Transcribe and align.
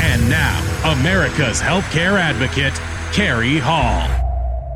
And 0.00 0.28
now, 0.30 0.92
America's 0.92 1.60
Healthcare 1.60 2.18
Advocate, 2.18 2.74
Cary 3.12 3.58
Hall. 3.58 4.06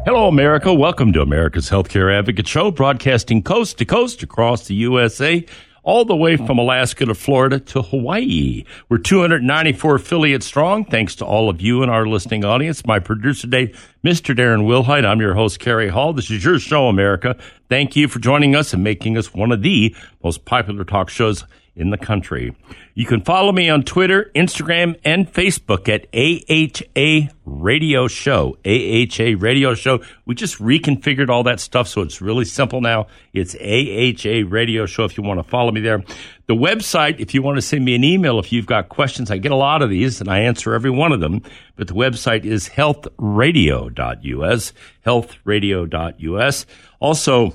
Hello, 0.04 0.26
America. 0.26 0.74
Welcome 0.74 1.12
to 1.12 1.22
America's 1.22 1.70
Healthcare 1.70 2.12
Advocate 2.12 2.48
Show, 2.48 2.72
broadcasting 2.72 3.40
coast 3.40 3.78
to 3.78 3.84
coast 3.84 4.24
across 4.24 4.66
the 4.66 4.74
USA, 4.74 5.46
all 5.84 6.04
the 6.04 6.16
way 6.16 6.36
from 6.36 6.58
Alaska 6.58 7.06
to 7.06 7.14
Florida 7.14 7.60
to 7.60 7.82
Hawaii. 7.82 8.64
We're 8.88 8.98
294 8.98 9.94
affiliates 9.94 10.44
strong, 10.44 10.84
thanks 10.84 11.14
to 11.16 11.24
all 11.24 11.48
of 11.48 11.60
you 11.60 11.82
and 11.82 11.90
our 11.90 12.04
listening 12.04 12.44
audience. 12.44 12.84
My 12.84 12.98
producer 12.98 13.42
today, 13.42 13.72
Mr. 14.04 14.36
Darren 14.36 14.66
Wilhite. 14.66 15.06
I'm 15.06 15.20
your 15.20 15.34
host, 15.34 15.60
Cary 15.60 15.88
Hall. 15.88 16.12
This 16.12 16.32
is 16.32 16.44
your 16.44 16.58
show, 16.58 16.88
America. 16.88 17.36
Thank 17.68 17.94
you 17.94 18.08
for 18.08 18.18
joining 18.18 18.56
us 18.56 18.74
and 18.74 18.82
making 18.82 19.16
us 19.16 19.32
one 19.32 19.52
of 19.52 19.62
the 19.62 19.94
most 20.24 20.44
popular 20.44 20.84
talk 20.84 21.10
shows 21.10 21.44
in 21.74 21.90
the 21.90 21.96
country. 21.96 22.54
You 22.94 23.06
can 23.06 23.22
follow 23.22 23.50
me 23.52 23.70
on 23.70 23.82
Twitter, 23.82 24.30
Instagram, 24.34 25.00
and 25.04 25.32
Facebook 25.32 25.88
at 25.88 26.06
AHA 26.12 27.32
Radio 27.46 28.08
Show. 28.08 28.58
AHA 28.66 29.36
Radio 29.38 29.72
Show. 29.74 30.02
We 30.26 30.34
just 30.34 30.58
reconfigured 30.58 31.30
all 31.30 31.44
that 31.44 31.60
stuff, 31.60 31.88
so 31.88 32.02
it's 32.02 32.20
really 32.20 32.44
simple 32.44 32.82
now. 32.82 33.06
It's 33.32 33.54
AHA 33.54 34.50
Radio 34.50 34.84
Show 34.84 35.04
if 35.04 35.16
you 35.16 35.24
want 35.24 35.40
to 35.40 35.44
follow 35.44 35.72
me 35.72 35.80
there. 35.80 36.04
The 36.46 36.54
website, 36.54 37.20
if 37.20 37.32
you 37.32 37.40
want 37.40 37.56
to 37.56 37.62
send 37.62 37.82
me 37.84 37.94
an 37.94 38.04
email, 38.04 38.38
if 38.38 38.52
you've 38.52 38.66
got 38.66 38.90
questions, 38.90 39.30
I 39.30 39.38
get 39.38 39.52
a 39.52 39.56
lot 39.56 39.80
of 39.80 39.88
these 39.88 40.20
and 40.20 40.28
I 40.28 40.40
answer 40.40 40.74
every 40.74 40.90
one 40.90 41.12
of 41.12 41.20
them. 41.20 41.40
But 41.76 41.88
the 41.88 41.94
website 41.94 42.44
is 42.44 42.68
healthradio.us, 42.68 44.72
healthradio.us. 45.06 46.66
Also, 47.00 47.54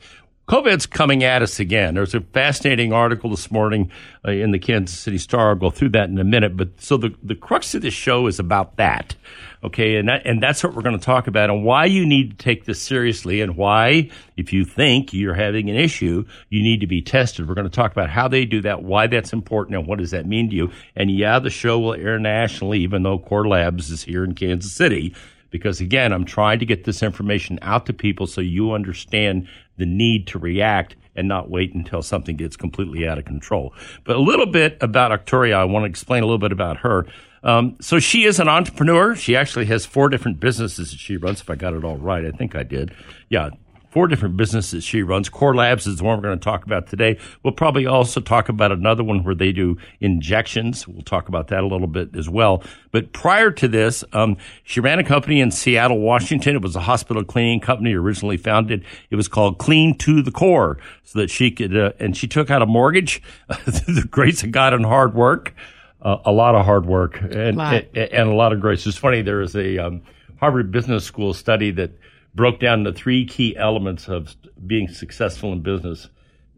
COVID's 0.53 0.85
coming 0.85 1.23
at 1.23 1.41
us 1.41 1.59
again. 1.59 1.95
There's 1.95 2.13
a 2.13 2.21
fascinating 2.21 2.93
article 2.93 3.31
this 3.31 3.49
morning 3.49 3.89
uh, 4.23 4.29
in 4.29 4.51
the 4.51 4.59
Kansas 4.59 4.99
City 4.99 5.17
Star. 5.17 5.49
I'll 5.49 5.55
go 5.55 5.71
through 5.71 5.89
that 5.89 6.09
in 6.09 6.19
a 6.19 6.23
minute. 6.23 6.55
But 6.55 6.79
so 6.79 6.95
the, 6.95 7.11
the 7.23 7.33
crux 7.33 7.73
of 7.73 7.81
this 7.81 7.95
show 7.95 8.27
is 8.27 8.37
about 8.37 8.75
that. 8.75 9.15
Okay. 9.63 9.95
And 9.95 10.09
that, 10.09 10.27
and 10.27 10.43
that's 10.43 10.63
what 10.63 10.75
we're 10.75 10.83
going 10.83 10.99
to 10.99 11.03
talk 11.03 11.25
about 11.25 11.49
and 11.49 11.63
why 11.63 11.85
you 11.85 12.05
need 12.05 12.37
to 12.37 12.37
take 12.37 12.65
this 12.65 12.79
seriously 12.79 13.41
and 13.41 13.57
why, 13.57 14.11
if 14.37 14.53
you 14.53 14.63
think 14.63 15.11
you're 15.11 15.33
having 15.33 15.71
an 15.71 15.75
issue, 15.75 16.23
you 16.49 16.61
need 16.61 16.81
to 16.81 16.87
be 16.87 17.01
tested. 17.01 17.49
We're 17.49 17.55
going 17.55 17.67
to 17.67 17.75
talk 17.75 17.91
about 17.91 18.11
how 18.11 18.27
they 18.27 18.45
do 18.45 18.61
that, 18.61 18.83
why 18.83 19.07
that's 19.07 19.33
important, 19.33 19.75
and 19.75 19.87
what 19.87 19.97
does 19.97 20.11
that 20.11 20.27
mean 20.27 20.51
to 20.51 20.55
you. 20.55 20.71
And 20.95 21.09
yeah, 21.09 21.39
the 21.39 21.49
show 21.49 21.79
will 21.79 21.95
air 21.95 22.19
nationally, 22.19 22.81
even 22.81 23.01
though 23.01 23.17
Kore 23.17 23.47
Labs 23.47 23.89
is 23.89 24.03
here 24.03 24.23
in 24.23 24.35
Kansas 24.35 24.71
City 24.71 25.15
because 25.53 25.79
again, 25.79 26.11
I'm 26.11 26.25
trying 26.25 26.57
to 26.59 26.65
get 26.65 26.83
this 26.83 27.03
information 27.03 27.59
out 27.61 27.85
to 27.85 27.93
people 27.93 28.25
so 28.25 28.41
you 28.41 28.73
understand 28.73 29.47
the 29.77 29.85
need 29.85 30.25
to 30.27 30.39
react 30.39 30.95
and 31.15 31.27
not 31.27 31.47
wait 31.47 31.75
until 31.75 32.01
something 32.01 32.35
gets 32.35 32.57
completely 32.57 33.07
out 33.07 33.19
of 33.19 33.25
control. 33.25 33.71
But 34.03 34.15
a 34.15 34.19
little 34.19 34.47
bit 34.47 34.77
about 34.81 35.11
Okturia, 35.11 35.53
I 35.53 35.65
want 35.65 35.83
to 35.83 35.89
explain 35.89 36.23
a 36.23 36.25
little 36.25 36.39
bit 36.39 36.51
about 36.51 36.77
her. 36.77 37.05
Um, 37.43 37.77
so 37.79 37.99
she 37.99 38.23
is 38.23 38.39
an 38.39 38.49
entrepreneur. 38.49 39.15
She 39.15 39.35
actually 39.35 39.65
has 39.65 39.85
four 39.85 40.09
different 40.09 40.39
businesses 40.39 40.89
that 40.89 40.99
she 40.99 41.17
runs. 41.17 41.41
If 41.41 41.51
I 41.51 41.55
got 41.55 41.75
it 41.75 41.83
all 41.83 41.97
right, 41.97 42.25
I 42.25 42.31
think 42.31 42.55
I 42.55 42.63
did. 42.63 42.91
Yeah, 43.29 43.51
four 43.93 44.07
different 44.07 44.35
businesses 44.35 44.83
she 44.83 45.03
runs. 45.03 45.29
Kore 45.29 45.53
Labs 45.53 45.85
is 45.85 45.97
the 45.97 46.03
one 46.03 46.17
we're 46.17 46.23
going 46.23 46.39
to 46.39 46.43
talk 46.43 46.65
about 46.65 46.87
today. 46.87 47.19
We'll 47.43 47.53
probably 47.53 47.85
also 47.85 48.19
talk 48.19 48.49
about 48.49 48.71
another 48.71 49.03
one 49.03 49.23
where 49.23 49.35
they 49.35 49.51
do 49.51 49.77
injections. 49.99 50.87
We'll 50.87 51.03
talk 51.03 51.29
about 51.29 51.49
that 51.49 51.63
a 51.63 51.67
little 51.67 51.87
bit 51.87 52.15
as 52.15 52.27
well. 52.27 52.63
But 52.91 53.13
prior 53.13 53.51
to 53.51 53.67
this, 53.67 54.03
um, 54.11 54.37
she 54.63 54.79
ran 54.79 54.97
a 54.97 55.03
company 55.03 55.39
in 55.41 55.51
Seattle, 55.51 55.99
Washington. 55.99 56.55
It 56.55 56.63
was 56.63 56.75
a 56.75 56.79
hospital 56.79 57.23
cleaning 57.23 57.59
company 57.59 57.93
originally 57.93 58.37
founded. 58.37 58.83
It 59.11 59.15
was 59.15 59.27
called 59.27 59.59
Clean 59.59 59.95
to 59.99 60.23
the 60.23 60.31
Core, 60.31 60.79
so 61.03 61.19
that 61.19 61.29
she 61.29 61.51
could, 61.51 61.77
uh, 61.77 61.91
and 61.99 62.17
she 62.17 62.27
took 62.27 62.49
out 62.49 62.63
a 62.63 62.65
mortgage 62.65 63.21
through 63.51 63.93
the 63.93 64.07
grace 64.07 64.41
of 64.41 64.51
God 64.51 64.73
and 64.73 64.85
hard 64.85 65.13
work. 65.13 65.53
Uh, 66.01 66.17
a 66.25 66.31
lot 66.31 66.55
of 66.55 66.65
hard 66.65 66.85
work 66.85 67.21
and, 67.21 67.55
Lot. 67.55 67.85
and, 67.93 67.97
and 67.97 68.29
a 68.29 68.33
lot 68.33 68.51
of 68.51 68.59
grace. 68.59 68.85
It's 68.87 68.97
funny. 68.97 69.21
There 69.21 69.39
is 69.41 69.55
a 69.55 69.77
um, 69.77 70.01
Harvard 70.37 70.71
Business 70.71 71.05
School 71.05 71.33
study 71.33 71.71
that 71.71 71.91
broke 72.35 72.59
down 72.59 72.83
the 72.83 72.93
three 72.93 73.25
key 73.25 73.55
elements 73.57 74.07
of 74.07 74.35
being 74.65 74.87
successful 74.87 75.51
in 75.51 75.61
business. 75.61 76.09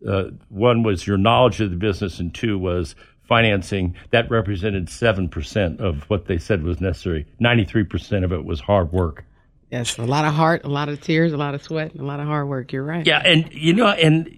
Uh, 0.08 0.26
one 0.50 0.84
was 0.84 1.08
your 1.08 1.18
knowledge 1.18 1.60
of 1.62 1.72
the 1.72 1.78
business, 1.78 2.20
and 2.20 2.34
two 2.34 2.58
was 2.58 2.96
financing. 3.24 3.96
That 4.12 4.30
represented 4.30 4.88
7% 4.88 5.80
of 5.80 6.04
what 6.10 6.26
they 6.26 6.38
said 6.38 6.64
was 6.64 6.80
necessary. 6.80 7.26
93% 7.42 8.24
of 8.24 8.32
it 8.32 8.46
was 8.46 8.60
hard 8.60 8.92
work. 8.92 9.26
Yes, 9.72 9.98
a 9.98 10.04
lot 10.04 10.26
of 10.26 10.34
heart, 10.34 10.64
a 10.64 10.70
lot 10.70 10.90
of 10.90 11.02
tears, 11.02 11.34
a 11.34 11.38
lot 11.38 11.56
of 11.56 11.64
sweat, 11.64 11.92
and 11.92 12.02
a 12.02 12.06
lot 12.06 12.20
of 12.20 12.28
hard 12.28 12.48
work. 12.48 12.72
You're 12.72 12.84
right. 12.84 13.06
Yeah, 13.06 13.22
and 13.26 13.52
you 13.52 13.74
know, 13.74 13.88
and 13.88 14.30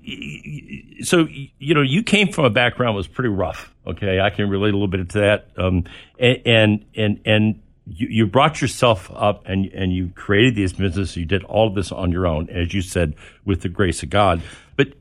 so 1.02 1.28
you 1.60 1.76
know, 1.76 1.82
you 1.82 2.02
came 2.02 2.32
from 2.32 2.46
a 2.46 2.50
background 2.50 2.96
that 2.96 2.98
was 2.98 3.08
pretty 3.08 3.30
rough. 3.30 3.74
Okay, 3.86 4.22
I 4.22 4.30
can 4.30 4.50
relate 4.50 4.70
a 4.70 4.78
little 4.78 4.88
bit 4.88 5.10
to 5.10 5.20
that. 5.20 5.50
Um, 5.58 5.84
and 6.18 6.42
and 6.46 6.86
and, 6.96 7.22
and 7.26 7.62
you, 7.90 8.08
you 8.10 8.28
brought 8.28 8.62
yourself 8.62 9.12
up, 9.16 9.44
and 9.46 9.66
and 9.68 9.94
you 9.94 10.10
created 10.16 10.56
these 10.56 10.74
businesses. 10.74 11.16
You 11.16 11.26
did 11.26 11.44
all 11.46 11.68
of 11.68 11.76
this 11.76 11.92
on 11.92 12.12
your 12.12 12.28
own, 12.28 12.50
as 12.50 12.74
you 12.74 12.82
said, 12.82 13.16
with 13.46 13.62
the 13.62 13.70
grace 13.70 14.04
of 14.04 14.10
God. 14.10 14.42
But 14.76 14.94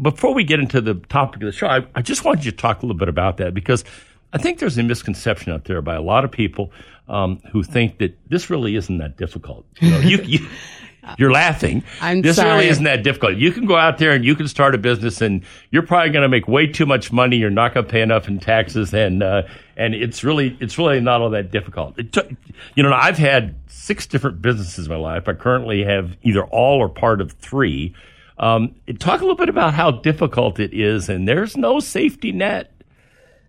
before 0.00 0.34
we 0.34 0.44
get 0.44 0.60
into 0.60 0.80
the 0.80 0.94
topic 0.94 1.42
of 1.42 1.46
the 1.46 1.52
show, 1.52 1.66
I, 1.66 1.86
I 1.94 2.02
just 2.02 2.24
wanted 2.24 2.44
you 2.44 2.50
to 2.50 2.56
talk 2.56 2.82
a 2.82 2.86
little 2.86 2.98
bit 2.98 3.08
about 3.08 3.36
that 3.38 3.54
because 3.54 3.84
I 4.32 4.38
think 4.38 4.58
there's 4.58 4.76
a 4.78 4.82
misconception 4.82 5.52
out 5.52 5.64
there 5.64 5.80
by 5.80 5.94
a 5.94 6.02
lot 6.02 6.24
of 6.24 6.32
people 6.32 6.72
um, 7.08 7.40
who 7.52 7.62
think 7.62 7.98
that 7.98 8.18
this 8.28 8.50
really 8.50 8.74
isn't 8.76 8.98
that 8.98 9.16
difficult. 9.16 9.64
You 9.80 9.90
know, 9.90 9.98
you, 10.00 10.18
you, 10.22 10.48
You're 11.18 11.32
laughing. 11.32 11.82
I'm 12.00 12.22
this 12.22 12.36
sorry. 12.36 12.50
really 12.50 12.68
isn't 12.68 12.84
that 12.84 13.02
difficult. 13.02 13.36
You 13.36 13.52
can 13.52 13.66
go 13.66 13.76
out 13.76 13.98
there 13.98 14.12
and 14.12 14.24
you 14.24 14.34
can 14.34 14.48
start 14.48 14.74
a 14.74 14.78
business, 14.78 15.20
and 15.20 15.44
you're 15.70 15.86
probably 15.86 16.10
going 16.10 16.22
to 16.22 16.28
make 16.28 16.48
way 16.48 16.66
too 16.66 16.86
much 16.86 17.12
money. 17.12 17.36
You're 17.36 17.50
not 17.50 17.74
going 17.74 17.86
to 17.86 17.90
pay 17.92 18.02
enough 18.02 18.28
in 18.28 18.38
taxes, 18.38 18.92
and 18.94 19.22
uh, 19.22 19.42
and 19.76 19.94
it's 19.94 20.24
really 20.24 20.56
it's 20.60 20.78
really 20.78 21.00
not 21.00 21.20
all 21.20 21.30
that 21.30 21.50
difficult. 21.50 21.96
Took, 22.12 22.30
you 22.74 22.82
know, 22.82 22.92
I've 22.92 23.18
had 23.18 23.54
six 23.66 24.06
different 24.06 24.40
businesses 24.40 24.86
in 24.86 24.92
my 24.92 24.98
life. 24.98 25.28
I 25.28 25.34
currently 25.34 25.84
have 25.84 26.16
either 26.22 26.44
all 26.44 26.78
or 26.78 26.88
part 26.88 27.20
of 27.20 27.32
three. 27.32 27.94
Um, 28.38 28.74
talk 28.98 29.20
a 29.20 29.24
little 29.24 29.36
bit 29.36 29.48
about 29.48 29.74
how 29.74 29.90
difficult 29.90 30.58
it 30.58 30.72
is, 30.74 31.08
and 31.08 31.28
there's 31.28 31.56
no 31.56 31.80
safety 31.80 32.32
net. 32.32 32.70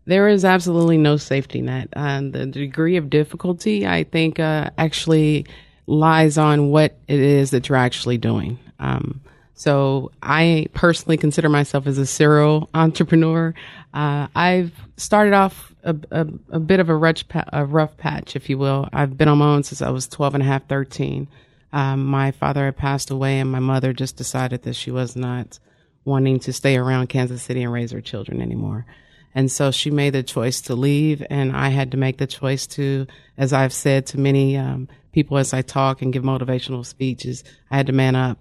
There 0.05 0.27
is 0.27 0.45
absolutely 0.45 0.97
no 0.97 1.17
safety 1.17 1.61
net. 1.61 1.89
Uh, 1.95 2.21
the 2.21 2.45
degree 2.45 2.95
of 2.97 3.09
difficulty, 3.09 3.87
I 3.87 4.03
think, 4.03 4.39
uh, 4.39 4.69
actually 4.77 5.47
lies 5.87 6.37
on 6.37 6.69
what 6.69 6.97
it 7.07 7.19
is 7.19 7.51
that 7.51 7.69
you're 7.69 7.77
actually 7.77 8.17
doing. 8.17 8.59
Um, 8.79 9.21
so 9.53 10.11
I 10.21 10.67
personally 10.73 11.17
consider 11.17 11.47
myself 11.47 11.87
as 11.87 11.97
a 11.97 12.05
serial 12.05 12.69
entrepreneur. 12.73 13.53
Uh, 13.93 14.27
I've 14.35 14.73
started 14.97 15.33
off 15.33 15.73
a, 15.83 15.95
a, 16.11 16.27
a 16.49 16.59
bit 16.59 16.81
of 16.81 16.89
a 16.89 16.95
rough, 16.95 17.23
a 17.53 17.65
rough 17.65 17.95
patch, 17.97 18.35
if 18.35 18.49
you 18.49 18.57
will. 18.57 18.89
I've 18.91 19.17
been 19.17 19.29
on 19.29 19.37
my 19.37 19.53
own 19.53 19.63
since 19.63 19.81
I 19.81 19.91
was 19.91 20.07
12 20.07 20.35
and 20.35 20.43
a 20.43 20.45
half, 20.45 20.67
13. 20.67 21.27
Um, 21.71 22.05
my 22.05 22.31
father 22.31 22.65
had 22.65 22.75
passed 22.75 23.11
away 23.11 23.39
and 23.39 23.51
my 23.51 23.59
mother 23.59 23.93
just 23.93 24.17
decided 24.17 24.63
that 24.63 24.75
she 24.75 24.91
was 24.91 25.15
not 25.15 25.59
wanting 26.03 26.39
to 26.39 26.53
stay 26.53 26.77
around 26.77 27.07
Kansas 27.07 27.41
City 27.41 27.63
and 27.63 27.71
raise 27.71 27.91
her 27.91 28.01
children 28.01 28.41
anymore. 28.41 28.85
And 29.33 29.51
so 29.51 29.71
she 29.71 29.91
made 29.91 30.13
the 30.13 30.23
choice 30.23 30.61
to 30.61 30.75
leave, 30.75 31.21
and 31.29 31.53
I 31.53 31.67
had 31.67 31.91
to 31.91 31.97
make 31.97 32.17
the 32.17 32.27
choice 32.27 32.67
to, 32.67 33.05
as 33.37 33.51
I've 33.51 33.73
said 33.73 34.05
to 34.07 34.17
many 34.17 34.55
um, 34.55 34.87
people 35.15 35.37
as 35.37 35.53
I 35.53 35.61
talk 35.61 36.01
and 36.01 36.11
give 36.11 36.23
motivational 36.23 36.85
speeches, 36.85 37.45
I 37.71 37.77
had 37.77 37.87
to 37.87 37.93
man 37.93 38.15
up. 38.15 38.37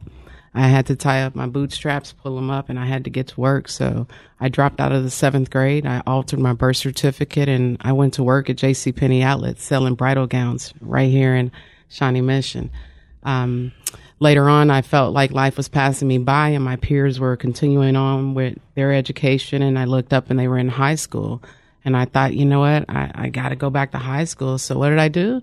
I 0.52 0.68
had 0.68 0.86
to 0.86 0.96
tie 0.96 1.22
up 1.22 1.34
my 1.34 1.46
bootstraps, 1.46 2.12
pull 2.12 2.34
them 2.34 2.50
up, 2.50 2.68
and 2.68 2.78
I 2.78 2.84
had 2.86 3.04
to 3.04 3.10
get 3.10 3.28
to 3.28 3.40
work. 3.40 3.68
So 3.68 4.08
I 4.40 4.48
dropped 4.48 4.80
out 4.80 4.92
of 4.92 5.04
the 5.04 5.10
seventh 5.10 5.50
grade. 5.50 5.86
I 5.86 6.02
altered 6.06 6.40
my 6.40 6.52
birth 6.52 6.76
certificate, 6.76 7.48
and 7.48 7.78
I 7.80 7.92
went 7.92 8.14
to 8.14 8.24
work 8.24 8.50
at 8.50 8.56
J.C. 8.56 8.92
Penney 8.92 9.22
Outlet 9.22 9.60
selling 9.60 9.94
bridal 9.94 10.26
gowns 10.26 10.74
right 10.80 11.10
here 11.10 11.34
in 11.34 11.52
Shawnee 11.88 12.20
Mission. 12.20 12.70
Um, 13.22 13.72
later 14.18 14.48
on, 14.48 14.70
I 14.70 14.82
felt 14.82 15.14
like 15.14 15.30
life 15.30 15.56
was 15.56 15.68
passing 15.68 16.08
me 16.08 16.18
by 16.18 16.50
and 16.50 16.64
my 16.64 16.76
peers 16.76 17.18
were 17.20 17.36
continuing 17.36 17.96
on 17.96 18.34
with 18.34 18.58
their 18.74 18.92
education. 18.92 19.62
And 19.62 19.78
I 19.78 19.84
looked 19.84 20.12
up 20.12 20.28
and 20.28 20.38
they 20.38 20.48
were 20.48 20.58
in 20.58 20.68
high 20.68 20.96
school. 20.96 21.42
And 21.84 21.96
I 21.96 22.06
thought, 22.06 22.34
you 22.34 22.46
know 22.46 22.60
what? 22.60 22.88
I, 22.88 23.10
I 23.14 23.28
got 23.28 23.50
to 23.50 23.56
go 23.56 23.70
back 23.70 23.92
to 23.92 23.98
high 23.98 24.24
school. 24.24 24.58
So 24.58 24.78
what 24.78 24.88
did 24.88 24.98
I 24.98 25.08
do? 25.08 25.42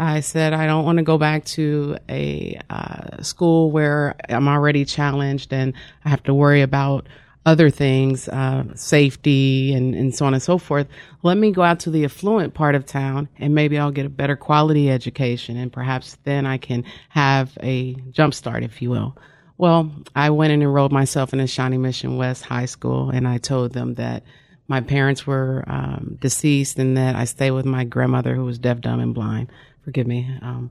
I 0.00 0.20
said, 0.20 0.54
I 0.54 0.66
don't 0.66 0.86
want 0.86 0.96
to 0.96 1.04
go 1.04 1.18
back 1.18 1.44
to 1.44 1.98
a 2.08 2.58
uh, 2.70 3.22
school 3.22 3.70
where 3.70 4.16
I'm 4.30 4.48
already 4.48 4.86
challenged 4.86 5.52
and 5.52 5.74
I 6.06 6.08
have 6.08 6.22
to 6.22 6.32
worry 6.32 6.62
about 6.62 7.06
other 7.44 7.68
things, 7.68 8.26
uh, 8.28 8.64
safety 8.74 9.74
and, 9.74 9.94
and 9.94 10.14
so 10.14 10.24
on 10.24 10.32
and 10.32 10.42
so 10.42 10.56
forth. 10.56 10.86
Let 11.22 11.36
me 11.36 11.52
go 11.52 11.60
out 11.60 11.80
to 11.80 11.90
the 11.90 12.06
affluent 12.06 12.54
part 12.54 12.74
of 12.74 12.86
town 12.86 13.28
and 13.38 13.54
maybe 13.54 13.78
I'll 13.78 13.90
get 13.90 14.06
a 14.06 14.10
better 14.10 14.36
quality 14.36 14.90
education 14.90 15.58
and 15.58 15.70
perhaps 15.70 16.16
then 16.24 16.46
I 16.46 16.56
can 16.56 16.84
have 17.10 17.58
a 17.62 17.92
jump 18.10 18.32
start, 18.32 18.62
if 18.62 18.80
you 18.80 18.88
will. 18.88 19.18
Well, 19.58 19.90
I 20.16 20.30
went 20.30 20.54
and 20.54 20.62
enrolled 20.62 20.92
myself 20.92 21.34
in 21.34 21.46
Shawnee 21.46 21.76
Mission 21.76 22.16
West 22.16 22.42
High 22.42 22.64
School 22.64 23.10
and 23.10 23.28
I 23.28 23.36
told 23.36 23.74
them 23.74 23.96
that 23.96 24.22
my 24.66 24.80
parents 24.80 25.26
were 25.26 25.64
um, 25.66 26.16
deceased 26.20 26.78
and 26.78 26.96
that 26.96 27.16
I 27.16 27.24
stayed 27.24 27.50
with 27.50 27.66
my 27.66 27.84
grandmother 27.84 28.34
who 28.34 28.44
was 28.44 28.58
deaf, 28.58 28.80
dumb, 28.80 29.00
and 29.00 29.12
blind. 29.12 29.50
Forgive 29.84 30.06
me. 30.06 30.28
Um, 30.42 30.70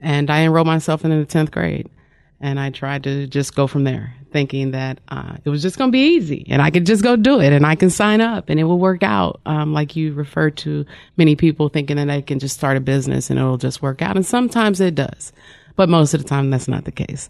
and 0.00 0.30
I 0.30 0.42
enrolled 0.42 0.66
myself 0.66 1.04
in 1.04 1.10
the 1.10 1.26
10th 1.26 1.50
grade 1.50 1.88
and 2.40 2.58
I 2.58 2.70
tried 2.70 3.04
to 3.04 3.26
just 3.26 3.54
go 3.54 3.66
from 3.66 3.84
there, 3.84 4.14
thinking 4.32 4.70
that 4.70 4.98
uh, 5.08 5.36
it 5.44 5.50
was 5.50 5.60
just 5.60 5.76
going 5.76 5.88
to 5.88 5.92
be 5.92 6.14
easy, 6.14 6.46
and 6.48 6.62
I 6.62 6.70
could 6.70 6.86
just 6.86 7.02
go 7.02 7.14
do 7.14 7.38
it, 7.38 7.52
and 7.52 7.66
I 7.66 7.74
can 7.74 7.90
sign 7.90 8.22
up, 8.22 8.48
and 8.48 8.58
it 8.58 8.64
will 8.64 8.78
work 8.78 9.02
out. 9.02 9.40
Um, 9.44 9.74
like 9.74 9.94
you 9.94 10.14
referred 10.14 10.56
to, 10.58 10.86
many 11.18 11.36
people 11.36 11.68
thinking 11.68 11.96
that 11.98 12.06
they 12.06 12.22
can 12.22 12.38
just 12.38 12.56
start 12.56 12.78
a 12.78 12.80
business 12.80 13.28
and 13.30 13.38
it'll 13.38 13.58
just 13.58 13.82
work 13.82 14.00
out, 14.00 14.16
and 14.16 14.24
sometimes 14.24 14.80
it 14.80 14.94
does, 14.94 15.32
but 15.76 15.88
most 15.88 16.14
of 16.14 16.22
the 16.22 16.28
time 16.28 16.50
that's 16.50 16.68
not 16.68 16.84
the 16.84 16.92
case. 16.92 17.28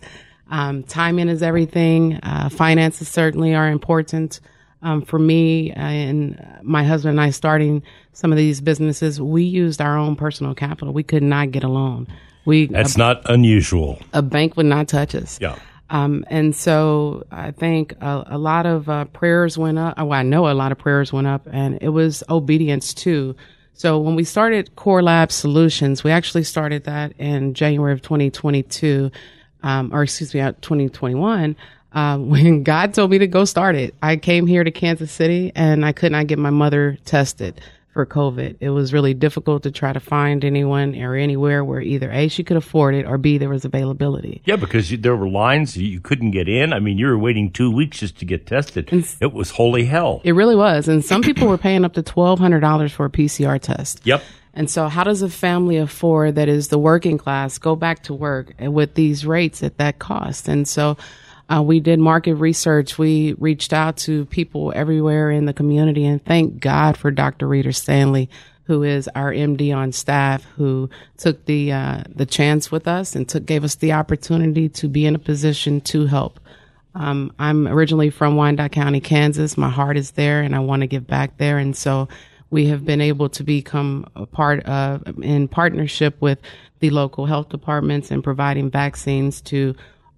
Um, 0.48 0.82
timing 0.84 1.28
is 1.28 1.42
everything. 1.42 2.14
Uh, 2.22 2.48
finances 2.48 3.08
certainly 3.08 3.54
are 3.54 3.68
important. 3.68 4.40
Um, 4.82 5.02
for 5.02 5.18
me 5.18 5.72
and 5.72 6.58
my 6.62 6.84
husband 6.84 7.18
and 7.18 7.20
I 7.20 7.30
starting 7.30 7.82
some 8.12 8.32
of 8.32 8.38
these 8.38 8.60
businesses, 8.60 9.20
we 9.20 9.42
used 9.42 9.80
our 9.80 9.96
own 9.98 10.16
personal 10.16 10.54
capital. 10.54 10.94
We 10.94 11.02
could 11.02 11.22
not 11.22 11.50
get 11.50 11.64
a 11.64 11.68
loan. 11.68 12.06
We 12.46 12.66
That's 12.66 12.96
not 12.96 13.28
unusual. 13.28 14.00
a 14.14 14.22
bank 14.22 14.56
would 14.56 14.66
not 14.66 14.88
touch 14.88 15.14
us. 15.14 15.38
Yeah. 15.40 15.58
Um, 15.90 16.24
and 16.28 16.54
so 16.54 17.24
I 17.30 17.50
think 17.50 17.94
a, 18.00 18.24
a 18.28 18.38
lot 18.38 18.64
of 18.64 18.88
uh, 18.88 19.04
prayers 19.06 19.58
went 19.58 19.78
up. 19.78 19.98
Well, 19.98 20.12
I 20.12 20.22
know 20.22 20.48
a 20.48 20.54
lot 20.54 20.72
of 20.72 20.78
prayers 20.78 21.12
went 21.12 21.26
up, 21.26 21.46
and 21.50 21.78
it 21.82 21.88
was 21.88 22.22
obedience 22.30 22.94
too. 22.94 23.34
So 23.74 23.98
when 23.98 24.14
we 24.14 24.24
started 24.24 24.76
Kore 24.76 25.02
Lab 25.02 25.32
Solutions, 25.32 26.04
we 26.04 26.10
actually 26.10 26.44
started 26.44 26.84
that 26.84 27.12
in 27.18 27.54
January 27.54 27.92
of 27.92 28.02
2022, 28.02 29.10
um, 29.62 29.90
or 29.92 30.02
excuse 30.02 30.32
me, 30.32 30.40
uh, 30.40 30.52
2021. 30.60 31.56
Um, 31.92 32.30
when 32.30 32.62
God 32.62 32.94
told 32.94 33.10
me 33.10 33.18
to 33.18 33.26
go 33.26 33.44
start 33.44 33.76
it, 33.76 33.94
I 34.02 34.16
came 34.16 34.46
here 34.46 34.64
to 34.64 34.70
Kansas 34.70 35.12
City 35.12 35.52
and 35.54 35.84
I 35.84 35.92
could 35.92 36.12
not 36.12 36.26
get 36.26 36.38
my 36.38 36.50
mother 36.50 36.98
tested 37.04 37.60
for 37.92 38.06
COVID. 38.06 38.56
It 38.60 38.70
was 38.70 38.92
really 38.92 39.14
difficult 39.14 39.64
to 39.64 39.70
try 39.70 39.92
to 39.92 40.00
find 40.00 40.44
anyone 40.44 40.94
or 40.94 41.16
anywhere 41.16 41.64
where 41.64 41.80
either 41.80 42.10
A, 42.10 42.28
she 42.28 42.44
could 42.44 42.56
afford 42.56 42.94
it 42.94 43.04
or 43.04 43.18
B, 43.18 43.36
there 43.36 43.48
was 43.48 43.64
availability. 43.64 44.42
Yeah, 44.44 44.56
because 44.56 44.90
you, 44.90 44.96
there 44.96 45.16
were 45.16 45.28
lines 45.28 45.76
you, 45.76 46.00
couldn't 46.00 46.30
get 46.30 46.48
in. 46.48 46.72
I 46.72 46.78
mean, 46.78 46.98
you 46.98 47.06
were 47.06 47.18
waiting 47.18 47.50
two 47.50 47.70
weeks 47.70 47.98
just 47.98 48.18
to 48.18 48.24
get 48.24 48.46
tested. 48.46 48.88
It 49.20 49.32
was 49.32 49.50
holy 49.50 49.84
hell. 49.84 50.20
It 50.24 50.32
really 50.32 50.54
was. 50.54 50.86
And 50.88 51.04
some 51.04 51.22
people 51.22 51.48
were 51.48 51.58
paying 51.58 51.84
up 51.84 51.94
to 51.94 52.02
$1,200 52.02 52.90
for 52.92 53.06
a 53.06 53.10
PCR 53.10 53.60
test. 53.60 54.06
Yep. 54.06 54.22
And 54.54 54.68
so, 54.68 54.88
how 54.88 55.04
does 55.04 55.22
a 55.22 55.28
family 55.28 55.76
of 55.76 55.90
four 55.90 56.32
that 56.32 56.48
is 56.48 56.68
the 56.68 56.78
working 56.78 57.18
class 57.18 57.58
go 57.58 57.76
back 57.76 58.02
to 58.04 58.14
work 58.14 58.52
with 58.58 58.94
these 58.94 59.24
rates 59.24 59.62
at 59.62 59.78
that 59.78 60.00
cost? 60.00 60.48
And 60.48 60.66
so, 60.66 60.96
uh, 61.52 61.62
we 61.62 61.80
did 61.80 61.98
market 61.98 62.34
research. 62.34 62.96
We 62.96 63.34
reached 63.34 63.72
out 63.72 63.96
to 63.98 64.24
people 64.26 64.72
everywhere 64.74 65.30
in 65.30 65.46
the 65.46 65.52
community, 65.52 66.06
and 66.06 66.24
thank 66.24 66.60
God 66.60 66.96
for 66.96 67.10
Dr. 67.10 67.48
Rita 67.48 67.72
Stanley, 67.72 68.30
who 68.64 68.84
is 68.84 69.08
our 69.16 69.32
MD 69.32 69.74
on 69.74 69.90
staff, 69.90 70.44
who 70.56 70.88
took 71.18 71.44
the 71.46 71.72
uh, 71.72 72.04
the 72.14 72.26
chance 72.26 72.70
with 72.70 72.86
us 72.86 73.16
and 73.16 73.28
took 73.28 73.46
gave 73.46 73.64
us 73.64 73.74
the 73.74 73.92
opportunity 73.92 74.68
to 74.68 74.88
be 74.88 75.06
in 75.06 75.16
a 75.16 75.18
position 75.18 75.80
to 75.82 76.06
help. 76.06 76.38
Um, 76.94 77.32
I'm 77.38 77.66
originally 77.66 78.10
from 78.10 78.36
Wyandotte 78.36 78.72
County, 78.72 79.00
Kansas. 79.00 79.56
My 79.56 79.70
heart 79.70 79.96
is 79.96 80.12
there, 80.12 80.42
and 80.42 80.54
I 80.54 80.60
want 80.60 80.82
to 80.82 80.86
give 80.86 81.06
back 81.06 81.36
there. 81.38 81.58
And 81.58 81.76
so, 81.76 82.08
we 82.50 82.66
have 82.66 82.84
been 82.84 83.00
able 83.00 83.28
to 83.30 83.42
become 83.42 84.06
a 84.14 84.26
part 84.26 84.64
of 84.64 85.02
in 85.20 85.48
partnership 85.48 86.16
with 86.20 86.38
the 86.78 86.90
local 86.90 87.26
health 87.26 87.48
departments 87.48 88.10
and 88.10 88.22
providing 88.22 88.70
vaccines 88.70 89.40
to 89.42 89.74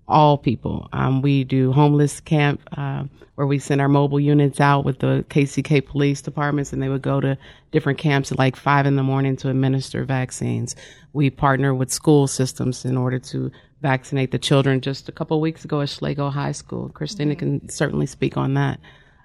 all 0.09 0.37
people. 0.39 0.89
Um, 0.93 1.23
we 1.23 1.45
do 1.45 1.73
homeless 1.73 2.21
camp 2.21 2.61
uh, 2.77 3.05
where 3.35 3.47
we 3.47 3.59
send 3.59 3.81
our 3.81 3.89
mobile 3.89 4.21
units 4.21 4.61
out 4.61 4.85
with 4.85 4.99
the 4.99 5.25
KCK 5.31 5.87
police 5.87 6.21
departments, 6.21 6.73
and 6.73 6.83
they 6.83 6.89
would 6.89 7.03
go 7.03 7.21
to 7.21 7.39
different 7.71 7.99
camps 7.99 8.31
at 8.31 8.39
like 8.39 8.57
five 8.57 8.87
in 8.87 8.97
the 8.97 9.03
morning 9.03 9.37
to 9.37 9.49
administer 9.49 10.05
vaccines. 10.05 10.77
We 11.13 11.31
partner 11.31 11.75
with 11.75 11.91
school 11.91 12.27
systems 12.27 12.85
in 12.85 12.97
order 12.97 13.19
to 13.19 13.51
vaccinate 13.81 14.31
the 14.31 14.39
children. 14.39 14.81
Just 14.81 15.09
a 15.09 15.13
couple 15.13 15.37
of 15.37 15.41
weeks 15.41 15.65
ago 15.65 15.81
at 15.81 15.89
Schlagle 15.89 16.33
High 16.33 16.53
School, 16.53 16.89
Christina 16.91 17.35
can 17.35 17.69
certainly 17.69 18.07
speak 18.07 18.37
on 18.37 18.55
that. 18.55 18.81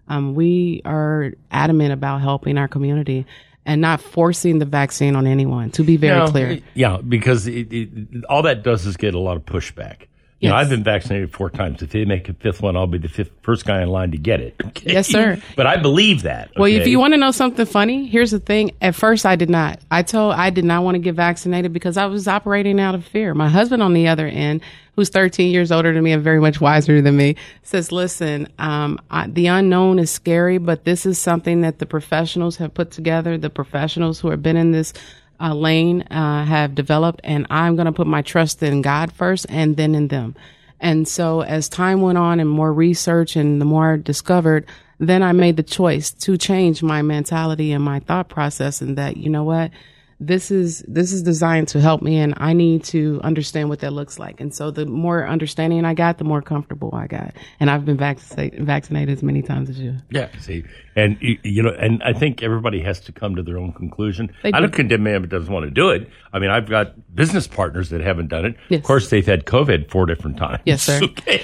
Um, 0.08 0.36
we 0.36 0.82
are 0.86 1.34
adamant 1.52 1.92
about 1.92 2.22
helping 2.22 2.58
our 2.58 2.68
community 2.68 3.26
and 3.66 3.82
not 3.82 4.00
forcing 4.00 4.60
the 4.60 4.66
vaccine 4.66 5.16
on 5.16 5.28
anyone. 5.28 5.70
To 5.72 5.84
be 5.84 5.98
very 5.98 6.18
know, 6.18 6.28
clear, 6.32 6.60
Yeah, 6.74 7.00
because 7.08 7.46
it, 7.48 7.72
it, 7.74 7.90
all 8.30 8.42
that 8.44 8.64
does 8.64 8.86
is 8.86 8.96
get 8.96 9.14
a 9.14 9.20
lot 9.20 9.36
of 9.36 9.46
pushback. 9.46 10.08
You 10.40 10.50
know, 10.50 10.56
I've 10.56 10.70
been 10.70 10.84
vaccinated 10.84 11.34
four 11.34 11.50
times. 11.50 11.82
If 11.82 11.90
they 11.90 12.06
make 12.06 12.30
a 12.30 12.34
fifth 12.34 12.62
one, 12.62 12.78
I'll 12.78 12.86
be 12.86 13.00
the 13.00 13.08
fifth, 13.08 13.32
first 13.42 13.66
guy 13.66 13.82
in 13.82 13.90
line 13.90 14.12
to 14.12 14.20
get 14.20 14.40
it. 14.40 14.56
Okay? 14.64 14.94
Yes, 14.94 15.08
sir. 15.08 15.42
But 15.56 15.66
I 15.66 15.78
believe 15.78 16.22
that. 16.24 16.52
Well, 16.56 16.72
if 16.72 16.86
you 16.86 17.00
want 17.00 17.14
to 17.14 17.18
know 17.18 17.32
something 17.32 17.66
funny, 17.66 18.06
here's 18.06 18.30
the 18.30 18.40
thing. 18.40 18.72
At 18.80 18.94
first, 18.94 19.26
I 19.26 19.36
did 19.36 19.50
not. 19.50 19.80
I 19.90 20.04
told 20.04 20.36
I 20.36 20.52
did 20.52 20.64
not 20.64 20.84
want 20.84 20.94
to 20.94 21.00
get 21.00 21.16
vaccinated 21.16 21.74
because 21.74 21.98
I 21.98 22.06
was 22.06 22.28
operating 22.28 22.80
out 22.80 22.94
of 22.94 23.04
fear. 23.04 23.34
My 23.34 23.50
husband, 23.50 23.82
on 23.82 23.94
the 23.94 24.10
other 24.10 24.28
end, 24.28 24.62
who's 24.96 25.10
13 25.10 25.52
years 25.52 25.72
older 25.72 25.92
than 25.92 26.04
me 26.04 26.12
and 26.12 26.24
very 26.24 26.40
much 26.40 26.62
wiser 26.62 27.02
than 27.02 27.18
me, 27.18 27.36
says, 27.64 27.92
"Listen, 27.92 28.48
um, 28.60 29.00
I, 29.10 29.28
the 29.28 29.48
unknown 29.48 29.98
is 29.98 30.12
scary, 30.12 30.60
but 30.60 30.86
this 30.86 31.08
is 31.08 31.18
something 31.18 31.62
that 31.62 31.80
the 31.80 31.88
professionals 31.88 32.58
have 32.58 32.76
put 32.76 32.92
together. 32.92 33.40
The 33.40 33.50
professionals 33.50 34.20
who 34.20 34.30
have 34.30 34.44
been 34.44 34.58
in 34.58 34.72
this." 34.72 34.94
Uh, 35.40 35.54
lane 35.54 36.02
uh, 36.04 36.46
have 36.46 36.74
developed, 36.74 37.22
and 37.24 37.46
I'm 37.50 37.76
going 37.76 37.86
to 37.86 37.92
put 37.92 38.08
my 38.08 38.22
trust 38.22 38.64
in 38.64 38.82
God 38.82 39.12
first, 39.12 39.46
and 39.50 39.78
then 39.78 39.94
in 39.94 40.08
them. 40.08 40.36
And 40.80 41.08
so 41.08 41.42
as 41.42 41.70
time 41.70 42.02
went 42.02 42.18
on 42.18 42.40
and 42.40 42.50
more 42.50 42.72
research 42.72 43.36
and 43.36 43.60
the 43.60 43.66
more 43.66 43.94
I 43.94 43.98
discovered, 43.98 44.66
then 45.00 45.24
I 45.24 45.32
made 45.32 45.58
the 45.58 45.64
choice 45.64 46.12
to 46.12 46.38
change 46.38 46.84
my 46.84 47.02
mentality 47.02 47.72
and 47.72 47.84
my 47.84 48.00
thought 48.00 48.30
process 48.30 48.82
and 48.82 48.98
that, 48.98 49.18
you 49.18 49.30
know 49.30 49.44
what? 49.44 49.72
This 50.20 50.50
is 50.50 50.84
this 50.88 51.12
is 51.12 51.22
designed 51.22 51.68
to 51.70 51.80
help 51.80 52.02
me 52.02 52.18
and 52.18 52.34
I 52.38 52.54
need 52.54 52.84
to 52.86 53.22
understand 53.24 53.70
what 53.70 53.80
that 53.82 53.94
looks 53.94 54.18
like. 54.18 54.42
And 54.42 54.54
so 54.54 54.72
the 54.72 54.86
more 54.88 55.28
understanding 55.28 55.86
I 55.86 55.94
got, 55.94 56.18
the 56.18 56.24
more 56.24 56.42
comfortable 56.42 56.90
I 56.96 57.06
got. 57.06 57.36
And 57.60 57.70
I've 57.70 57.86
been 57.86 57.98
vaccinated 57.98 58.66
vaccinated 58.66 59.16
as 59.18 59.22
many 59.24 59.44
times 59.44 59.70
as 59.70 59.80
you. 59.80 59.96
Yeah, 60.10 60.30
see, 60.40 60.64
and 60.96 61.18
you, 61.22 61.38
you 61.44 61.62
know, 61.64 61.70
and 61.70 62.02
I 62.04 62.14
think 62.14 62.42
everybody 62.42 62.82
has 62.82 63.00
to 63.02 63.12
come 63.12 63.36
to 63.36 63.44
their 63.44 63.58
own 63.60 63.74
conclusion. 63.74 64.32
They 64.42 64.52
I 64.54 64.60
don't 64.60 64.72
do. 64.72 64.76
condemn 64.78 65.06
anyone 65.06 65.24
who 65.24 65.28
doesn't 65.30 65.54
want 65.54 65.66
to 65.66 65.72
do 65.72 65.90
it. 65.90 66.10
I 66.34 66.40
mean, 66.40 66.50
I've 66.50 66.68
got 66.70 66.94
business 67.16 67.46
partners 67.48 67.90
that 67.92 68.02
haven't 68.02 68.28
done 68.30 68.46
it. 68.46 68.56
Yes. 68.70 68.80
Of 68.80 68.86
course, 68.86 69.10
they've 69.10 69.26
had 69.26 69.46
COVID 69.46 69.90
four 69.92 70.06
different 70.08 70.38
times. 70.38 70.62
Yes, 70.66 70.82
sir. 70.84 71.00
okay, 71.04 71.44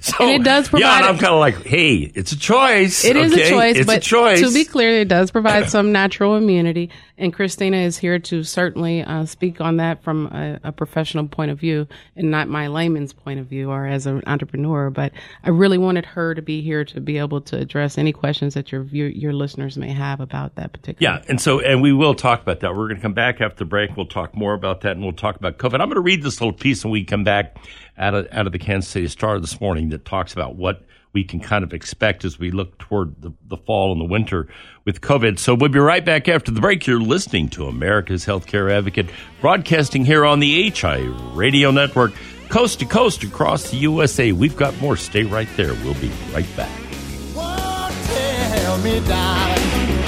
so 0.00 0.14
And 0.20 0.30
it 0.40 0.44
does 0.44 0.66
Yeah, 0.66 0.70
provide- 0.70 0.96
and 0.98 1.04
I'm 1.06 1.18
kind 1.18 1.32
of 1.32 1.40
like, 1.40 1.64
hey, 1.66 1.96
it's 2.14 2.32
a 2.32 2.38
choice. 2.38 3.04
It 3.04 3.16
is 3.16 3.32
okay? 3.32 3.46
a 3.46 3.50
choice, 3.50 3.76
It's 3.76 3.86
but 3.86 3.96
a 3.98 4.00
choice. 4.00 4.40
to 4.40 4.52
be 4.52 4.64
clear, 4.64 5.00
it 5.00 5.08
does 5.08 5.30
provide 5.30 5.68
some 5.70 5.90
natural 5.92 6.36
immunity. 6.36 6.90
And 7.20 7.32
Christina 7.32 7.76
is 7.76 7.98
here 7.98 8.18
to 8.18 8.42
certainly 8.42 9.02
uh, 9.02 9.26
speak 9.26 9.60
on 9.60 9.76
that 9.76 10.02
from 10.02 10.26
a, 10.28 10.58
a 10.64 10.72
professional 10.72 11.28
point 11.28 11.50
of 11.50 11.60
view 11.60 11.86
and 12.16 12.30
not 12.30 12.48
my 12.48 12.66
layman's 12.68 13.12
point 13.12 13.38
of 13.38 13.46
view 13.46 13.70
or 13.70 13.86
as 13.86 14.06
an 14.06 14.22
entrepreneur. 14.26 14.88
But 14.88 15.12
I 15.44 15.50
really 15.50 15.78
wanted 15.78 16.06
her 16.06 16.34
to 16.34 16.40
be 16.40 16.62
here 16.62 16.84
to 16.86 17.00
be 17.00 17.18
able 17.18 17.42
to 17.42 17.58
address 17.58 17.98
any 17.98 18.12
questions 18.12 18.54
that 18.54 18.72
your 18.72 18.82
view, 18.82 19.04
your 19.04 19.34
listeners 19.34 19.76
may 19.76 19.92
have 19.92 20.20
about 20.20 20.54
that 20.54 20.72
particular. 20.72 21.12
Yeah, 21.12 21.22
and 21.28 21.40
so 21.40 21.60
and 21.60 21.82
we 21.82 21.92
will 21.92 22.14
talk 22.14 22.40
about 22.40 22.60
that. 22.60 22.74
We're 22.74 22.88
going 22.88 22.96
to 22.96 23.02
come 23.02 23.14
back 23.14 23.40
after 23.40 23.58
the 23.58 23.64
break. 23.66 23.96
We'll 23.96 24.06
talk 24.06 24.34
more 24.34 24.54
about 24.54 24.80
that, 24.80 24.92
and 24.92 25.02
we'll 25.02 25.12
talk 25.12 25.36
about 25.36 25.58
COVID. 25.58 25.74
I'm 25.74 25.88
going 25.88 25.94
to 25.96 26.00
read 26.00 26.22
this 26.22 26.40
little 26.40 26.54
piece 26.54 26.84
when 26.84 26.90
we 26.92 27.04
come 27.04 27.22
back 27.22 27.56
out 27.98 28.14
of 28.14 28.28
out 28.32 28.46
of 28.46 28.52
the 28.52 28.58
Kansas 28.58 28.90
City 28.90 29.08
Star 29.08 29.38
this 29.38 29.60
morning 29.60 29.90
that 29.90 30.06
talks 30.06 30.32
about 30.32 30.56
what 30.56 30.82
we 31.12 31.24
can 31.24 31.40
kind 31.40 31.64
of 31.64 31.72
expect 31.72 32.24
as 32.24 32.38
we 32.38 32.50
look 32.50 32.78
toward 32.78 33.20
the, 33.20 33.32
the 33.46 33.56
fall 33.56 33.92
and 33.92 34.00
the 34.00 34.04
winter 34.04 34.48
with 34.84 35.00
COVID. 35.00 35.38
So 35.38 35.54
we'll 35.54 35.70
be 35.70 35.78
right 35.78 36.04
back 36.04 36.28
after 36.28 36.50
the 36.50 36.60
break. 36.60 36.86
You're 36.86 37.00
listening 37.00 37.48
to 37.50 37.66
America's 37.66 38.24
Healthcare 38.24 38.70
Advocate, 38.70 39.10
broadcasting 39.40 40.04
here 40.04 40.24
on 40.24 40.40
the 40.40 40.70
HI 40.70 41.00
Radio 41.34 41.70
Network, 41.70 42.12
coast 42.48 42.78
to 42.80 42.86
coast 42.86 43.22
across 43.24 43.70
the 43.70 43.76
USA. 43.78 44.32
We've 44.32 44.56
got 44.56 44.78
more. 44.80 44.96
Stay 44.96 45.24
right 45.24 45.48
there. 45.56 45.74
We'll 45.74 45.94
be 45.94 46.10
right 46.32 46.56
back. 46.56 46.70
Tell 48.70 49.99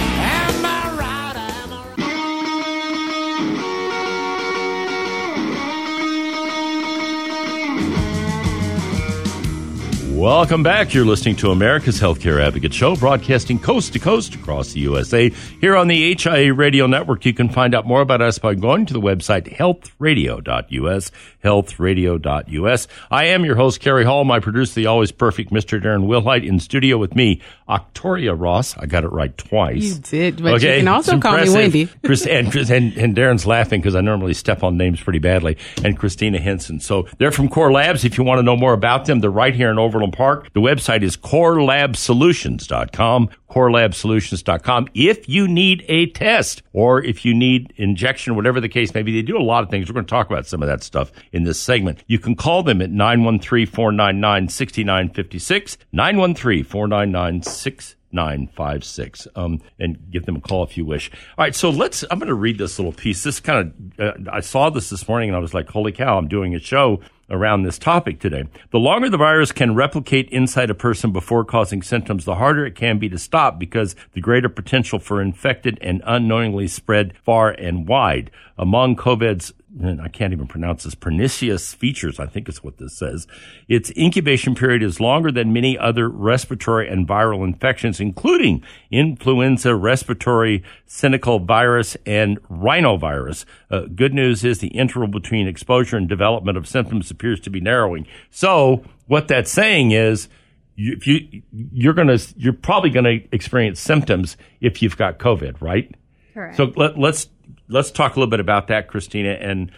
Welcome 10.22 10.62
back. 10.62 10.94
You're 10.94 11.04
listening 11.04 11.34
to 11.38 11.50
America's 11.50 11.98
Healthcare 11.98 12.40
Advocate 12.40 12.72
Show, 12.72 12.94
broadcasting 12.94 13.58
coast 13.58 13.92
to 13.94 13.98
coast 13.98 14.36
across 14.36 14.72
the 14.72 14.78
USA. 14.78 15.30
Here 15.60 15.74
on 15.74 15.88
the 15.88 16.14
HIA 16.14 16.54
Radio 16.54 16.86
Network, 16.86 17.26
you 17.26 17.34
can 17.34 17.48
find 17.48 17.74
out 17.74 17.88
more 17.88 18.02
about 18.02 18.22
us 18.22 18.38
by 18.38 18.54
going 18.54 18.86
to 18.86 18.92
the 18.92 19.00
website 19.00 19.52
healthradio.us, 19.52 21.10
healthradio.us. 21.42 22.88
I 23.10 23.24
am 23.24 23.44
your 23.44 23.56
host, 23.56 23.80
Cary 23.80 24.04
Hall. 24.04 24.22
My 24.22 24.38
producer, 24.38 24.74
the 24.76 24.86
always 24.86 25.10
perfect 25.10 25.50
Mr. 25.50 25.82
Darren 25.82 26.06
Wilhite, 26.06 26.46
in 26.46 26.60
studio 26.60 26.98
with 26.98 27.16
me, 27.16 27.40
Okturia 27.68 28.40
Ross. 28.40 28.78
I 28.78 28.86
got 28.86 29.02
it 29.02 29.10
right 29.10 29.36
twice. 29.36 29.82
You 29.82 29.94
did, 29.94 30.40
but 30.40 30.62
you 30.62 30.68
can 30.68 30.86
also 30.86 31.18
call 31.18 31.36
me. 31.36 31.50
Wynde. 31.50 31.90
Chris, 32.04 32.28
and, 32.28 32.52
Chris- 32.52 32.70
and, 32.70 32.96
and 32.96 33.16
Darren's 33.16 33.44
laughing 33.44 33.80
because 33.80 33.96
I 33.96 34.00
normally 34.00 34.34
step 34.34 34.62
on 34.62 34.76
names 34.76 35.00
pretty 35.00 35.18
badly. 35.18 35.56
And 35.82 35.98
Christina 35.98 36.38
Hinson. 36.38 36.78
So 36.78 37.08
they're 37.18 37.32
from 37.32 37.48
Kore 37.48 37.72
Labs. 37.72 38.04
If 38.04 38.18
you 38.18 38.22
want 38.22 38.38
to 38.38 38.44
know 38.44 38.56
more 38.56 38.72
about 38.72 39.06
them, 39.06 39.18
they're 39.18 39.28
right 39.28 39.52
here 39.52 39.68
in 39.68 39.80
Overland 39.80 40.11
Park. 40.12 40.52
The 40.52 40.60
website 40.60 41.02
is 41.02 41.16
korelabsolutions.com, 41.16 43.30
korelabsolutions.com. 43.50 44.88
If 44.94 45.28
you 45.28 45.48
need 45.48 45.84
a 45.88 46.06
test 46.06 46.62
or 46.72 47.02
if 47.02 47.24
you 47.24 47.34
need 47.34 47.72
injection, 47.76 48.36
whatever 48.36 48.60
the 48.60 48.68
case 48.68 48.94
may 48.94 49.02
be, 49.02 49.12
they 49.12 49.22
do 49.22 49.38
a 49.38 49.42
lot 49.42 49.64
of 49.64 49.70
things. 49.70 49.88
We're 49.88 49.94
going 49.94 50.06
to 50.06 50.10
talk 50.10 50.30
about 50.30 50.46
some 50.46 50.62
of 50.62 50.68
that 50.68 50.82
stuff 50.82 51.12
in 51.32 51.44
this 51.44 51.60
segment. 51.60 52.02
You 52.06 52.18
can 52.18 52.34
call 52.36 52.62
them 52.62 52.80
at 52.80 52.90
913-499-6956, 52.90 55.76
913-499-6956. 55.94 57.96
956 58.12 59.26
um, 59.36 59.60
and 59.78 60.10
give 60.10 60.26
them 60.26 60.36
a 60.36 60.40
call 60.40 60.62
if 60.62 60.76
you 60.76 60.84
wish. 60.84 61.10
All 61.38 61.44
right, 61.44 61.54
so 61.54 61.70
let's. 61.70 62.04
I'm 62.10 62.18
going 62.18 62.28
to 62.28 62.34
read 62.34 62.58
this 62.58 62.78
little 62.78 62.92
piece. 62.92 63.22
This 63.22 63.40
kind 63.40 63.92
of, 63.98 64.00
uh, 64.00 64.30
I 64.30 64.40
saw 64.40 64.70
this 64.70 64.90
this 64.90 65.08
morning 65.08 65.30
and 65.30 65.36
I 65.36 65.40
was 65.40 65.54
like, 65.54 65.68
holy 65.68 65.92
cow, 65.92 66.18
I'm 66.18 66.28
doing 66.28 66.54
a 66.54 66.60
show 66.60 67.00
around 67.30 67.62
this 67.62 67.78
topic 67.78 68.20
today. 68.20 68.44
The 68.70 68.78
longer 68.78 69.08
the 69.08 69.16
virus 69.16 69.52
can 69.52 69.74
replicate 69.74 70.28
inside 70.30 70.70
a 70.70 70.74
person 70.74 71.12
before 71.12 71.44
causing 71.44 71.82
symptoms, 71.82 72.24
the 72.24 72.36
harder 72.36 72.66
it 72.66 72.74
can 72.74 72.98
be 72.98 73.08
to 73.08 73.18
stop 73.18 73.58
because 73.58 73.96
the 74.12 74.20
greater 74.20 74.48
potential 74.48 74.98
for 74.98 75.20
infected 75.22 75.78
and 75.80 76.02
unknowingly 76.06 76.68
spread 76.68 77.14
far 77.24 77.50
and 77.50 77.88
wide. 77.88 78.30
Among 78.58 78.96
COVID's 78.96 79.52
and 79.80 80.00
I 80.02 80.08
can't 80.08 80.32
even 80.32 80.46
pronounce 80.46 80.84
this, 80.84 80.94
pernicious 80.94 81.72
features, 81.72 82.20
I 82.20 82.26
think 82.26 82.48
is 82.48 82.62
what 82.62 82.78
this 82.78 82.96
says. 82.98 83.26
Its 83.68 83.90
incubation 83.96 84.54
period 84.54 84.82
is 84.82 85.00
longer 85.00 85.32
than 85.32 85.52
many 85.52 85.78
other 85.78 86.08
respiratory 86.08 86.88
and 86.88 87.08
viral 87.08 87.44
infections, 87.44 88.00
including 88.00 88.62
influenza, 88.90 89.74
respiratory 89.74 90.62
syncytial 90.86 91.44
virus, 91.44 91.96
and 92.04 92.42
rhinovirus. 92.44 93.44
Uh, 93.70 93.82
good 93.94 94.12
news 94.12 94.44
is 94.44 94.58
the 94.58 94.68
interval 94.68 95.08
between 95.08 95.48
exposure 95.48 95.96
and 95.96 96.08
development 96.08 96.58
of 96.58 96.68
symptoms 96.68 97.10
appears 97.10 97.40
to 97.40 97.50
be 97.50 97.60
narrowing. 97.60 98.06
So 98.30 98.84
what 99.06 99.28
that's 99.28 99.50
saying 99.50 99.92
is, 99.92 100.28
you, 100.74 100.94
if 100.96 101.06
you 101.06 101.42
you're 101.50 101.92
gonna 101.92 102.18
you're 102.36 102.54
probably 102.54 102.88
gonna 102.88 103.18
experience 103.30 103.78
symptoms 103.78 104.38
if 104.60 104.80
you've 104.80 104.96
got 104.96 105.18
COVID, 105.18 105.60
right? 105.60 105.94
Correct. 106.32 106.56
So 106.56 106.72
let, 106.76 106.98
let's 106.98 107.28
let's 107.72 107.90
talk 107.90 108.16
a 108.16 108.20
little 108.20 108.30
bit 108.30 108.40
about 108.40 108.68
that, 108.68 108.88
Christina, 108.88 109.32
and 109.32 109.70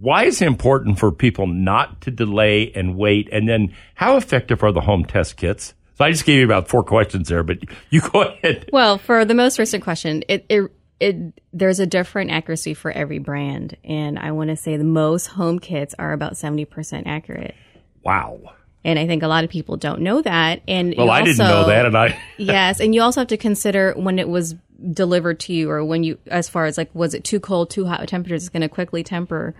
why 0.00 0.24
is 0.24 0.40
it 0.40 0.46
important 0.46 0.98
for 0.98 1.12
people 1.12 1.46
not 1.46 2.00
to 2.02 2.10
delay 2.10 2.72
and 2.74 2.96
wait? 2.96 3.28
And 3.30 3.48
then, 3.48 3.74
how 3.94 4.16
effective 4.16 4.62
are 4.62 4.72
the 4.72 4.80
home 4.80 5.04
test 5.04 5.36
kits? 5.36 5.74
So 5.96 6.04
I 6.04 6.10
just 6.10 6.24
gave 6.24 6.38
you 6.38 6.44
about 6.44 6.68
four 6.68 6.82
questions 6.84 7.28
there, 7.28 7.42
but 7.42 7.58
you 7.90 8.00
go 8.00 8.22
ahead. 8.22 8.70
Well, 8.72 8.98
for 8.98 9.24
the 9.24 9.34
most 9.34 9.58
recent 9.58 9.84
question, 9.84 10.24
it, 10.28 10.46
it 10.48 10.70
it 10.98 11.40
there's 11.52 11.80
a 11.80 11.86
different 11.86 12.30
accuracy 12.30 12.74
for 12.74 12.90
every 12.90 13.18
brand, 13.18 13.76
and 13.84 14.18
I 14.18 14.32
want 14.32 14.50
to 14.50 14.56
say 14.56 14.76
the 14.76 14.84
most 14.84 15.26
home 15.26 15.58
kits 15.58 15.94
are 15.98 16.12
about 16.12 16.36
seventy 16.36 16.64
percent 16.64 17.06
accurate. 17.06 17.54
Wow. 18.02 18.40
And 18.82 18.98
I 18.98 19.06
think 19.06 19.22
a 19.22 19.28
lot 19.28 19.44
of 19.44 19.50
people 19.50 19.76
don't 19.76 20.00
know 20.00 20.22
that. 20.22 20.62
And 20.66 20.94
Well, 20.96 21.10
I 21.10 21.22
didn't 21.22 21.36
know 21.36 21.66
that, 21.66 21.84
and 21.84 21.96
I 21.96 22.18
yes, 22.38 22.80
and 22.80 22.94
you 22.94 23.02
also 23.02 23.20
have 23.20 23.28
to 23.28 23.36
consider 23.36 23.92
when 23.94 24.18
it 24.18 24.28
was 24.28 24.54
delivered 24.92 25.40
to 25.40 25.52
you, 25.52 25.70
or 25.70 25.84
when 25.84 26.04
you, 26.04 26.18
as 26.26 26.48
far 26.48 26.66
as 26.66 26.78
like, 26.78 26.94
was 26.94 27.14
it 27.14 27.24
too 27.24 27.40
cold, 27.40 27.70
too 27.70 27.86
hot 27.86 28.06
temperatures? 28.08 28.42
is 28.42 28.48
going 28.48 28.62
to 28.62 28.68
quickly 28.68 29.02
temper 29.02 29.54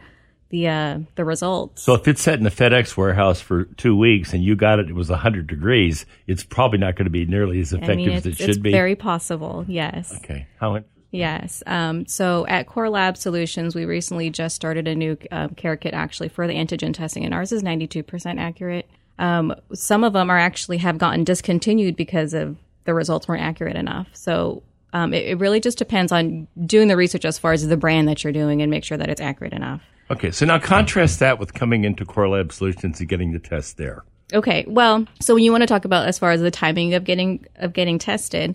the 0.51 0.67
uh, 0.67 0.99
the 1.15 1.25
results. 1.25 1.83
so 1.83 1.95
if 1.95 2.09
it's 2.09 2.21
set 2.21 2.39
in 2.39 2.45
the 2.45 2.51
FedEx 2.51 2.97
warehouse 2.97 3.41
for 3.41 3.65
two 3.77 3.97
weeks 3.97 4.33
and 4.33 4.43
you 4.43 4.57
got 4.57 4.81
it, 4.81 4.91
it 4.91 4.95
was 4.95 5.09
hundred 5.09 5.47
degrees, 5.47 6.07
it's 6.27 6.43
probably 6.43 6.79
not 6.79 6.97
going 6.97 7.05
to 7.07 7.11
be 7.11 7.25
nearly 7.25 7.61
as 7.61 7.73
effective 7.73 7.91
I 7.93 7.97
mean, 7.97 8.11
as 8.11 8.27
it 8.27 8.37
should 8.37 8.63
be. 8.63 8.73
very 8.73 8.97
possible. 8.97 9.65
Yes. 9.69 10.13
okay. 10.17 10.47
How? 10.59 10.75
it- 10.75 10.87
Yes. 11.13 11.63
Um, 11.67 12.07
so 12.07 12.47
at 12.47 12.69
Kore 12.69 12.89
Lab 12.89 13.17
Solutions, 13.17 13.75
we 13.75 13.85
recently 13.85 14.31
just 14.31 14.55
started 14.55 14.87
a 14.87 14.95
new 14.95 15.17
um, 15.33 15.51
care 15.57 15.77
kit 15.77 15.93
actually 15.93 16.29
for 16.29 16.47
the 16.47 16.55
antigen 16.55 16.95
testing, 16.95 17.25
and 17.25 17.35
ours 17.35 17.51
is 17.51 17.65
92% 17.65 18.39
accurate. 18.39 18.89
Um, 19.19 19.53
some 19.75 20.05
of 20.05 20.13
them 20.13 20.31
are 20.31 20.39
actually 20.39 20.79
have 20.79 20.99
gotten 20.99 21.25
discontinued 21.25 21.97
because 21.97 22.33
of 22.33 22.57
the 22.85 22.95
results 22.95 23.27
weren't 23.27 23.43
accurate 23.43 23.75
enough. 23.77 24.09
So 24.13 24.63
um, 24.93 25.15
it, 25.15 25.25
it 25.27 25.39
really 25.39 25.61
just 25.61 25.79
depends 25.79 26.13
on 26.13 26.49
doing 26.67 26.89
the 26.89 26.97
research 26.97 27.25
as 27.25 27.39
far 27.39 27.53
as 27.53 27.67
the 27.67 27.77
brand 27.77 28.09
that 28.09 28.25
you're 28.25 28.33
doing 28.33 28.63
and 28.63 28.71
make 28.71 28.85
sure 28.85 28.99
that 28.99 29.09
it's 29.09 29.21
accurate 29.21 29.53
enough. 29.53 29.83
Okay. 30.11 30.31
So 30.31 30.45
now 30.45 30.59
contrast 30.59 31.21
that 31.21 31.39
with 31.39 31.55
coming 31.55 31.85
into 31.85 32.05
Kore 32.05 32.29
Lab 32.29 32.53
Solutions 32.53 32.99
and 32.99 33.09
getting 33.09 33.33
the 33.33 33.39
test 33.39 33.77
there. 33.77 34.05
Okay, 34.33 34.65
well, 34.69 35.07
so 35.21 35.35
when 35.35 35.43
you 35.43 35.51
want 35.51 35.63
to 35.63 35.67
talk 35.67 35.85
about 35.85 36.07
as 36.07 36.19
far 36.19 36.31
as 36.31 36.41
the 36.41 36.51
timing 36.53 36.95
of 36.95 37.03
getting 37.05 37.47
of 37.57 37.73
getting 37.73 37.99
tested, 37.99 38.55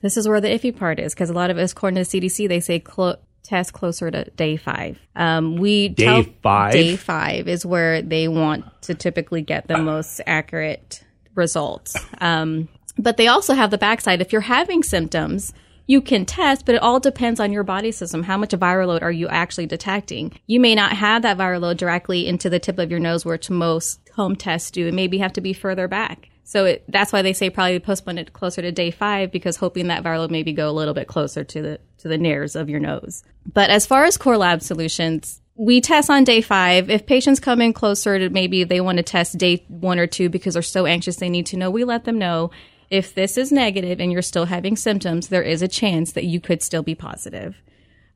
this 0.00 0.16
is 0.16 0.26
where 0.26 0.40
the 0.40 0.48
iffy 0.48 0.74
part 0.74 0.98
is 0.98 1.12
because 1.14 1.28
a 1.28 1.34
lot 1.34 1.50
of 1.50 1.58
us, 1.58 1.72
according 1.72 2.02
to 2.02 2.10
the 2.10 2.20
CDC, 2.20 2.48
they 2.48 2.60
say 2.60 2.80
clo- 2.80 3.16
test 3.42 3.72
closer 3.74 4.10
to 4.10 4.24
day 4.36 4.56
five. 4.56 4.98
Um, 5.16 5.56
we 5.56 5.88
Day 5.90 6.04
tell- 6.04 6.24
five? 6.42 6.72
Day 6.72 6.96
five 6.96 7.48
is 7.48 7.66
where 7.66 8.00
they 8.00 8.28
want 8.28 8.64
to 8.82 8.94
typically 8.94 9.42
get 9.42 9.68
the 9.68 9.78
most 9.78 10.20
accurate 10.26 11.04
results. 11.34 11.96
Um, 12.18 12.68
but 12.98 13.16
they 13.16 13.28
also 13.28 13.54
have 13.54 13.70
the 13.70 13.78
backside. 13.78 14.20
If 14.20 14.32
you're 14.32 14.40
having 14.40 14.82
symptoms, 14.82 15.52
you 15.90 16.00
can 16.00 16.24
test, 16.24 16.66
but 16.66 16.76
it 16.76 16.82
all 16.82 17.00
depends 17.00 17.40
on 17.40 17.50
your 17.50 17.64
body 17.64 17.90
system. 17.90 18.22
How 18.22 18.38
much 18.38 18.50
viral 18.50 18.86
load 18.86 19.02
are 19.02 19.10
you 19.10 19.26
actually 19.26 19.66
detecting? 19.66 20.38
You 20.46 20.60
may 20.60 20.76
not 20.76 20.92
have 20.92 21.22
that 21.22 21.36
viral 21.36 21.62
load 21.62 21.78
directly 21.78 22.28
into 22.28 22.48
the 22.48 22.60
tip 22.60 22.78
of 22.78 22.92
your 22.92 23.00
nose, 23.00 23.24
which 23.24 23.50
most 23.50 23.98
home 24.14 24.36
tests 24.36 24.70
do. 24.70 24.86
It 24.86 24.94
maybe 24.94 25.18
have 25.18 25.32
to 25.32 25.40
be 25.40 25.52
further 25.52 25.88
back. 25.88 26.28
So 26.44 26.64
it, 26.66 26.84
that's 26.86 27.12
why 27.12 27.22
they 27.22 27.32
say 27.32 27.50
probably 27.50 27.80
postpone 27.80 28.18
it 28.18 28.32
closer 28.32 28.62
to 28.62 28.70
day 28.70 28.92
five 28.92 29.32
because 29.32 29.56
hoping 29.56 29.88
that 29.88 30.04
viral 30.04 30.18
load 30.18 30.30
maybe 30.30 30.52
go 30.52 30.70
a 30.70 30.78
little 30.78 30.94
bit 30.94 31.08
closer 31.08 31.42
to 31.42 31.60
the 31.60 31.80
to 31.98 32.06
the 32.08 32.18
nares 32.18 32.54
of 32.54 32.70
your 32.70 32.78
nose. 32.78 33.24
But 33.52 33.70
as 33.70 33.84
far 33.84 34.04
as 34.04 34.16
Kore 34.16 34.38
lab 34.38 34.62
solutions, 34.62 35.40
we 35.56 35.80
test 35.80 36.08
on 36.08 36.22
day 36.22 36.40
five. 36.40 36.88
If 36.88 37.04
patients 37.04 37.40
come 37.40 37.60
in 37.60 37.72
closer 37.72 38.16
to 38.16 38.30
maybe 38.30 38.62
they 38.62 38.80
want 38.80 38.98
to 38.98 39.02
test 39.02 39.38
day 39.38 39.64
one 39.66 39.98
or 39.98 40.06
two 40.06 40.28
because 40.28 40.54
they're 40.54 40.62
so 40.62 40.86
anxious 40.86 41.16
they 41.16 41.28
need 41.28 41.46
to 41.46 41.56
know, 41.56 41.68
we 41.68 41.82
let 41.82 42.04
them 42.04 42.16
know 42.16 42.52
if 42.90 43.14
this 43.14 43.38
is 43.38 43.52
negative 43.52 44.00
and 44.00 44.12
you're 44.12 44.22
still 44.22 44.46
having 44.46 44.76
symptoms, 44.76 45.28
there 45.28 45.42
is 45.42 45.62
a 45.62 45.68
chance 45.68 46.12
that 46.12 46.24
you 46.24 46.40
could 46.40 46.62
still 46.62 46.82
be 46.82 46.94
positive. 46.94 47.56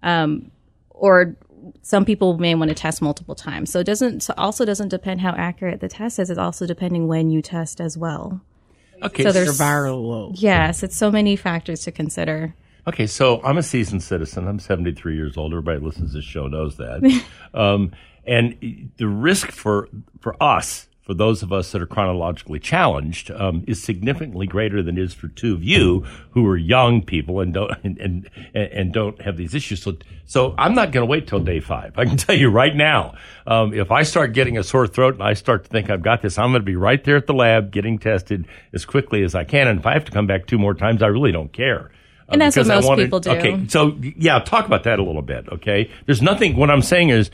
Um, 0.03 0.51
or 0.91 1.37
some 1.83 2.05
people 2.05 2.37
may 2.39 2.55
want 2.55 2.69
to 2.69 2.75
test 2.75 3.01
multiple 3.01 3.35
times. 3.35 3.71
So 3.71 3.81
it 3.81 3.85
doesn't 3.85 4.23
so 4.23 4.35
also 4.37 4.65
doesn't 4.65 4.89
depend 4.89 5.21
how 5.21 5.31
accurate 5.31 5.81
the 5.81 5.89
test 5.89 6.19
is. 6.19 6.29
It's 6.29 6.39
also 6.39 6.67
depending 6.67 7.09
when 7.09 7.31
you 7.31 7.41
test 7.41 7.81
as 7.81 7.97
well. 7.97 8.41
Okay, 9.03 9.23
So 9.23 9.33
there's 9.33 9.59
Viral 9.59 10.03
load. 10.03 10.39
yes, 10.39 10.83
it's 10.83 10.97
so 10.97 11.11
many 11.11 11.37
factors 11.37 11.83
to 11.85 11.93
consider. 11.93 12.55
Okay, 12.87 13.07
so 13.07 13.43
I'm 13.43 13.57
a 13.57 13.63
seasoned 13.63 14.03
citizen. 14.03 14.47
I'm 14.47 14.59
73 14.59 15.17
years 15.17 15.37
old. 15.37 15.53
Everybody 15.53 15.81
listens 15.81 16.11
to 16.13 16.19
this 16.19 16.25
show 16.25 16.47
knows 16.49 16.77
that. 16.77 17.25
um, 17.55 17.93
and 18.27 18.91
the 18.97 19.07
risk 19.09 19.51
for 19.51 19.89
for 20.21 20.41
us, 20.43 20.89
for 21.05 21.13
those 21.13 21.43
of 21.43 21.53
us 21.53 21.71
that 21.73 21.83
are 21.83 21.87
chronologically 21.87 22.59
challenged, 22.59 23.31
um, 23.31 23.63
is 23.67 23.83
significantly 23.83 24.47
greater 24.47 24.83
than 24.83 24.97
it 24.97 25.03
is 25.03 25.13
for 25.13 25.29
two 25.29 25.53
of 25.53 25.63
you 25.63 26.05
who 26.31 26.47
are 26.47 26.57
young 26.57 27.03
people 27.03 27.41
and 27.41 27.53
don't 27.53 27.73
and 27.85 27.99
and, 27.99 28.31
and 28.55 28.93
don't 28.93 29.21
have 29.21 29.37
these 29.37 29.55
issues. 29.55 29.83
So 29.83 29.97
so 30.25 30.55
I'm 30.57 30.75
not 30.75 30.93
going 30.93 31.03
to 31.03 31.11
wait 31.11 31.27
till 31.27 31.41
day 31.41 31.61
five. 31.61 31.99
I 31.99 32.07
can 32.07 32.17
tell 32.25 32.35
you 32.35 32.49
right 32.49 32.75
now, 32.75 33.15
um, 33.47 33.75
if 33.75 33.91
I 33.91 34.03
start 34.03 34.33
getting 34.33 34.57
a 34.57 34.63
sore 34.63 34.87
throat 34.87 35.15
and 35.15 35.23
I 35.23 35.35
start 35.35 35.65
to 35.65 35.71
think 35.71 35.91
I've 35.91 36.03
got 36.03 36.23
this, 36.23 36.39
I'm 36.39 36.51
going 36.51 36.63
to 36.63 36.67
be 36.67 36.77
right 36.77 37.03
there 37.05 37.17
at 37.17 37.27
the 37.27 37.35
lab 37.35 37.71
getting 37.71 37.99
tested 37.99 38.47
as 38.73 38.87
quickly 38.87 39.23
as 39.23 39.35
I 39.35 39.45
can. 39.45 39.69
And 39.69 39.81
if 39.81 39.87
I 39.87 39.93
have 39.93 40.07
to 40.07 40.13
come 40.13 40.27
back 40.27 40.47
two 40.47 40.59
more 40.59 40.75
times, 40.75 41.03
I 41.03 41.09
really 41.09 41.33
don't 41.33 41.53
care. 41.53 41.91
And 42.29 42.41
that's 42.41 42.57
what 42.57 42.67
most 42.67 42.87
wanted- 42.87 43.05
people 43.05 43.21
do. 43.21 43.31
Okay, 43.33 43.67
so 43.69 43.99
yeah, 44.01 44.39
talk 44.39 44.67
about 44.67 44.85
that 44.85 44.99
a 44.99 45.03
little 45.03 45.23
bit. 45.23 45.47
Okay, 45.51 45.91
there's 46.07 46.23
nothing. 46.23 46.57
What 46.57 46.71
I'm 46.71 46.81
saying 46.81 47.11
is, 47.11 47.31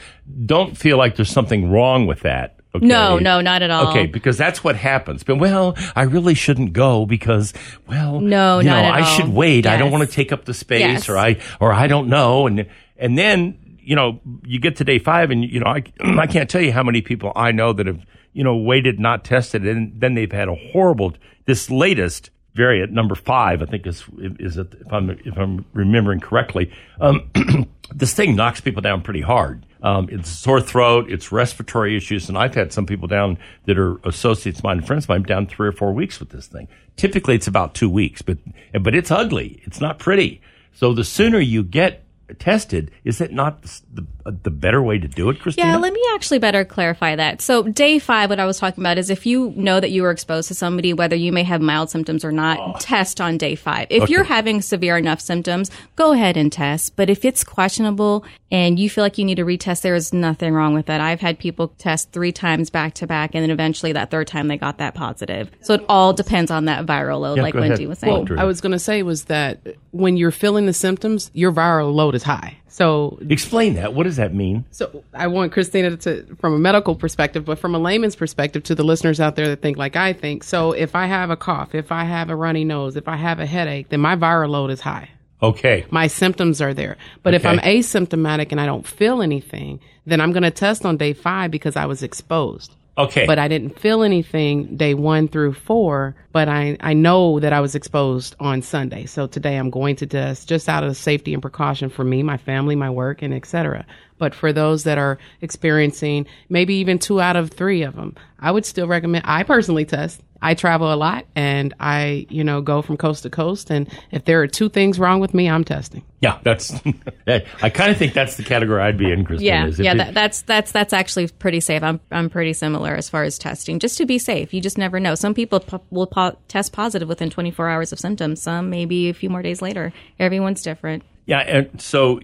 don't 0.47 0.77
feel 0.77 0.99
like 0.99 1.15
there's 1.15 1.31
something 1.31 1.71
wrong 1.71 2.07
with 2.07 2.21
that. 2.21 2.57
Okay? 2.75 2.87
No, 2.87 3.19
no, 3.19 3.41
not 3.41 3.63
at 3.63 3.71
all. 3.71 3.89
Okay, 3.89 4.07
because 4.07 4.39
that's 4.39 4.63
what 4.63 4.77
happens. 4.77 5.23
But 5.25 5.37
well, 5.37 5.77
I 5.97 6.03
really 6.03 6.35
shouldn't 6.35 6.73
go 6.73 7.05
because 7.07 7.53
well, 7.89 8.21
No, 8.21 8.61
you 8.61 8.67
know, 8.67 8.77
I 8.77 9.01
all. 9.01 9.07
should 9.17 9.29
wait. 9.29 9.67
I 9.67 9.77
don't 9.77 9.91
want 9.91 10.09
to 10.09 10.15
take 10.15 10.31
up 10.33 10.45
the 10.45 10.55
space, 10.55 10.81
Yes. 10.81 11.09
or 11.09 11.17
I 11.19 11.39
or 11.59 11.73
I 11.73 11.87
don't 11.89 12.09
know, 12.09 12.47
and 12.47 12.67
and 12.97 13.19
then 13.19 13.59
you 13.81 13.97
know 13.97 14.21
you 14.45 14.61
get 14.61 14.77
to 14.77 14.85
day 14.85 14.99
five, 15.01 15.31
and 15.31 15.45
you 15.45 15.59
know 15.61 15.67
I 15.67 15.83
I 16.01 16.27
can't 16.27 16.49
tell 16.49 16.63
you 16.63 16.73
how 16.73 16.83
many 16.85 17.03
people 17.03 17.33
I 17.35 17.51
know 17.51 17.73
that 17.73 17.87
have 17.87 18.05
you 18.33 18.45
know 18.45 18.57
waited, 18.57 19.01
not 19.01 19.25
tested, 19.25 19.67
and 19.67 20.01
then 20.01 20.15
they've 20.15 20.31
had 20.31 20.49
a 20.49 20.55
horrible. 20.55 21.15
This 21.47 21.71
latest 21.71 22.31
variant, 22.55 22.93
number 22.93 23.15
five, 23.15 23.63
I 23.63 23.67
think 23.67 23.87
is 23.87 24.05
is 24.19 24.57
it, 24.57 24.75
if 24.81 24.93
I'm 24.93 25.11
if 25.11 25.37
I'm 25.37 25.65
remembering 25.73 26.21
correctly. 26.21 26.73
Um, 27.01 27.31
this 27.95 28.15
thing 28.15 28.37
knocks 28.37 28.61
people 28.61 28.83
down 28.83 29.03
pretty 29.03 29.21
hard. 29.21 29.67
Um, 29.83 30.09
it's 30.11 30.29
sore 30.29 30.61
throat, 30.61 31.11
it's 31.11 31.33
respiratory 31.33 31.97
issues, 31.97 32.29
and 32.29 32.37
I've 32.37 32.55
had 32.55 32.73
some 32.73 32.85
people 32.85 33.09
down 33.09 33.39
that 33.65 33.79
are 33.79 33.97
associates 34.05 34.59
of 34.59 34.65
mine 34.65 34.79
and 34.79 34.87
friends 34.87 35.05
of 35.05 35.09
mine 35.09 35.23
down 35.23 35.47
three 35.47 35.69
or 35.69 35.73
four 35.73 35.93
weeks 35.93 36.21
with 36.21 36.31
this 36.31 36.47
thing. 36.47 36.69
Typically, 36.97 37.35
it's 37.35 37.47
about 37.47 37.75
two 37.75 37.89
weeks, 37.89 38.21
but 38.21 38.39
but 38.81 38.95
it's 38.95 39.11
ugly. 39.11 39.61
It's 39.65 39.81
not 39.81 39.99
pretty. 39.99 40.43
So 40.75 40.93
the 40.93 41.05
sooner 41.05 41.39
you 41.39 41.63
get 41.63 42.05
tested, 42.39 42.91
is 43.05 43.21
it 43.21 43.33
not 43.33 43.63
the 43.63 43.81
the, 43.93 44.07
uh, 44.27 44.33
the 44.43 44.51
better 44.51 44.83
way 44.83 44.99
to 44.99 45.09
do 45.09 45.31
it, 45.31 45.41
Christina? 45.41 45.69
Yeah, 45.69 45.77
let 45.77 45.93
me 45.93 46.03
actually 46.15 46.39
better 46.39 46.65
clarify 46.65 47.17
that. 47.17 47.41
So, 47.41 47.63
day 47.65 47.99
five, 47.99 48.31
what 48.31 48.39
I 48.41 48.47
was 48.47 48.59
talking 48.59 48.83
about 48.83 48.99
is 48.99 49.11
if 49.11 49.27
you 49.27 49.53
know 49.57 49.81
that 49.81 49.91
you 49.91 50.03
were 50.03 50.11
exposed 50.11 50.49
to 50.49 50.55
somebody, 50.55 50.93
whether 50.93 51.17
you 51.17 51.33
may 51.33 51.43
have 51.43 51.61
mild 51.61 51.91
symptoms 51.91 52.25
or 52.25 52.33
not, 52.33 52.81
test 52.81 53.21
on 53.21 53.37
day 53.39 53.55
five. 53.55 53.87
If 53.91 54.09
you're 54.09 54.25
having 54.25 54.63
severe 54.63 54.97
enough 54.97 55.21
symptoms, 55.21 55.71
go 55.97 56.13
ahead 56.13 56.37
and 56.37 56.53
test. 56.53 56.97
But 56.97 57.11
if 57.11 57.25
it's 57.25 57.43
questionable 57.45 58.25
and 58.51 58.79
you 58.79 58.91
feel 58.91 59.03
like 59.03 59.19
you 59.19 59.25
need 59.25 59.37
to 59.37 59.45
retest, 59.45 59.83
there 59.83 59.95
is 59.95 60.13
nothing 60.13 60.53
wrong 60.53 60.75
with 60.75 60.87
that. 60.87 61.01
I've 61.01 61.21
had 61.21 61.39
people 61.39 61.69
test 61.79 62.13
three 62.13 62.33
times 62.33 62.71
back 62.71 62.95
to 62.95 63.07
back, 63.07 63.35
and 63.35 63.43
then 63.43 63.51
eventually 63.51 63.93
that 63.93 64.11
third 64.11 64.27
time 64.27 64.49
they 64.49 64.57
got 64.57 64.79
that 64.79 64.95
positive. 64.95 65.51
So, 65.63 65.75
it 65.75 65.85
all 65.89 66.13
depends 66.13 66.51
on 66.51 66.67
that 66.67 66.87
viral 66.87 67.21
load, 67.21 67.37
Yeah, 67.37 67.43
like 67.43 67.55
go 67.55 67.61
ahead. 67.61 67.79
Wynde 67.79 67.89
was 67.89 67.99
saying. 67.99 68.27
Well, 68.27 68.41
I 68.41 68.45
was 68.45 68.61
going 68.61 68.73
to 68.73 68.79
say 68.79 69.03
was 69.03 69.25
that 69.25 69.61
when 69.91 70.17
you're 70.17 70.31
feeling 70.31 70.67
the 70.67 70.73
symptoms, 70.73 71.31
your 71.35 71.53
viral 71.53 71.93
load 71.95 72.15
is 72.15 72.20
high. 72.23 72.57
So 72.69 73.19
Explain 73.29 73.75
that. 73.75 73.95
What 73.95 74.05
does 74.05 74.17
that 74.17 74.35
mean? 74.35 74.65
So 74.71 75.05
I 75.13 75.27
want 75.27 75.53
Christina 75.53 75.97
to, 75.99 76.25
from 76.37 76.55
a 76.55 76.59
medical 76.59 76.95
perspective, 76.95 77.45
but 77.45 77.59
from 77.59 77.75
a 77.75 77.79
layman's 77.79 78.17
perspective, 78.17 78.63
to 78.65 78.75
the 78.75 78.85
listeners 78.85 79.21
out 79.21 79.37
there 79.37 79.49
that 79.49 79.63
think 79.63 79.77
like 79.77 79.97
I 79.97 80.13
think. 80.13 80.45
So 80.45 80.73
if 80.73 80.95
I 80.95 81.07
have 81.07 81.31
a 81.31 81.37
cough, 81.37 81.75
if 81.75 81.93
I 81.93 82.05
have 82.05 82.31
a 82.31 82.37
runny 82.37 82.65
nose, 82.65 82.97
if 82.97 83.09
I 83.09 83.17
have 83.17 83.41
a 83.41 83.47
headache, 83.47 83.89
then 83.89 84.01
my 84.01 84.17
viral 84.17 84.51
load 84.51 84.71
is 84.71 84.81
high. 84.81 85.11
Okay. 85.43 85.87
My 85.91 86.07
symptoms 86.07 86.61
are 86.61 86.75
there. 86.75 86.97
But 87.23 87.35
if 87.35 87.47
I'm 87.47 87.59
asymptomatic 87.59 88.49
and 88.51 88.61
I 88.61 88.67
don't 88.67 88.87
feel 88.87 89.23
anything, 89.23 89.81
then 90.05 90.21
I'm 90.21 90.33
going 90.33 90.43
to 90.43 90.51
test 90.51 90.85
on 90.85 90.97
day 90.97 91.15
five 91.15 91.51
because 91.51 91.77
I 91.77 91.87
was 91.87 92.03
exposed. 92.03 92.75
Okay. 93.01 93.27
But 93.27 93.39
I 93.39 93.49
didn't 93.49 93.79
feel 93.79 94.03
anything 94.03 94.77
day 94.77 94.95
one 94.95 95.29
through 95.29 95.55
four, 95.55 96.15
but 96.33 96.49
I, 96.49 96.77
I 96.81 96.93
know 96.93 97.41
that 97.41 97.53
I 97.53 97.61
was 97.61 97.75
exposed 97.75 98.37
on 98.41 98.63
Sunday. 98.63 99.07
So 99.07 99.27
today 99.27 99.57
I'm 99.57 99.71
going 99.71 99.97
to 99.97 100.07
test 100.07 100.49
just 100.49 100.69
out 100.69 100.85
of 100.85 100.97
safety 100.97 101.33
and 101.33 101.43
precaution 101.43 101.89
for 101.91 102.05
me, 102.05 102.23
my 102.23 102.37
family, 102.37 102.77
my 102.77 102.91
work, 102.91 103.23
and 103.23 103.33
et 103.33 103.47
cetera. 103.47 103.87
But 104.19 104.35
for 104.35 104.53
those 104.53 104.85
that 104.85 104.99
are 104.99 105.19
experiencing 105.41 106.27
maybe 106.49 106.75
even 106.75 106.99
two 106.99 107.21
out 107.21 107.37
of 107.37 107.51
three 107.51 107.83
of 107.83 107.97
them, 107.97 108.17
I 108.39 108.51
would 108.51 108.67
still 108.67 108.87
recommend, 108.87 109.25
I 109.27 109.45
personally 109.45 109.87
test. 109.87 110.21
I 110.43 110.55
travel 110.55 110.93
a 110.93 110.97
lot 110.97 111.27
and 111.35 111.75
I, 111.81 112.27
you 112.31 112.45
know, 112.45 112.61
go 112.61 112.83
from 112.83 112.97
coast 112.97 113.25
to 113.25 113.31
coast. 113.31 113.71
And 113.71 113.89
if 114.11 114.25
there 114.25 114.41
are 114.43 114.47
two 114.47 114.69
things 114.69 114.99
wrong 114.99 115.21
with 115.21 115.35
me, 115.35 115.49
I'm 115.49 115.65
testing. 115.65 116.03
yeah, 116.21 116.39
that's. 116.43 116.73
I 117.63 117.71
kind 117.71 117.91
of 117.91 117.97
think 117.97 118.15
that's 118.15 118.37
the 118.37 118.43
category 118.43 118.81
I'd 118.83 118.97
be 118.97 119.11
in, 119.11 119.25
Christina. 119.25 119.51
Yeah, 119.51 119.67
is 119.67 119.79
yeah, 119.79 119.95
that, 119.95 120.15
that's 120.15 120.43
that's 120.43 120.73
that's 120.73 120.93
actually 120.93 121.29
pretty 121.29 121.61
safe. 121.61 121.83
I'm 121.83 122.01
I'm 122.11 122.31
pretty 122.31 122.53
similar 122.53 122.95
as 122.95 123.09
far 123.09 123.25
as 123.25 123.39
testing, 123.39 123.79
just 123.79 123.99
to 123.99 124.07
be 124.07 124.19
safe. 124.19 124.55
You 124.55 124.61
just 124.61 124.79
never 124.79 124.99
know. 125.01 125.15
Some 125.15 125.35
people 125.35 125.61
po- 125.61 125.83
will 125.91 126.07
po- 126.07 126.39
test 126.49 126.73
positive 126.73 127.09
within 127.09 127.31
24 127.31 127.69
hours 127.69 127.93
of 127.93 127.99
symptoms. 127.99 128.43
Some 128.43 128.71
maybe 128.71 129.09
a 129.09 129.15
few 129.15 129.31
more 129.31 129.43
days 129.43 129.61
later. 129.63 129.93
Everyone's 130.19 130.63
different. 130.63 131.03
Yeah, 131.31 131.39
and 131.39 131.81
so 131.81 132.19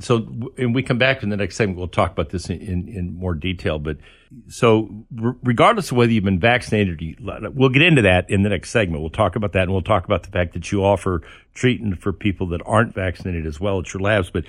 so 0.00 0.52
and 0.58 0.74
we 0.74 0.82
come 0.82 0.98
back 0.98 1.22
in 1.22 1.30
the 1.30 1.36
next 1.38 1.56
segment. 1.56 1.78
We'll 1.78 1.88
talk 1.88 2.12
about 2.12 2.28
this 2.28 2.50
in, 2.50 2.60
in, 2.60 2.86
in 2.86 3.14
more 3.14 3.32
detail. 3.32 3.78
But 3.78 3.96
so 4.48 5.06
regardless 5.10 5.90
of 5.90 5.96
whether 5.96 6.12
you've 6.12 6.24
been 6.24 6.38
vaccinated, 6.38 7.22
we'll 7.54 7.70
get 7.70 7.80
into 7.80 8.02
that 8.02 8.28
in 8.28 8.42
the 8.42 8.50
next 8.50 8.68
segment. 8.68 9.00
We'll 9.00 9.08
talk 9.08 9.34
about 9.34 9.54
that, 9.54 9.62
and 9.62 9.72
we'll 9.72 9.80
talk 9.80 10.04
about 10.04 10.24
the 10.24 10.28
fact 10.28 10.52
that 10.52 10.70
you 10.70 10.84
offer 10.84 11.22
treatment 11.54 12.02
for 12.02 12.12
people 12.12 12.48
that 12.48 12.60
aren't 12.66 12.92
vaccinated 12.94 13.46
as 13.46 13.60
well 13.60 13.78
at 13.80 13.94
your 13.94 14.02
labs. 14.02 14.28
But 14.28 14.44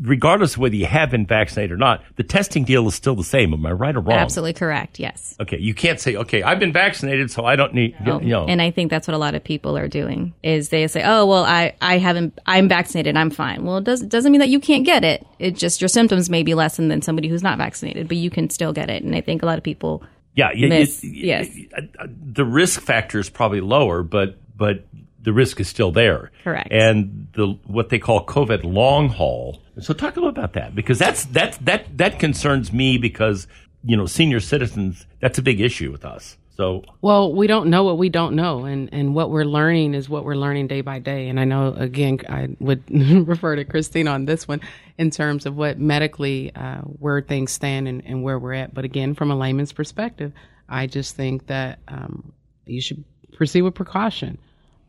regardless 0.00 0.54
of 0.54 0.58
whether 0.58 0.74
you 0.74 0.86
have 0.86 1.10
been 1.10 1.26
vaccinated 1.26 1.72
or 1.72 1.76
not, 1.76 2.02
the 2.16 2.22
testing 2.22 2.64
deal 2.64 2.86
is 2.88 2.94
still 2.94 3.14
the 3.14 3.24
same. 3.24 3.52
Am 3.52 3.64
I 3.64 3.72
right 3.72 3.94
or 3.94 4.00
wrong? 4.00 4.18
Absolutely 4.18 4.52
correct. 4.54 4.98
Yes. 4.98 5.36
Okay, 5.40 5.58
you 5.58 5.74
can't 5.74 6.00
say, 6.00 6.16
okay, 6.16 6.42
I've 6.42 6.58
been 6.58 6.72
vaccinated, 6.72 7.30
so 7.30 7.44
I 7.44 7.56
don't 7.56 7.72
need. 7.74 7.94
You 8.04 8.20
know, 8.20 8.46
And 8.46 8.60
I 8.60 8.70
think 8.70 8.90
that's 8.90 9.06
what 9.06 9.14
a 9.14 9.18
lot 9.18 9.34
of 9.34 9.44
people 9.44 9.76
are 9.78 9.88
doing 9.88 10.34
is 10.42 10.68
they 10.70 10.86
say, 10.88 11.02
"Oh, 11.04 11.26
well, 11.26 11.44
I, 11.44 11.74
I 11.80 11.98
haven't, 11.98 12.38
I'm 12.46 12.68
vaccinated, 12.68 13.16
I'm 13.16 13.30
fine." 13.30 13.64
Well, 13.64 13.78
it 13.78 13.84
does, 13.84 14.00
doesn't 14.02 14.32
mean 14.32 14.40
that 14.40 14.48
you 14.48 14.60
can't 14.60 14.84
get 14.84 15.04
it. 15.04 15.26
It 15.38 15.52
just 15.52 15.80
your 15.80 15.88
symptoms 15.88 16.28
may 16.28 16.42
be 16.42 16.54
lessened 16.54 16.90
than 16.90 17.02
somebody 17.02 17.28
who's 17.28 17.42
not 17.42 17.58
vaccinated, 17.58 18.08
but 18.08 18.16
you 18.16 18.30
can 18.30 18.50
still 18.50 18.72
get 18.72 18.90
it. 18.90 19.02
And 19.02 19.14
I 19.14 19.20
think 19.20 19.42
a 19.42 19.46
lot 19.46 19.58
of 19.58 19.64
people 19.64 20.02
Yeah, 20.34 20.50
Miss- 20.56 21.04
yes. 21.04 21.48
uh, 21.76 22.06
The 22.32 22.44
risk 22.44 22.80
factor 22.80 23.18
is 23.20 23.30
probably 23.30 23.60
lower, 23.60 24.02
but 24.02 24.36
but 24.56 24.84
the 25.24 25.32
risk 25.32 25.58
is 25.58 25.68
still 25.68 25.90
there. 25.90 26.30
Correct. 26.44 26.70
And 26.70 27.28
the 27.32 27.58
what 27.64 27.88
they 27.88 27.98
call 27.98 28.24
COVID 28.24 28.62
long 28.62 29.08
haul. 29.08 29.60
So 29.80 29.92
talk 29.92 30.16
a 30.16 30.20
little 30.20 30.28
about 30.28 30.52
that 30.52 30.74
because 30.74 30.98
that's 30.98 31.24
that's 31.26 31.56
that 31.58 31.96
that 31.98 32.18
concerns 32.18 32.72
me 32.72 32.98
because 32.98 33.46
you 33.82 33.96
know 33.96 34.06
senior 34.06 34.40
citizens 34.40 35.06
that's 35.20 35.38
a 35.38 35.42
big 35.42 35.60
issue 35.60 35.90
with 35.90 36.04
us. 36.04 36.36
So 36.56 36.84
Well, 37.00 37.32
we 37.32 37.48
don't 37.48 37.68
know 37.68 37.82
what 37.82 37.98
we 37.98 38.08
don't 38.08 38.36
know, 38.36 38.64
and, 38.64 38.88
and 38.92 39.12
what 39.12 39.30
we're 39.30 39.44
learning 39.44 39.94
is 39.94 40.08
what 40.08 40.24
we're 40.24 40.36
learning 40.36 40.68
day 40.68 40.82
by 40.82 41.00
day. 41.00 41.28
And 41.28 41.40
I 41.40 41.44
know, 41.44 41.74
again, 41.76 42.20
I 42.28 42.48
would 42.60 42.84
refer 43.26 43.56
to 43.56 43.64
Christine 43.64 44.06
on 44.06 44.24
this 44.24 44.46
one 44.46 44.60
in 44.96 45.10
terms 45.10 45.46
of 45.46 45.56
what 45.56 45.80
medically 45.80 46.54
uh, 46.54 46.82
where 46.82 47.20
things 47.22 47.50
stand 47.50 47.88
and, 47.88 48.04
and 48.06 48.22
where 48.22 48.38
we're 48.38 48.52
at. 48.52 48.72
But 48.72 48.84
again, 48.84 49.14
from 49.14 49.32
a 49.32 49.36
layman's 49.36 49.72
perspective, 49.72 50.32
I 50.68 50.86
just 50.86 51.16
think 51.16 51.48
that 51.48 51.80
um, 51.88 52.32
you 52.66 52.80
should 52.80 53.02
proceed 53.32 53.62
with 53.62 53.74
precaution. 53.74 54.38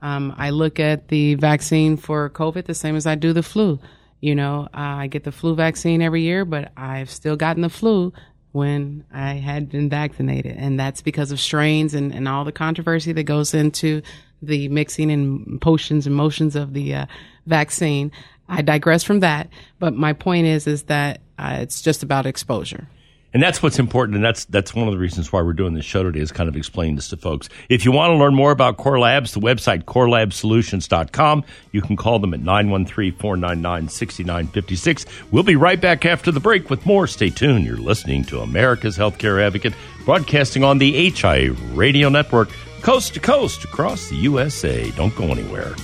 Um, 0.05 0.35
I 0.37 0.51
look 0.51 0.79
at 0.79 1.07
the 1.07 1.33
vaccine 1.33 1.97
for 1.97 2.29
COVID 2.29 2.65
the 2.65 2.75
same 2.75 2.95
as 2.95 3.07
I 3.07 3.15
do 3.15 3.33
the 3.33 3.41
flu. 3.41 3.79
You 4.21 4.35
know, 4.35 4.67
uh, 4.71 5.01
I 5.01 5.07
get 5.07 5.23
the 5.23 5.31
flu 5.31 5.55
vaccine 5.55 6.03
every 6.03 6.21
year, 6.21 6.45
but 6.45 6.71
I've 6.77 7.09
still 7.09 7.35
gotten 7.35 7.63
the 7.63 7.69
flu 7.69 8.13
when 8.51 9.03
I 9.11 9.33
had 9.33 9.67
been 9.67 9.89
vaccinated. 9.89 10.57
And 10.57 10.79
that's 10.79 11.01
because 11.01 11.31
of 11.31 11.39
strains 11.39 11.95
and, 11.95 12.13
and 12.13 12.27
all 12.27 12.45
the 12.45 12.51
controversy 12.51 13.13
that 13.13 13.23
goes 13.23 13.55
into 13.55 14.03
the 14.43 14.69
mixing 14.69 15.09
and 15.09 15.59
potions 15.59 16.05
and 16.05 16.15
motions 16.15 16.55
of 16.55 16.73
the 16.73 16.93
uh, 16.93 17.05
vaccine. 17.47 18.11
I 18.47 18.61
digress 18.61 19.01
from 19.03 19.21
that. 19.21 19.49
But 19.79 19.95
my 19.95 20.13
point 20.13 20.45
is, 20.45 20.67
is 20.67 20.83
that 20.83 21.21
uh, 21.39 21.57
it's 21.61 21.81
just 21.81 22.03
about 22.03 22.27
exposure. 22.27 22.87
And 23.35 23.43
that's 23.43 23.61
what's 23.61 23.77
important, 23.79 24.15
and 24.15 24.23
that's 24.23 24.45
that's 24.45 24.73
one 24.73 24.87
of 24.87 24.93
the 24.93 24.97
reasons 24.97 25.29
why 25.29 25.41
we're 25.41 25.51
doing 25.51 25.73
this 25.73 25.83
show 25.83 26.03
today 26.03 26.21
is 26.21 26.31
kind 26.31 26.47
of 26.47 26.55
explaining 26.55 26.95
this 26.95 27.09
to 27.09 27.17
folks. 27.17 27.49
If 27.67 27.83
you 27.83 27.91
want 27.91 28.11
to 28.11 28.15
learn 28.15 28.33
more 28.33 28.51
about 28.51 28.77
Kore 28.77 28.97
Labs, 28.97 29.33
the 29.33 29.41
website 29.41 29.83
korelabsolutions.com. 29.83 31.43
You 31.73 31.81
can 31.81 31.97
call 31.97 32.19
them 32.19 32.33
at 32.33 32.39
913-499-6956. 32.39 35.33
We'll 35.33 35.43
be 35.43 35.57
right 35.57 35.81
back 35.81 36.05
after 36.05 36.31
the 36.31 36.39
break 36.39 36.69
with 36.69 36.85
more. 36.85 37.07
Stay 37.07 37.29
tuned. 37.29 37.65
You're 37.65 37.75
listening 37.75 38.23
to 38.25 38.39
America's 38.39 38.97
Healthcare 38.97 39.45
Advocate, 39.45 39.73
broadcasting 40.05 40.63
on 40.63 40.77
the 40.77 41.09
HI 41.09 41.47
Radio 41.73 42.07
Network, 42.07 42.47
coast 42.83 43.15
to 43.15 43.19
coast 43.19 43.65
across 43.65 44.07
the 44.07 44.15
USA. 44.15 44.89
Don't 44.91 45.13
go 45.13 45.25
anywhere. 45.25 45.75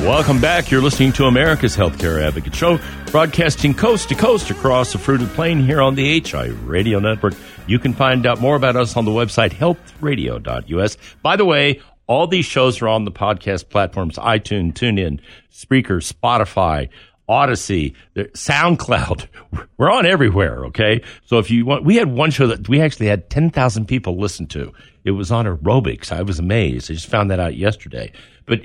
Welcome 0.00 0.40
back. 0.40 0.70
You're 0.70 0.80
listening 0.80 1.12
to 1.12 1.26
America's 1.26 1.76
Healthcare 1.76 2.22
Advocate 2.22 2.54
Show, 2.54 2.80
broadcasting 3.10 3.74
coast 3.74 4.08
to 4.08 4.14
coast 4.14 4.50
across 4.50 4.92
the 4.92 4.98
fruited 4.98 5.28
plain 5.28 5.60
here 5.60 5.82
on 5.82 5.94
the 5.94 6.20
HI 6.20 6.46
Radio 6.64 6.98
Network. 7.00 7.34
You 7.66 7.78
can 7.78 7.92
find 7.92 8.24
out 8.24 8.40
more 8.40 8.56
about 8.56 8.76
us 8.76 8.96
on 8.96 9.04
the 9.04 9.10
website 9.10 9.50
healthradio.us. 9.52 10.96
By 11.22 11.36
the 11.36 11.44
way, 11.44 11.82
all 12.06 12.26
these 12.26 12.46
shows 12.46 12.80
are 12.80 12.88
on 12.88 13.04
the 13.04 13.12
podcast 13.12 13.68
platforms 13.68 14.16
iTunes, 14.16 14.72
TuneIn, 14.72 15.20
Spreaker, 15.52 16.00
Spotify, 16.02 16.88
Odyssey, 17.28 17.94
SoundCloud. 18.16 19.28
We're 19.76 19.92
on 19.92 20.06
everywhere, 20.06 20.64
okay? 20.66 21.02
So 21.26 21.38
if 21.38 21.50
you 21.50 21.66
want, 21.66 21.84
we 21.84 21.96
had 21.96 22.08
one 22.10 22.30
show 22.30 22.46
that 22.46 22.68
we 22.70 22.80
actually 22.80 23.06
had 23.06 23.28
10,000 23.28 23.86
people 23.86 24.18
listen 24.18 24.46
to. 24.48 24.72
It 25.04 25.12
was 25.12 25.30
on 25.30 25.44
aerobics. 25.44 26.10
I 26.10 26.22
was 26.22 26.38
amazed. 26.38 26.90
I 26.90 26.94
just 26.94 27.06
found 27.06 27.30
that 27.30 27.38
out 27.38 27.54
yesterday. 27.54 28.12
But 28.50 28.62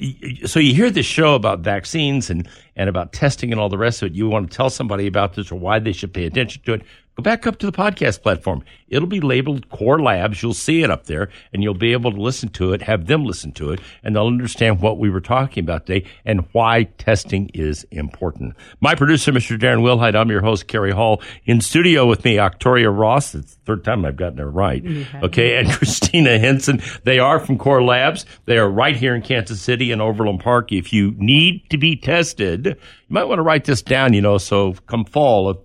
so 0.50 0.60
you 0.60 0.74
hear 0.74 0.90
this 0.90 1.06
show 1.06 1.36
about 1.36 1.60
vaccines 1.60 2.32
and, 2.32 2.50
and 2.76 2.90
about 2.90 3.14
testing 3.14 3.52
and 3.52 3.62
all 3.62 3.70
the 3.70 3.78
rest 3.78 4.02
of 4.02 4.08
it. 4.08 4.16
You 4.16 4.28
want 4.28 4.50
to 4.50 4.58
tell 4.58 4.72
somebody 4.72 5.06
about 5.06 5.36
this 5.36 5.52
or 5.52 5.60
why 5.60 5.78
they 5.78 5.92
should 5.92 6.12
pay 6.12 6.26
attention 6.26 6.64
to 6.66 6.74
it. 6.74 6.82
Go 7.16 7.24
back 7.24 7.48
up 7.48 7.58
to 7.60 7.66
the 7.66 7.72
podcast 7.72 8.22
platform. 8.22 8.62
It'll 8.90 9.08
be 9.08 9.22
labeled 9.22 9.70
Kore 9.70 10.02
Labs. 10.02 10.44
You'll 10.44 10.54
see 10.54 10.84
it 10.84 10.92
up 10.92 11.06
there 11.06 11.30
and 11.54 11.64
you'll 11.64 11.74
be 11.74 11.94
able 11.94 12.12
to 12.12 12.22
listen 12.22 12.50
to 12.50 12.74
it, 12.74 12.82
have 12.82 13.08
them 13.08 13.24
listen 13.24 13.54
to 13.54 13.72
it, 13.72 13.80
and 14.04 14.14
they'll 14.14 14.28
understand 14.28 14.82
what 14.82 14.98
we 14.98 15.10
were 15.10 15.22
talking 15.22 15.64
about 15.64 15.86
today 15.86 16.06
and 16.26 16.46
why 16.52 16.84
testing 16.98 17.50
is 17.54 17.86
important. 17.90 18.54
My 18.82 18.96
producer, 18.96 19.32
Mr. 19.32 19.58
Darren 19.58 19.82
Wilhite, 19.82 20.16
I'm 20.16 20.30
your 20.30 20.42
host, 20.42 20.68
Cary 20.68 20.92
Hall. 20.92 21.22
In 21.46 21.62
studio 21.62 22.06
with 22.06 22.26
me, 22.26 22.36
Okturia 22.36 22.96
Ross. 22.96 23.34
It's 23.34 23.56
the 23.56 23.62
third 23.66 23.86
time 23.86 24.04
I've 24.04 24.18
gotten 24.18 24.40
it 24.40 24.44
right. 24.44 24.84
Okay. 25.24 25.58
And 25.58 25.70
Christina 25.72 26.38
Hinson. 26.38 26.82
They 27.06 27.20
are 27.20 27.40
from 27.40 27.58
Kore 27.58 27.82
Labs. 27.82 28.26
They 28.44 28.58
are 28.58 28.70
right 28.70 28.96
here 28.96 29.16
in 29.16 29.22
Kansas 29.22 29.62
City 29.62 29.94
and 29.94 30.02
Overland 30.02 30.42
Park. 30.42 30.74
If 30.74 30.92
you 30.92 31.14
need 31.18 31.70
to 31.70 31.78
be 31.78 31.96
tested, 31.96 32.66
you 32.66 32.76
might 33.08 33.24
want 33.24 33.40
to 33.40 33.44
write 33.44 33.64
this 33.64 33.82
down, 33.82 34.12
you 34.12 34.22
know, 34.22 34.38
so 34.38 34.74
come 34.86 35.06
fall, 35.06 35.50
if 35.50 35.58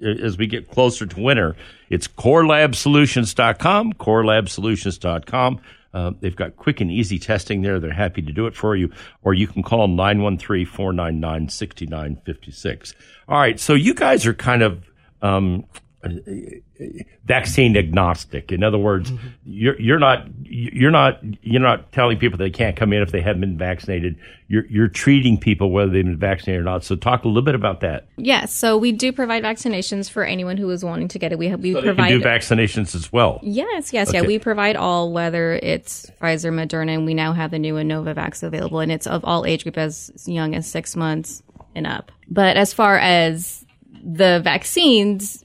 as 0.00 0.36
we 0.36 0.46
get 0.46 0.70
closer 0.70 1.06
to 1.06 1.20
winter. 1.20 1.56
It's 1.90 2.08
korelabsolutions.com, 2.08 3.94
korelabsolutions.com. 3.94 5.60
Uh, 5.94 6.12
they've 6.20 6.36
got 6.36 6.56
quick 6.56 6.82
and 6.82 6.90
easy 6.90 7.18
testing 7.18 7.62
there. 7.62 7.80
They're 7.80 7.92
happy 7.92 8.20
to 8.20 8.32
do 8.32 8.46
it 8.46 8.54
for 8.54 8.76
you. 8.76 8.92
Or 9.22 9.32
you 9.32 9.46
can 9.46 9.62
call 9.62 9.88
913 9.88 10.66
499 10.66 11.48
6956. 11.48 12.94
All 13.28 13.38
right. 13.38 13.58
So 13.58 13.72
you 13.72 13.94
guys 13.94 14.26
are 14.26 14.34
kind 14.34 14.62
of 14.62 14.90
um, 15.22 15.64
Uh, 16.04 16.08
uh, 16.08 16.84
vaccine 17.24 17.76
agnostic. 17.76 18.52
In 18.52 18.62
other 18.62 18.78
words, 18.78 19.10
mm-hmm. 19.10 19.28
you're, 19.44 19.80
you're 19.80 19.98
not 19.98 20.26
you're 20.44 20.90
not 20.90 21.18
you're 21.42 21.62
not 21.62 21.90
telling 21.90 22.18
people 22.18 22.36
that 22.36 22.44
they 22.44 22.50
can't 22.50 22.76
come 22.76 22.92
in 22.92 23.02
if 23.02 23.10
they 23.10 23.22
haven't 23.22 23.40
been 23.40 23.58
vaccinated. 23.58 24.16
You're 24.46 24.66
you're 24.66 24.88
treating 24.88 25.38
people 25.38 25.70
whether 25.70 25.90
they've 25.90 26.04
been 26.04 26.18
vaccinated 26.18 26.60
or 26.60 26.64
not. 26.64 26.84
So 26.84 26.96
talk 26.96 27.24
a 27.24 27.28
little 27.28 27.42
bit 27.42 27.54
about 27.54 27.80
that. 27.80 28.08
Yes, 28.18 28.52
so 28.52 28.76
we 28.76 28.92
do 28.92 29.10
provide 29.10 29.42
vaccinations 29.42 30.10
for 30.10 30.22
anyone 30.22 30.58
who 30.58 30.68
is 30.70 30.84
wanting 30.84 31.08
to 31.08 31.18
get 31.18 31.32
it. 31.32 31.38
We 31.38 31.48
have, 31.48 31.60
we 31.60 31.72
So 31.72 31.80
provide 31.80 32.08
do 32.10 32.20
vaccinations 32.20 32.94
as 32.94 33.10
well. 33.10 33.40
Yes, 33.42 33.92
yes, 33.92 34.12
yeah. 34.12 34.20
We 34.20 34.38
provide 34.38 34.76
all, 34.76 35.12
whether 35.12 35.54
it's 35.54 36.10
Pfizer, 36.20 36.52
Moderna, 36.52 36.94
and 36.94 37.06
we 37.06 37.14
now 37.14 37.32
have 37.32 37.50
the 37.50 37.58
new 37.58 37.74
Novavax 37.74 38.42
available, 38.42 38.80
and 38.80 38.92
it's 38.92 39.06
of 39.06 39.24
all 39.24 39.46
age 39.46 39.62
group 39.62 39.78
as 39.78 40.12
young 40.26 40.54
as 40.54 40.66
six 40.66 40.94
months 40.94 41.42
and 41.74 41.86
up. 41.86 42.12
But 42.28 42.58
as 42.58 42.74
far 42.74 42.98
as 42.98 43.64
the 44.04 44.40
vaccines, 44.44 45.42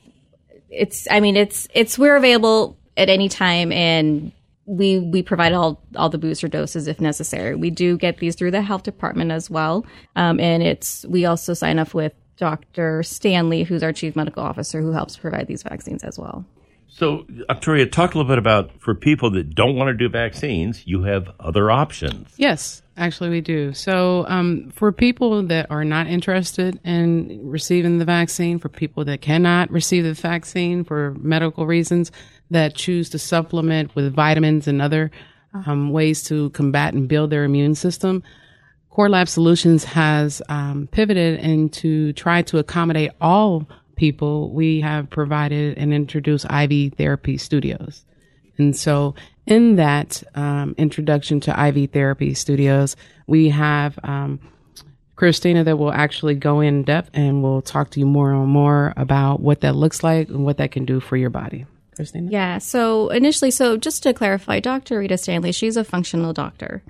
it's, 0.72 1.08
I 1.12 1.20
mean, 1.20 1.36
it's, 1.36 1.68
it's, 1.74 2.00
we're 2.00 2.16
available 2.16 2.78
at 2.98 3.10
any 3.10 3.30
time 3.30 3.72
and 3.72 4.32
we, 4.66 5.00
we 5.00 5.22
provide 5.22 5.54
all, 5.54 5.82
all 5.96 6.10
the 6.10 6.18
booster 6.18 6.48
doses 6.48 6.88
if 6.88 7.02
necessary. 7.02 7.56
We 7.56 7.70
do 7.70 7.98
get 7.98 8.18
these 8.18 8.36
through 8.36 8.52
the 8.52 8.62
health 8.62 8.84
department 8.84 9.32
as 9.32 9.50
well. 9.50 9.86
Um, 10.16 10.40
and 10.40 10.64
it's, 10.64 11.06
we 11.06 11.26
also 11.26 11.54
sign 11.54 11.78
up 11.78 11.94
with 11.94 12.14
Dr. 12.38 13.04
Stanley, 13.04 13.64
who's 13.64 13.84
our 13.84 13.94
chief 13.94 14.16
medical 14.16 14.44
officer, 14.44 14.82
who 14.82 14.92
helps 14.92 15.18
provide 15.18 15.48
these 15.48 15.64
vaccines 15.64 16.04
as 16.04 16.18
well. 16.18 16.46
So, 16.94 17.26
Victoria, 17.30 17.86
talk 17.86 18.14
a 18.14 18.18
little 18.18 18.30
bit 18.30 18.38
about 18.38 18.70
for 18.82 18.94
people 18.94 19.32
that 19.32 19.56
don't 19.56 19.78
want 19.78 19.88
to 19.88 19.94
do 19.94 20.10
vaccines, 20.10 20.86
you 20.86 21.04
have 21.04 21.30
other 21.40 21.72
options. 21.72 22.34
Yes, 22.36 22.82
actually, 22.98 23.30
we 23.30 23.40
do. 23.40 23.74
So, 23.74 24.26
um, 24.28 24.72
for 24.76 24.92
people 24.92 25.42
that 25.44 25.72
are 25.72 25.86
not 25.86 26.08
interested 26.08 26.82
in 26.84 27.40
receiving 27.44 27.98
the 27.98 28.06
vaccine, 28.06 28.60
for 28.60 28.68
people 28.68 29.06
that 29.06 29.22
cannot 29.22 29.72
receive 29.72 30.04
the 30.04 30.14
vaccine 30.14 30.84
for 30.84 31.16
medical 31.18 31.66
reasons, 31.66 32.12
that 32.50 32.76
choose 32.76 33.10
to 33.12 33.20
supplement 33.20 33.96
with 33.96 34.14
vitamins 34.14 34.68
and 34.68 34.82
other 34.82 35.12
um, 35.54 35.92
ways 35.92 36.22
to 36.24 36.50
combat 36.50 36.94
and 36.94 37.08
build 37.08 37.30
their 37.30 37.46
immune 37.46 37.76
system, 37.76 38.22
Kore 38.90 39.10
Lab 39.10 39.30
Solutions 39.30 39.86
has 39.86 40.42
um, 40.50 40.90
pivoted 40.92 41.40
and 41.40 41.72
to 41.74 42.12
try 42.14 42.42
to 42.44 42.58
accommodate 42.58 43.12
all 43.22 43.66
people. 44.02 44.52
We 44.52 44.82
have 44.82 45.10
provided 45.12 45.78
and 45.78 45.94
introduced 45.94 46.46
IV 46.50 46.96
therapy 46.96 47.38
studios. 47.38 48.04
And 48.58 48.76
so, 48.76 49.14
in 49.46 49.76
that 49.76 50.24
um, 50.36 50.74
introduction 50.78 51.40
to 51.42 51.52
IV 51.68 51.92
therapy 51.92 52.34
studios, 52.34 52.96
we 53.28 53.50
have 53.50 53.98
um, 54.04 54.40
Christina 55.16 55.64
that 55.64 55.78
will 55.78 55.92
actually 55.94 56.34
go 56.36 56.62
in 56.62 56.84
depth 56.84 57.12
and 57.14 57.44
will 57.44 57.62
talk 57.62 57.92
to 57.92 58.00
you 58.00 58.08
more 58.08 58.32
and 58.34 58.48
more 58.48 58.94
about 58.98 59.40
what 59.40 59.62
that 59.62 59.76
looks 59.76 60.04
like 60.04 60.30
and 60.30 60.44
what 60.46 60.58
that 60.58 60.72
can 60.72 60.86
do 60.86 61.00
for 61.00 61.16
your 61.16 61.30
body. 61.30 61.66
Christina? 61.96 62.32
Yeah. 62.32 62.58
So 62.58 63.10
initially, 63.10 63.52
so 63.52 63.78
just 63.78 64.02
to 64.04 64.14
clarify, 64.14 64.60
Dr. 64.60 64.98
Rita 65.00 65.18
Stanley, 65.18 65.52
she's 65.52 65.78
a 65.78 65.84
functional 65.84 66.34
doctor 66.34 66.82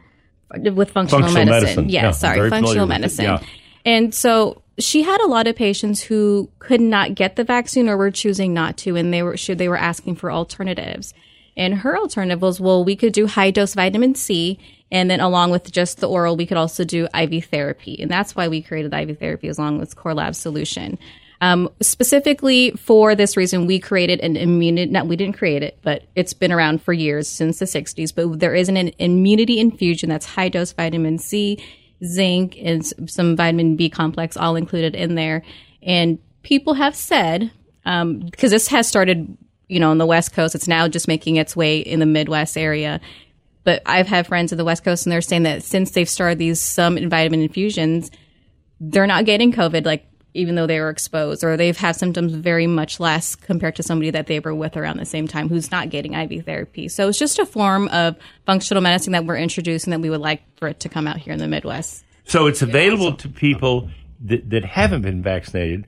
with 0.57 0.91
functional, 0.91 1.23
Functional 1.23 1.45
medicine. 1.45 1.49
medicine. 1.49 1.89
Yeah, 1.89 2.03
Yeah, 2.03 2.11
sorry, 2.11 2.49
functional 2.49 2.67
familiar 2.67 2.81
with 2.81 2.89
it. 2.89 3.01
medicine. 3.01 3.25
Yeah. 3.25 3.43
And 3.83 4.13
so 4.13 4.60
she 4.83 5.03
had 5.03 5.21
a 5.21 5.27
lot 5.27 5.47
of 5.47 5.55
patients 5.55 6.01
who 6.01 6.49
could 6.59 6.81
not 6.81 7.15
get 7.15 7.35
the 7.35 7.43
vaccine 7.43 7.89
or 7.89 7.97
were 7.97 8.11
choosing 8.11 8.53
not 8.53 8.77
to, 8.77 8.95
and 8.95 9.13
they 9.13 9.23
were 9.23 9.37
they 9.37 9.69
were 9.69 9.77
asking 9.77 10.15
for 10.15 10.31
alternatives. 10.31 11.13
And 11.57 11.75
her 11.75 11.97
alternative 11.97 12.41
was, 12.41 12.61
well, 12.61 12.83
we 12.83 12.95
could 12.95 13.13
do 13.13 13.27
high 13.27 13.51
dose 13.51 13.73
vitamin 13.73 14.15
C, 14.15 14.57
and 14.91 15.09
then 15.09 15.19
along 15.19 15.51
with 15.51 15.71
just 15.71 15.99
the 15.99 16.07
oral, 16.07 16.37
we 16.37 16.45
could 16.45 16.57
also 16.57 16.83
do 16.83 17.07
IV 17.13 17.45
therapy, 17.45 18.01
and 18.01 18.09
that's 18.09 18.35
why 18.35 18.47
we 18.47 18.61
created 18.61 18.91
the 18.91 19.01
IV 19.01 19.19
therapy 19.19 19.49
along 19.49 19.79
with 19.79 19.95
Kore 19.95 20.13
Lab 20.13 20.35
solution. 20.35 20.97
Um, 21.41 21.69
specifically 21.81 22.69
for 22.71 23.15
this 23.15 23.35
reason, 23.35 23.65
we 23.65 23.79
created 23.79 24.19
an 24.19 24.37
immunity. 24.37 24.91
Not 24.91 25.07
we 25.07 25.15
didn't 25.15 25.37
create 25.37 25.63
it, 25.63 25.79
but 25.81 26.03
it's 26.15 26.33
been 26.33 26.51
around 26.51 26.83
for 26.83 26.93
years 26.93 27.27
since 27.27 27.57
the 27.57 27.65
'60s. 27.65 28.13
But 28.13 28.39
there 28.39 28.53
is 28.53 28.69
an, 28.69 28.77
an 28.77 28.91
immunity 28.99 29.59
infusion 29.59 30.09
that's 30.09 30.25
high 30.25 30.49
dose 30.49 30.71
vitamin 30.71 31.17
C, 31.17 31.57
zinc, 32.03 32.57
and 32.61 32.85
some 33.09 33.35
vitamin 33.35 33.75
B 33.75 33.89
complex 33.89 34.37
all 34.37 34.55
included 34.55 34.95
in 34.95 35.15
there. 35.15 35.43
And 35.81 36.19
people 36.43 36.73
have 36.73 36.95
said 36.95 37.51
um, 37.85 38.19
because 38.19 38.51
this 38.51 38.67
has 38.67 38.87
started, 38.87 39.37
you 39.67 39.79
know, 39.79 39.91
on 39.91 39.97
the 39.97 40.05
West 40.05 40.33
Coast. 40.33 40.55
It's 40.55 40.67
now 40.67 40.87
just 40.87 41.07
making 41.07 41.37
its 41.37 41.55
way 41.55 41.79
in 41.79 41.99
the 41.99 42.05
Midwest 42.05 42.57
area. 42.57 43.01
But 43.63 43.81
I've 43.85 44.07
had 44.07 44.27
friends 44.27 44.51
in 44.51 44.57
the 44.57 44.65
West 44.65 44.83
Coast, 44.83 45.05
and 45.05 45.11
they're 45.13 45.21
saying 45.21 45.43
that 45.43 45.63
since 45.63 45.91
they've 45.91 46.09
started 46.09 46.39
these 46.39 46.59
some 46.59 46.97
vitamin 47.09 47.41
infusions, 47.41 48.09
they're 48.79 49.07
not 49.07 49.25
getting 49.25 49.51
COVID, 49.51 49.85
like 49.85 50.05
even 50.33 50.55
though 50.55 50.67
they 50.67 50.79
were 50.79 50.89
exposed, 50.89 51.43
or 51.43 51.57
they've 51.57 51.77
had 51.77 51.95
symptoms 51.95 52.33
very 52.33 52.67
much 52.67 52.99
less 52.99 53.35
compared 53.35 53.75
to 53.75 53.83
somebody 53.83 54.09
that 54.11 54.27
they 54.27 54.39
were 54.39 54.55
with 54.55 54.77
around 54.77 54.97
the 54.97 55.05
same 55.05 55.27
time 55.27 55.49
who's 55.49 55.71
not 55.71 55.89
getting 55.89 56.13
IV 56.13 56.45
therapy. 56.45 56.87
So 56.87 57.09
it's 57.09 57.19
just 57.19 57.39
a 57.39 57.45
form 57.45 57.87
of 57.89 58.15
functional 58.45 58.81
medicine 58.81 59.13
that 59.13 59.25
we're 59.25 59.37
introducing 59.37 59.91
that 59.91 59.99
we 59.99 60.09
would 60.09 60.21
like 60.21 60.41
for 60.57 60.67
it 60.69 60.79
to 60.81 60.89
come 60.89 61.07
out 61.07 61.17
here 61.17 61.33
in 61.33 61.39
the 61.39 61.47
Midwest. 61.47 62.05
So 62.25 62.47
it's 62.47 62.61
available 62.61 63.13
to 63.17 63.27
people 63.29 63.89
that, 64.25 64.49
that 64.49 64.63
haven't 64.63 65.01
been 65.01 65.21
vaccinated. 65.21 65.85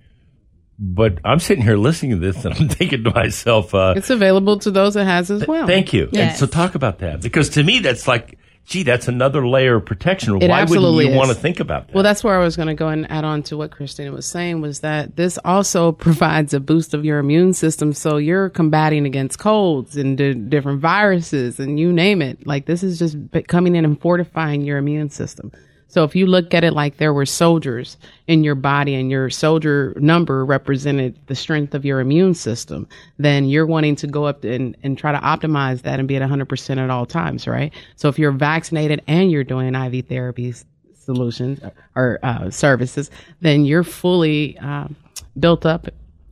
But 0.80 1.20
I'm 1.24 1.40
sitting 1.40 1.64
here 1.64 1.78
listening 1.78 2.12
to 2.14 2.18
this 2.18 2.44
and 2.44 2.56
I'm 2.56 2.68
thinking 2.80 3.04
to 3.06 3.12
myself, 3.12 3.74
uh, 3.74 3.94
It's 3.96 4.10
available 4.10 4.58
to 4.60 4.72
those 4.72 4.96
that 4.96 5.06
has 5.06 5.30
as 5.32 5.46
well. 5.48 5.68
thank 5.68 5.94
you. 5.94 6.10
And 6.14 6.36
so 6.36 6.48
talk 6.48 6.76
about 6.76 7.00
that 7.00 7.22
because 7.22 7.50
to 7.50 7.64
me, 7.64 7.80
that's 7.80 8.08
like, 8.08 8.38
gee, 8.66 8.84
that's 8.84 9.08
another 9.08 9.46
layer 9.46 9.76
of 9.76 9.86
protection. 9.86 10.42
It 10.42 10.50
Why 10.50 10.64
wouldn't 10.64 10.96
you 10.96 11.10
is. 11.10 11.16
want 11.16 11.30
to 11.30 11.36
think 11.36 11.60
about 11.60 11.88
that? 11.88 11.94
Well, 11.94 12.04
that's 12.04 12.24
where 12.24 12.40
I 12.40 12.44
was 12.44 12.56
going 12.56 12.70
to 12.70 12.74
go 12.74 12.88
and 12.88 13.10
add 13.12 13.24
on 13.26 13.44
to 13.44 13.58
what 13.58 13.72
Christina 13.72 14.12
was 14.12 14.26
saying 14.26 14.62
was 14.62 14.80
that 14.80 15.16
this 15.16 15.38
also 15.44 15.92
provides 16.08 16.54
a 16.54 16.60
boost 16.60 16.94
of 16.94 17.04
your 17.06 17.20
immune 17.20 17.54
system. 17.54 17.94
So 17.94 18.18
you're 18.18 18.50
combating 18.50 19.06
against 19.06 19.40
colds 19.40 19.98
and 19.98 20.18
di- 20.18 20.34
different 20.34 20.80
viruses 20.80 21.60
and 21.60 21.80
you 21.80 21.92
name 21.92 22.22
it. 22.22 22.48
Like 22.48 22.66
this 22.66 22.84
is 22.84 23.00
just 23.00 23.18
coming 23.48 23.76
in 23.76 23.86
and 23.86 24.00
fortifying 24.00 24.62
your 24.62 24.78
immune 24.78 25.10
system. 25.10 25.52
So 25.94 26.04
if 26.04 26.16
you 26.16 26.26
look 26.26 26.56
at 26.56 26.64
it 26.64 26.74
like 26.74 26.98
there 26.98 27.14
were 27.14 27.28
soldiers 27.28 27.98
in 28.26 28.44
your 28.44 28.56
body 28.56 28.96
and 28.96 29.12
your 29.12 29.30
soldier 29.30 29.94
number 29.98 30.44
represented 30.44 31.20
the 31.28 31.36
strength 31.36 31.76
of 31.76 31.86
your 31.86 32.00
immune 32.00 32.34
system, 32.34 32.88
then 33.20 33.46
you're 33.46 33.68
wanting 33.68 33.96
to 33.98 34.08
go 34.08 34.26
up 34.26 34.44
and, 34.44 34.76
and 34.82 34.98
try 34.98 35.12
to 35.12 35.20
optimize 35.20 35.84
that 35.84 36.00
and 36.00 36.08
be 36.08 36.16
at 36.16 36.28
100% 36.28 36.78
at 36.80 36.90
all 36.90 37.06
times, 37.06 37.46
right? 37.46 37.72
So 37.96 38.10
if 38.10 38.18
you're 38.18 38.32
vaccinated 38.32 39.04
and 39.06 39.30
you're 39.30 39.44
doing 39.44 39.76
IV 39.76 40.08
therapies, 40.08 40.66
solutions 40.96 41.60
or 41.96 42.18
uh, 42.24 42.50
services, 42.50 43.12
then 43.42 43.64
you're 43.64 43.84
fully 43.84 44.58
um, 44.58 44.96
built 45.40 45.64
up 45.64 45.90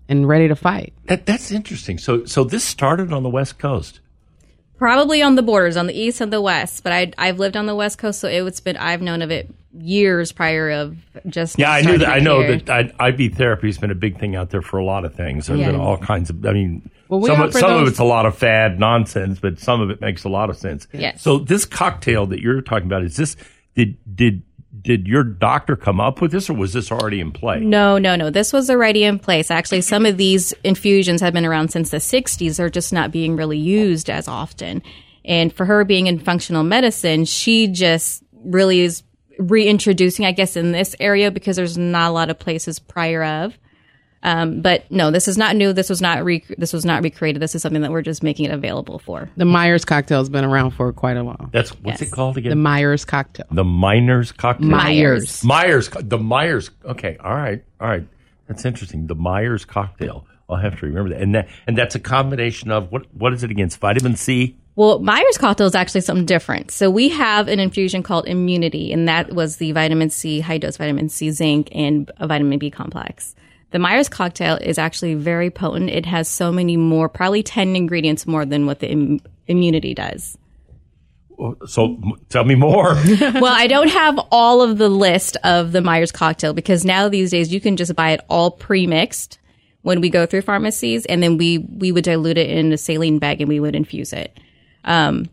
and 0.09 0.27
ready 0.27 0.47
to 0.47 0.55
fight. 0.55 0.91
That, 1.05 1.27
that's 1.27 1.51
interesting. 1.51 1.99
So, 1.99 2.25
so 2.25 2.43
this 2.43 2.63
started 2.63 3.13
on 3.13 3.21
the 3.21 3.29
West 3.29 3.59
Coast. 3.59 3.99
Probably 4.81 5.21
on 5.21 5.35
the 5.35 5.43
borders, 5.43 5.77
on 5.77 5.85
the 5.85 5.93
east 5.93 6.21
and 6.21 6.33
the 6.33 6.41
west, 6.41 6.83
but 6.83 6.91
I, 6.91 7.11
I've 7.15 7.37
lived 7.37 7.55
on 7.55 7.67
the 7.67 7.75
west 7.75 7.99
coast, 7.99 8.19
so 8.19 8.27
it's 8.27 8.59
been 8.61 8.77
I've 8.77 8.99
known 8.99 9.21
of 9.21 9.29
it 9.29 9.47
years 9.77 10.31
prior 10.31 10.71
of 10.71 10.97
just 11.27 11.59
Yeah, 11.59 11.71
I 11.71 11.81
knew 11.81 11.99
that. 11.99 12.07
I 12.09 12.19
starting 12.19 12.23
know 12.23 12.41
care. 12.41 12.57
that 12.57 12.95
I, 12.99 13.09
IV 13.09 13.35
therapy 13.35 13.67
has 13.67 13.77
been 13.77 13.91
a 13.91 13.95
big 13.95 14.17
thing 14.19 14.35
out 14.35 14.49
there 14.49 14.63
for 14.63 14.79
a 14.79 14.83
lot 14.83 15.05
of 15.05 15.13
things. 15.13 15.45
There's 15.45 15.59
been 15.59 15.75
all 15.75 15.99
kinds 15.99 16.31
of. 16.31 16.43
I 16.47 16.53
mean, 16.53 16.89
Well, 17.09 17.19
we 17.19 17.27
some, 17.27 17.41
of, 17.41 17.49
offer 17.49 17.59
some 17.59 17.79
of 17.79 17.87
it's 17.87 17.99
a 17.99 18.03
lot 18.03 18.25
of 18.25 18.35
fad 18.35 18.79
nonsense, 18.79 19.37
but 19.39 19.59
some 19.59 19.81
of 19.81 19.91
it 19.91 20.01
makes 20.01 20.23
a 20.23 20.29
lot 20.29 20.49
of 20.49 20.57
sense. 20.57 20.87
Yes. 20.93 21.21
So 21.21 21.37
this 21.37 21.63
cocktail 21.63 22.25
that 22.25 22.39
you're 22.41 22.61
talking 22.61 22.87
about 22.87 23.03
is 23.03 23.15
this? 23.15 23.35
Did 23.75 23.97
did 24.15 24.41
did 24.79 25.07
your 25.07 25.23
doctor 25.23 25.75
come 25.75 25.99
up 25.99 26.21
with 26.21 26.31
this, 26.31 26.49
or 26.49 26.53
was 26.53 26.73
this 26.73 26.91
already 26.91 27.19
in 27.19 27.31
play? 27.31 27.59
No, 27.59 27.97
no, 27.97 28.15
no. 28.15 28.29
This 28.29 28.53
was 28.53 28.69
already 28.69 29.03
in 29.03 29.19
place. 29.19 29.51
Actually, 29.51 29.81
some 29.81 30.05
of 30.05 30.17
these 30.17 30.53
infusions 30.63 31.21
have 31.21 31.33
been 31.33 31.45
around 31.45 31.69
since 31.69 31.89
the 31.89 31.97
60s. 31.97 32.57
They're 32.57 32.69
just 32.69 32.93
not 32.93 33.11
being 33.11 33.35
really 33.35 33.57
used 33.57 34.09
as 34.09 34.27
often. 34.27 34.81
And 35.25 35.53
for 35.53 35.65
her 35.65 35.83
being 35.83 36.07
in 36.07 36.19
functional 36.19 36.63
medicine, 36.63 37.25
she 37.25 37.67
just 37.67 38.23
really 38.43 38.79
is 38.79 39.03
reintroducing, 39.37 40.25
I 40.25 40.31
guess, 40.31 40.55
in 40.55 40.71
this 40.71 40.95
area 40.99 41.31
because 41.31 41.57
there's 41.57 41.77
not 41.77 42.09
a 42.09 42.13
lot 42.13 42.29
of 42.29 42.39
places 42.39 42.79
prior 42.79 43.23
of. 43.23 43.57
Um, 44.23 44.61
but 44.61 44.89
no, 44.91 45.09
this 45.09 45.27
is 45.27 45.37
not 45.37 45.55
new. 45.55 45.73
This 45.73 45.89
was 45.89 46.01
not 46.01 46.23
re- 46.23 46.43
this 46.57 46.73
was 46.73 46.85
not 46.85 47.01
recreated. 47.03 47.41
This 47.41 47.55
is 47.55 47.61
something 47.61 47.81
that 47.81 47.91
we're 47.91 48.03
just 48.03 48.21
making 48.21 48.45
it 48.45 48.51
available 48.51 48.99
for. 48.99 49.29
The 49.37 49.45
Myers 49.45 49.83
cocktail 49.83 50.19
has 50.19 50.29
been 50.29 50.45
around 50.45 50.71
for 50.71 50.93
quite 50.93 51.17
a 51.17 51.23
while. 51.23 51.49
That's 51.51 51.71
what's 51.81 52.01
Yes. 52.01 52.11
it 52.11 52.13
called 52.13 52.37
again? 52.37 52.51
The? 52.51 52.55
Myers 52.55 53.03
cocktail. 53.03 53.47
The, 53.51 53.63
Miners 53.63 54.31
cocktail. 54.31 54.69
Myers. 54.69 55.43
Myers. 55.43 55.89
co- 55.89 56.01
The 56.01 56.19
Myers. 56.19 56.69
Okay. 56.85 57.17
All 57.23 57.33
right. 57.33 57.63
All 57.79 57.87
right. 57.87 58.05
That's 58.47 58.63
interesting. 58.65 59.07
The 59.07 59.15
Myers 59.15 59.65
cocktail. 59.65 60.25
I'll 60.49 60.57
have 60.57 60.77
to 60.81 60.85
remember 60.85 61.09
that. 61.11 61.21
And 61.21 61.33
that 61.35 61.47
and 61.65 61.77
that's 61.77 61.95
a 61.95 61.99
combination 61.99 62.69
of 62.71 62.91
what 62.91 63.05
what 63.15 63.33
is 63.33 63.43
it 63.43 63.49
against 63.51 63.79
vitamin 63.79 64.15
C? 64.17 64.55
Well, 64.75 64.99
Myers 64.99 65.37
cocktail 65.37 65.67
is 65.67 65.75
actually 65.75 66.01
something 66.01 66.25
different. 66.25 66.71
So 66.71 66.89
we 66.89 67.09
have 67.09 67.47
an 67.47 67.59
infusion 67.59 68.03
called 68.03 68.27
Immunity, 68.27 68.93
and 68.93 69.07
that 69.07 69.33
was 69.33 69.57
the 69.57 69.71
vitamin 69.73 70.09
C, 70.09 70.39
high 70.41 70.57
dose 70.59 70.77
vitamin 70.77 71.09
C, 71.09 71.31
zinc, 71.31 71.69
and 71.73 72.09
a 72.17 72.27
vitamin 72.27 72.57
B 72.59 72.69
complex. 72.71 73.35
The 73.71 73.79
Myers 73.79 74.09
cocktail 74.09 74.57
is 74.57 74.77
actually 74.77 75.15
very 75.15 75.49
potent. 75.49 75.89
It 75.89 76.05
has 76.05 76.27
so 76.27 76.51
many 76.51 76.77
more, 76.77 77.09
probably 77.09 77.41
10 77.41 77.75
ingredients 77.75 78.27
more 78.27 78.45
than 78.45 78.65
what 78.65 78.79
the 78.79 78.89
Im- 78.89 79.21
Immunity 79.47 79.93
does. 79.93 80.37
So 81.65 81.97
tell 82.29 82.43
me 82.43 82.55
more. 82.55 82.93
well, 83.19 83.45
I 83.47 83.67
don't 83.67 83.89
have 83.89 84.19
all 84.31 84.61
of 84.61 84.77
the 84.77 84.89
list 84.89 85.37
of 85.43 85.71
the 85.71 85.81
Myers 85.81 86.11
cocktail 86.11 86.53
because 86.53 86.85
now 86.85 87.09
these 87.09 87.31
days 87.31 87.51
you 87.51 87.59
can 87.59 87.77
just 87.77 87.95
buy 87.95 88.11
it 88.11 88.21
all 88.29 88.51
pre-mixed 88.51 89.39
when 89.81 90.01
we 90.01 90.09
go 90.09 90.27
through 90.27 90.43
pharmacies, 90.43 91.07
and 91.07 91.23
then 91.23 91.37
we 91.37 91.57
we 91.57 91.91
would 91.91 92.03
dilute 92.03 92.37
it 92.37 92.49
in 92.51 92.71
a 92.71 92.77
saline 92.77 93.17
bag 93.17 93.41
and 93.41 93.49
we 93.49 93.59
would 93.59 93.75
infuse 93.75 94.13
it. 94.13 94.39
Um, 94.83 95.27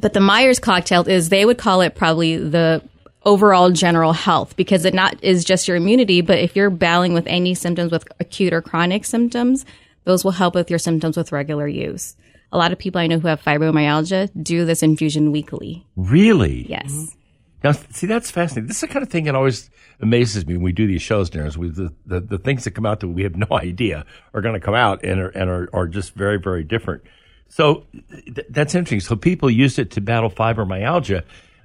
but 0.00 0.12
the 0.12 0.20
Myers 0.20 0.58
cocktail 0.58 1.06
is 1.08 1.28
they 1.28 1.44
would 1.44 1.58
call 1.58 1.80
it 1.80 1.94
probably 1.94 2.36
the 2.36 2.82
overall 3.24 3.70
general 3.70 4.12
health 4.12 4.56
because 4.56 4.84
it 4.84 4.94
not 4.94 5.22
is 5.22 5.44
just 5.44 5.66
your 5.66 5.76
immunity, 5.76 6.20
but 6.20 6.38
if 6.38 6.54
you're 6.56 6.70
battling 6.70 7.14
with 7.14 7.26
any 7.26 7.54
symptoms 7.54 7.90
with 7.92 8.06
acute 8.20 8.52
or 8.52 8.62
chronic 8.62 9.04
symptoms, 9.04 9.64
those 10.04 10.24
will 10.24 10.32
help 10.32 10.54
with 10.54 10.70
your 10.70 10.78
symptoms 10.78 11.16
with 11.16 11.32
regular 11.32 11.66
use. 11.66 12.16
A 12.52 12.58
lot 12.58 12.72
of 12.72 12.78
people 12.78 13.00
I 13.00 13.06
know 13.06 13.18
who 13.18 13.28
have 13.28 13.42
fibromyalgia 13.42 14.30
do 14.40 14.64
this 14.64 14.82
infusion 14.82 15.32
weekly. 15.32 15.84
really? 15.96 16.66
Yes. 16.68 16.92
Mm-hmm. 16.92 17.18
Now, 17.64 17.72
see, 17.72 18.06
that's 18.06 18.30
fascinating. 18.30 18.68
This 18.68 18.76
is 18.76 18.82
the 18.82 18.88
kind 18.88 19.02
of 19.02 19.08
thing 19.08 19.24
that 19.24 19.34
always 19.34 19.70
amazes 19.98 20.46
me 20.46 20.52
when 20.52 20.62
we 20.62 20.72
do 20.72 20.86
these 20.86 21.00
shows, 21.00 21.30
Darren. 21.30 21.56
We 21.56 21.70
the, 21.70 21.94
the, 22.04 22.20
the 22.20 22.38
things 22.38 22.64
that 22.64 22.72
come 22.72 22.84
out 22.84 23.00
that 23.00 23.08
we 23.08 23.22
have 23.22 23.36
no 23.36 23.46
idea 23.52 24.04
are 24.34 24.42
going 24.42 24.52
to 24.52 24.60
come 24.60 24.74
out 24.74 25.02
and 25.02 25.18
are, 25.18 25.28
and 25.30 25.48
are, 25.48 25.68
are 25.72 25.88
just 25.88 26.14
very, 26.14 26.38
very 26.38 26.62
different. 26.62 27.02
So 27.48 27.86
th- 28.12 28.46
that's 28.50 28.74
interesting. 28.74 29.00
So 29.00 29.16
people 29.16 29.50
use 29.50 29.78
it 29.78 29.90
to 29.92 30.02
battle 30.02 30.30
fibromyalgia. 30.30 31.24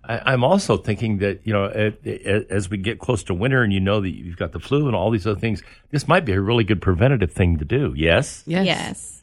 I, 0.10 0.34
I'm 0.34 0.44
also 0.44 0.76
thinking 0.78 1.20
that, 1.20 1.42
you 1.46 1.54
know, 1.54 1.66
a- 1.66 1.94
a- 2.06 2.46
as 2.52 2.70
we 2.70 2.78
get 2.78 3.00
close 3.00 3.24
to 3.26 3.34
winter 3.34 3.64
and 3.64 3.72
you 3.72 3.80
know 3.80 4.02
that 4.02 4.10
you've 4.10 4.38
got 4.38 4.52
the 4.52 4.60
flu 4.60 4.88
and 4.88 4.96
all 4.96 5.12
these 5.12 5.26
other 5.28 5.40
things, 5.40 5.62
this 5.92 6.08
might 6.08 6.26
be 6.26 6.34
a 6.34 6.42
really 6.42 6.64
good 6.64 6.82
preventative 6.82 7.32
thing 7.32 7.58
to 7.60 7.66
do. 7.66 7.94
Yes? 7.96 8.44
Yes. 8.48 8.66
Yes. 8.66 9.16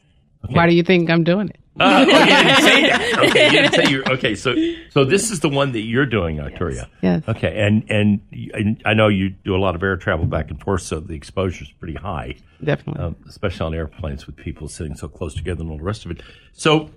Why 0.49 0.69
do 0.69 0.75
you 0.77 0.85
think 0.85 1.11
I'm 1.11 1.25
doing 1.25 1.49
it? 1.49 1.57
Uh, 1.79 2.05
oh, 2.09 2.19
you 2.21 2.27
didn't 2.27 2.63
say 2.63 2.83
that. 2.89 3.19
Okay, 3.29 3.45
you 3.47 3.51
didn't 3.51 3.73
say 3.75 3.91
you 3.91 4.03
Okay, 4.05 4.35
so 4.37 4.55
so 4.91 5.05
this 5.05 5.31
is 5.33 5.41
the 5.41 5.49
one 5.49 5.73
that 5.73 5.81
you're 5.81 6.07
doing, 6.07 6.37
Victoria. 6.43 6.89
Yes. 7.03 7.23
Okay, 7.29 7.61
and 7.61 7.85
and 7.91 8.21
and 8.55 8.81
I 8.87 8.95
know 8.95 9.09
you 9.09 9.31
do 9.31 9.55
a 9.57 9.59
lot 9.59 9.75
of 9.75 9.83
air 9.83 9.97
travel 9.97 10.25
back 10.25 10.51
and 10.51 10.59
forth, 10.61 10.83
so 10.83 11.01
the 11.01 11.15
exposure 11.15 11.65
is 11.65 11.71
pretty 11.73 11.95
high, 11.95 12.37
Definitely. 12.65 13.03
um, 13.03 13.17
especially 13.29 13.67
on 13.67 13.75
airplanes 13.75 14.27
with 14.27 14.37
people 14.37 14.69
sitting 14.69 14.95
so 14.97 15.09
close 15.09 15.35
together 15.35 15.63
and 15.63 15.71
all 15.71 15.77
the 15.79 15.83
rest 15.85 16.05
of 16.07 16.13
it. 16.13 16.23
So 16.53 16.91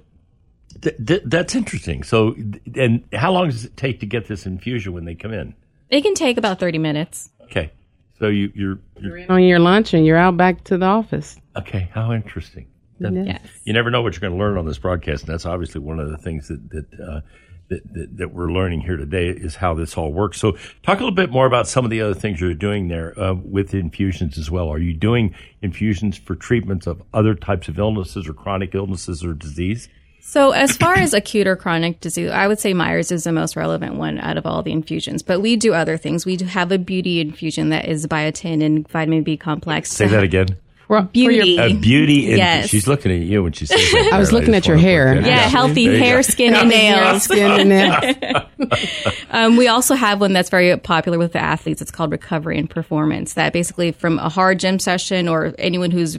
th- 0.82 0.96
th- 1.06 1.22
that's 1.26 1.56
interesting. 1.56 2.04
So, 2.04 2.36
and 2.76 3.04
how 3.14 3.32
long 3.32 3.50
does 3.50 3.66
it 3.66 3.78
take 3.78 4.00
to 4.02 4.06
get 4.06 4.28
this 4.28 4.46
infusion 4.46 4.94
when 4.94 5.06
they 5.06 5.16
come 5.16 5.34
in? 5.34 5.56
It 5.90 6.02
can 6.02 6.14
take 6.14 6.38
about 6.38 6.60
30 6.60 6.78
minutes. 6.78 7.30
Okay, 7.44 7.72
so 8.20 8.28
you 8.28 8.52
you're, 8.54 8.80
you're 9.00 9.32
on 9.32 9.44
your 9.44 9.60
lunch 9.60 9.94
and 9.94 10.06
you're 10.06 10.18
out 10.18 10.38
back 10.38 10.64
to 10.66 10.78
the 10.78 10.86
office. 10.86 11.38
okay. 11.58 11.90
How 11.94 12.12
interesting. 12.14 12.68
That- 13.00 13.14
Yes. 13.14 13.42
You 13.64 13.72
never 13.74 13.90
know 13.90 14.02
what 14.02 14.14
you're 14.14 14.20
going 14.22 14.34
to 14.34 14.40
learn 14.40 14.58
on 14.58 14.66
this 14.66 14.78
broadcast, 14.78 15.24
and 15.24 15.34
that's 15.34 15.46
obviously 15.46 15.80
one 15.82 16.00
of 16.00 16.10
the 16.12 16.18
things 16.18 16.50
that 16.50 16.70
that, 16.70 16.86
uh, 17.00 17.22
that 17.70 17.94
that 17.94 18.18
that 18.18 18.34
we're 18.34 18.52
learning 18.52 18.82
here 18.82 18.98
today 18.98 19.30
is 19.30 19.56
how 19.56 19.74
this 19.74 19.96
all 19.98 20.12
works. 20.12 20.38
So, 20.38 20.58
talk 20.84 20.98
a 20.98 21.04
little 21.04 21.12
bit 21.16 21.32
more 21.32 21.46
about 21.46 21.66
some 21.68 21.86
of 21.86 21.92
the 21.92 22.02
other 22.02 22.14
things 22.14 22.42
you're 22.42 22.54
doing 22.54 22.90
there 22.90 23.18
uh, 23.18 23.34
with 23.36 23.74
infusions 23.74 24.38
as 24.38 24.52
well. 24.52 24.68
Are 24.70 24.80
you 24.80 24.94
doing 24.94 25.34
infusions 25.62 26.18
for 26.18 26.36
treatments 26.36 26.88
of 26.88 27.02
other 27.14 27.36
types 27.36 27.68
of 27.70 27.80
illnesses 27.80 28.28
or 28.28 28.34
chronic 28.34 28.76
illnesses 28.76 29.24
or 29.24 29.34
disease? 29.34 29.88
So, 30.30 30.52
as 30.52 30.78
far 30.78 30.94
as 30.94 31.16
acute 31.16 31.48
or 31.48 31.56
chronic 31.56 32.02
disease, 32.02 32.30
I 32.30 32.48
would 32.48 32.60
say 32.60 32.76
Myers 32.76 33.12
is 33.12 33.24
the 33.24 33.32
most 33.32 33.56
relevant 33.56 33.96
one 33.96 34.20
out 34.20 34.38
of 34.38 34.46
all 34.46 34.62
the 34.62 34.72
infusions. 34.72 35.24
But 35.24 35.40
we 35.40 35.56
do 35.56 35.74
other 35.74 35.98
things. 35.98 36.24
We 36.24 36.38
do 36.38 36.46
have 36.46 36.72
a 36.72 36.78
beauty 36.78 37.20
infusion 37.20 37.70
that 37.70 37.88
is 37.88 38.06
biotin 38.06 38.64
and 38.64 38.88
vitamin 38.88 39.24
B 39.24 39.38
complex. 39.38 39.92
Say 39.92 40.06
that 40.06 40.24
again. 40.24 40.50
For, 40.86 41.02
for 41.02 41.08
Beauty. 41.08 41.58
A 41.58 41.74
beauty. 41.74 42.32
In, 42.32 42.38
Yes. 42.38 42.70
She's 42.70 42.86
looking 42.86 43.12
at 43.12 43.22
you 43.22 43.42
when 43.42 43.54
she 43.54 43.66
says 43.66 43.80
that. 43.80 44.12
I 44.14 44.20
was 44.20 44.32
looking 44.32 44.54
just 44.54 44.68
at 44.68 44.70
your 44.70 44.78
hair. 44.78 45.14
point 45.14 45.26
that 45.26 45.30
Yeah, 45.30 45.50
healthy 45.50 45.98
hair, 45.98 46.22
skin, 46.22 46.54
and 46.54 46.70
nails. 46.70 47.24
Skin 47.24 47.52
and 47.52 47.70
nails. 47.70 48.46
Um, 49.32 49.58
we 49.58 49.68
also 49.68 49.96
have 49.96 50.22
one 50.22 50.34
that's 50.34 50.50
very 50.50 50.76
popular 50.78 51.18
with 51.18 51.34
the 51.34 51.40
athletes. 51.40 51.82
It's 51.82 51.92
called 51.92 52.12
Recovery 52.12 52.60
and 52.60 52.70
Performance. 52.70 53.34
That 53.34 53.54
basically, 53.54 53.94
from 53.94 54.20
a 54.20 54.30
hard 54.30 54.60
gym 54.60 54.78
session 54.78 55.28
or 55.28 55.54
anyone 55.58 55.90
who's 55.92 56.18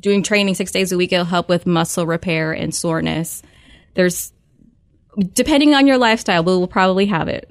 doing 0.00 0.22
training 0.22 0.54
six 0.54 0.70
days 0.72 0.92
a 0.92 0.96
week, 0.96 1.12
it'll 1.12 1.24
help 1.24 1.48
with 1.48 1.66
muscle 1.66 2.06
repair 2.06 2.52
and 2.52 2.74
soreness. 2.74 3.42
There's, 3.94 4.32
depending 5.34 5.74
on 5.74 5.86
your 5.86 5.98
lifestyle, 5.98 6.44
we 6.44 6.52
will 6.52 6.66
probably 6.68 7.06
have 7.06 7.28
it. 7.28 7.50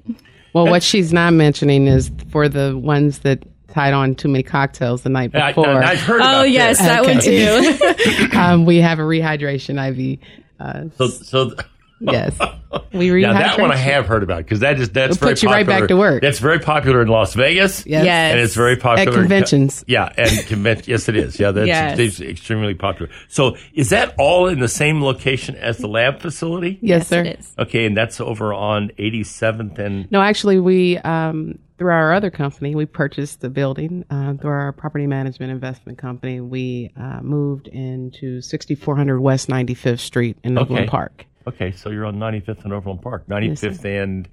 Well, 0.54 0.68
what 0.68 0.84
she's 0.84 1.14
not 1.14 1.34
mentioning 1.34 1.88
is 1.88 2.12
for 2.30 2.50
the 2.50 2.78
ones 2.78 3.20
that 3.20 3.44
tied 3.70 3.94
on 3.94 4.16
too 4.16 4.28
many 4.28 4.44
cocktails 4.44 5.02
the 5.04 5.10
night 5.10 5.34
I, 5.34 5.52
before. 5.52 5.82
I, 5.82 5.96
have 5.96 6.00
heard 6.06 6.18
about 6.22 6.42
Oh 6.42 6.44
yes, 6.44 6.78
this. 6.78 6.88
that 6.88 7.06
one 7.06 8.30
too. 8.32 8.38
um, 8.38 8.66
we 8.66 8.78
have 8.78 9.00
a 9.00 9.04
rehydration 9.04 9.80
IV. 9.80 10.20
Uh, 10.60 10.90
So, 10.98 11.08
so 11.08 11.56
yes, 12.02 12.38
we 12.94 13.10
rehydrate. 13.10 13.22
Now 13.22 13.34
that 13.34 13.60
one 13.60 13.72
I 13.72 13.76
have 13.78 14.06
heard 14.08 14.24
about 14.24 14.40
because 14.40 14.60
that 14.62 14.80
is 14.80 14.90
that's 14.90 15.16
It'll 15.16 15.26
very 15.26 15.34
put 15.36 15.44
you 15.44 15.50
right 15.50 15.66
back 15.66 15.88
to 15.88 15.96
work. 15.98 16.22
That's 16.22 16.40
very 16.40 16.60
popular 16.60 17.02
in 17.02 17.08
Las 17.08 17.34
Vegas. 17.34 17.86
Yes. 17.86 18.06
Yes. 18.06 18.32
and 18.32 18.40
it's 18.40 18.56
very 18.56 18.76
popular 18.78 19.12
At 19.12 19.14
conventions. 19.20 19.84
Yeah, 19.88 20.12
and 20.18 20.46
convention. 20.48 20.86
yes, 20.88 21.08
it 21.10 21.16
is. 21.16 21.40
Yeah, 21.40 21.52
that's 21.52 21.68
Yes. 21.68 22.00
it's 22.00 22.20
extremely 22.22 22.74
popular. 22.74 23.12
So, 23.28 23.56
is 23.74 23.90
that 23.90 24.14
all 24.18 24.48
in 24.48 24.60
the 24.60 24.68
same 24.68 25.04
location 25.04 25.56
as 25.56 25.78
the 25.78 25.88
lab 25.88 26.20
facility? 26.20 26.80
Yes, 26.82 27.08
sir. 27.08 27.22
It 27.24 27.40
is. 27.40 27.54
Okay, 27.60 27.86
and 27.86 27.96
that's 27.96 28.20
over 28.20 28.54
on 28.54 28.90
87th 29.00 29.78
and 29.80 30.12
No, 30.12 30.22
actually, 30.22 30.60
we 30.60 30.98
um, 31.00 31.60
through 31.78 31.92
our 31.92 32.14
other 32.14 32.30
company, 32.30 32.76
we 32.76 32.86
purchased 32.86 33.42
the 33.42 33.50
building 33.50 34.06
uh, 34.12 34.36
through 34.36 34.52
our 34.52 34.72
property 34.72 35.08
management 35.08 35.52
investment 35.52 35.98
company. 35.98 36.40
We 36.40 36.92
uh, 36.96 37.22
moved 37.22 37.68
into 37.70 38.40
6400 38.42 39.20
West 39.20 39.48
95th 39.50 40.00
Street 40.00 40.38
in 40.44 40.58
Overland 40.60 40.84
Okay. 40.84 40.90
Park, 40.92 41.26
okay. 41.48 41.72
So 41.72 41.90
you're 41.90 42.06
on 42.06 42.16
95th 42.16 42.64
and 42.64 42.74
Overland 42.74 43.02
Park, 43.02 43.28
95th 43.28 43.86
and 43.86 44.28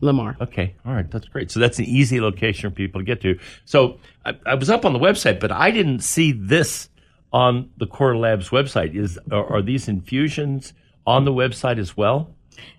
Lamar. 0.00 0.36
Okay, 0.40 0.74
all 0.84 0.94
right, 0.94 1.10
that's 1.10 1.26
great. 1.28 1.50
So 1.50 1.60
that's 1.60 1.78
an 1.78 1.84
easy 1.86 2.20
location 2.20 2.70
for 2.70 2.76
people 2.76 3.00
to 3.00 3.04
get 3.04 3.20
to. 3.22 3.38
So 3.64 3.98
I, 4.24 4.34
I 4.46 4.54
was 4.54 4.70
up 4.70 4.84
on 4.84 4.92
the 4.92 4.98
website, 4.98 5.40
but 5.40 5.52
I 5.52 5.70
didn't 5.70 6.00
see 6.00 6.32
this 6.32 6.88
on 7.32 7.70
the 7.76 7.86
Kore 7.86 8.16
Labs 8.16 8.50
website. 8.50 8.94
Is 8.94 9.18
are, 9.30 9.46
are 9.54 9.62
these 9.62 9.88
infusions 9.88 10.72
on 11.06 11.24
the 11.24 11.32
website 11.32 11.78
as 11.78 11.96
well? 11.96 12.34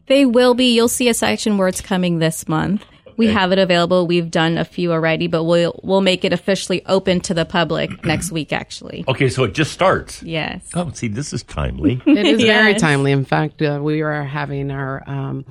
They 0.07 0.25
will 0.25 0.53
be. 0.53 0.75
You'll 0.75 0.87
see 0.87 1.09
a 1.09 1.13
section 1.13 1.57
where 1.57 1.67
it's 1.67 1.81
coming 1.81 2.19
this 2.19 2.47
month. 2.47 2.85
We 3.17 3.27
have 3.27 3.51
it 3.51 3.59
available. 3.59 4.07
We've 4.07 4.29
done 4.31 4.57
a 4.57 4.65
few 4.65 4.91
already, 4.91 5.27
but 5.27 5.43
we'll 5.43 5.79
we'll 5.83 6.01
make 6.01 6.23
it 6.25 6.33
officially 6.33 6.85
open 6.85 7.21
to 7.21 7.33
the 7.33 7.45
public 7.45 8.05
next 8.05 8.31
week. 8.31 8.51
Actually, 8.53 9.03
Okay, 9.07 9.29
so 9.29 9.43
it 9.43 9.53
just 9.53 9.71
starts. 9.71 10.21
yes. 10.23 10.69
Oh, 10.73 10.89
see, 10.91 11.07
this 11.07 11.33
is 11.33 11.43
timely. 11.43 12.01
It 12.07 12.25
is 12.25 12.41
very 12.41 12.75
timely. 12.75 13.11
In 13.11 13.25
fact, 13.25 13.61
uh, 13.61 13.79
we 13.81 14.01
are 14.01 14.23
having 14.23 14.71
our 14.71 15.03
um, 15.07 15.45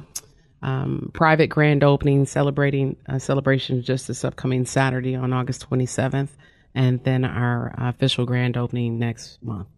um, 0.62 1.10
private 1.14 1.48
grand 1.48 1.82
opening, 1.84 2.26
celebrating 2.26 2.96
uh, 3.08 3.18
celebration 3.18 3.82
just 3.82 4.08
this 4.08 4.24
upcoming 4.24 4.66
Saturday 4.66 5.14
on 5.14 5.32
August 5.32 5.68
27th, 5.70 6.28
and 6.74 7.02
then 7.04 7.24
our 7.24 7.74
official 7.78 8.26
grand 8.26 8.56
opening 8.56 8.98
next 8.98 9.42
month. 9.42 9.68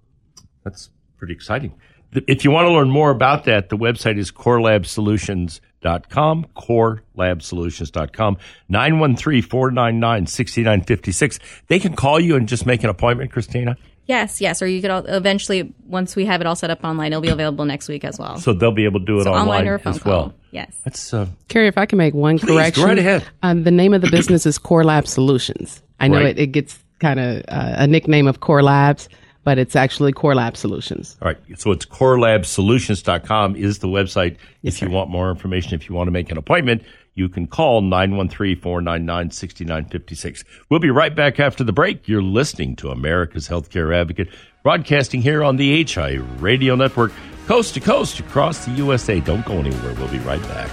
That's 0.64 0.90
pretty 1.18 1.34
exciting. 1.34 1.74
if 2.14 2.44
you 2.44 2.50
want 2.50 2.66
to 2.66 2.70
learn 2.72 2.90
more 2.90 3.10
about 3.10 3.44
that, 3.44 3.68
the 3.68 3.76
website 3.76 4.18
is 4.18 4.30
korelabsolutions.com, 4.32 5.60
korelabsolutions.com, 5.82 8.36
913-499-6956. 8.70 11.38
They 11.68 11.78
can 11.78 11.94
call 11.94 12.18
you 12.20 12.36
and 12.36 12.48
just 12.48 12.66
make 12.66 12.82
an 12.84 12.90
appointment, 12.90 13.30
Christina. 13.32 13.76
Yes, 14.06 14.40
yes. 14.40 14.60
Or 14.60 14.66
you 14.66 14.82
could 14.82 14.90
all, 14.90 15.04
eventually, 15.06 15.72
once 15.86 16.16
we 16.16 16.24
have 16.26 16.40
it 16.40 16.46
all 16.46 16.56
set 16.56 16.70
up 16.70 16.82
online, 16.82 17.12
it'll 17.12 17.22
be 17.22 17.28
available 17.28 17.64
next 17.64 17.88
week 17.88 18.04
as 18.04 18.18
well. 18.18 18.36
So 18.36 18.52
they'll 18.52 18.72
be 18.72 18.84
able 18.84 18.98
to 19.00 19.06
do 19.06 19.20
it 19.20 19.24
So 19.24 19.32
online, 19.32 19.66
or 19.68 19.78
phone 19.78 19.94
as 19.94 20.00
call. 20.00 20.34
Yes. 20.50 20.76
That's 20.84 21.14
uh, 21.14 21.26
Cary, 21.48 21.68
if 21.68 21.78
I 21.78 21.86
can 21.86 21.98
make 21.98 22.12
one 22.12 22.38
Please, 22.38 22.48
go 22.48 22.54
correction. 22.56 22.84
right 22.84 22.98
ahead. 22.98 23.24
Um, 23.44 23.62
the 23.62 23.70
name 23.70 23.94
of 23.94 24.02
the 24.02 24.10
business 24.10 24.44
is 24.44 24.58
Kore 24.58 24.82
Lab 24.84 25.06
Solutions. 25.06 25.82
I 26.00 26.08
know 26.08 26.16
Right. 26.18 26.26
it, 26.26 26.38
it 26.40 26.46
gets 26.48 26.78
kind 26.98 27.20
of 27.20 27.38
uh, 27.48 27.74
a 27.78 27.86
nickname 27.86 28.26
of 28.26 28.40
Kore 28.40 28.62
Labs, 28.62 29.08
but 29.44 29.58
it's 29.58 29.76
actually 29.76 30.12
Kore 30.12 30.34
Lab 30.34 30.56
Solutions. 30.56 31.18
All 31.20 31.28
right. 31.28 31.36
So 31.56 31.72
it's 31.72 31.84
korelabsolutions.com 31.84 33.56
is 33.56 33.80
the 33.80 33.88
website. 33.88 34.36
if 34.62 34.80
you 34.80 34.88
want 34.90 35.10
more 35.10 35.30
information, 35.30 35.74
if 35.74 35.86
you 35.88 35.94
want 35.94 36.06
to 36.06 36.12
make 36.12 36.30
an 36.30 36.38
appointment, 36.38 36.82
you 37.14 37.28
can 37.28 37.46
call 37.46 37.82
913-499-6956. 37.82 40.44
We'll 40.70 40.80
be 40.80 40.88
right 40.90 41.14
back 41.14 41.38
after 41.38 41.62
the 41.62 41.72
break. 41.72 42.08
You're 42.08 42.22
listening 42.22 42.74
to 42.76 42.88
America's 42.90 43.48
Healthcare 43.48 43.94
Advocate, 43.94 44.28
broadcasting 44.62 45.20
here 45.20 45.42
on 45.42 45.56
the 45.56 45.84
HI 45.84 46.14
Radio 46.38 46.74
Network, 46.74 47.12
coast 47.46 47.74
to 47.74 47.80
coast 47.80 48.18
across 48.20 48.64
the 48.64 48.70
USA. 48.72 49.20
Don't 49.20 49.44
go 49.44 49.58
anywhere. 49.58 49.92
We'll 49.94 50.08
be 50.08 50.20
right 50.20 50.40
back. 50.42 50.70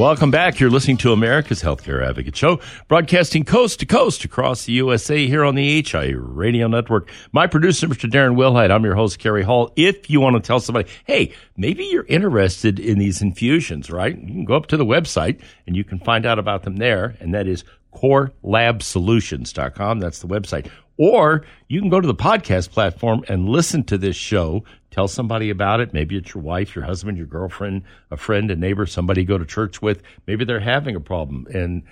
Welcome 0.00 0.30
back. 0.30 0.58
You're 0.58 0.70
listening 0.70 0.96
to 0.98 1.12
America's 1.12 1.62
Healthcare 1.62 2.02
Advocate 2.02 2.34
Show, 2.34 2.58
broadcasting 2.88 3.44
coast 3.44 3.80
to 3.80 3.86
coast 3.86 4.24
across 4.24 4.64
the 4.64 4.72
USA 4.72 5.26
here 5.26 5.44
on 5.44 5.56
the 5.56 5.82
HI 5.82 6.14
Radio 6.16 6.68
Network. 6.68 7.10
My 7.32 7.46
producer, 7.46 7.86
Mr. 7.86 8.10
Darren 8.10 8.34
Wilhite. 8.34 8.70
I'm 8.70 8.82
your 8.82 8.94
host, 8.94 9.18
Cary 9.18 9.42
Hall. 9.42 9.74
If 9.76 10.08
you 10.08 10.18
want 10.18 10.36
to 10.36 10.40
tell 10.40 10.58
somebody, 10.58 10.88
hey, 11.04 11.34
maybe 11.58 11.84
you're 11.84 12.06
interested 12.06 12.80
in 12.80 12.98
these 12.98 13.20
infusions, 13.20 13.90
right? 13.90 14.18
You 14.18 14.26
can 14.26 14.46
go 14.46 14.56
up 14.56 14.68
to 14.68 14.78
the 14.78 14.86
website 14.86 15.38
and 15.66 15.76
you 15.76 15.84
can 15.84 15.98
find 15.98 16.24
out 16.24 16.38
about 16.38 16.62
them 16.62 16.78
there, 16.78 17.14
and 17.20 17.34
that 17.34 17.46
is 17.46 17.62
korelabsolutions.com. 17.92 20.00
That's 20.00 20.20
the 20.20 20.28
website. 20.28 20.70
Or 21.00 21.46
you 21.66 21.80
can 21.80 21.88
go 21.88 21.98
to 21.98 22.06
the 22.06 22.14
podcast 22.14 22.72
platform 22.72 23.24
and 23.26 23.48
listen 23.48 23.84
to 23.84 23.96
this 23.96 24.16
show. 24.16 24.64
Tell 24.90 25.08
somebody 25.08 25.48
about 25.48 25.80
it. 25.80 25.94
Maybe 25.94 26.14
it's 26.18 26.34
your 26.34 26.42
wife, 26.42 26.76
your 26.76 26.84
husband, 26.84 27.16
your 27.16 27.26
girlfriend, 27.26 27.84
a 28.10 28.18
friend, 28.18 28.50
a 28.50 28.56
neighbor, 28.56 28.84
somebody 28.84 29.22
you 29.22 29.26
go 29.26 29.38
to 29.38 29.46
church 29.46 29.80
with. 29.80 30.02
Maybe 30.26 30.44
they're 30.44 30.60
having 30.60 30.94
a 30.94 31.00
problem 31.00 31.46
and 31.54 31.84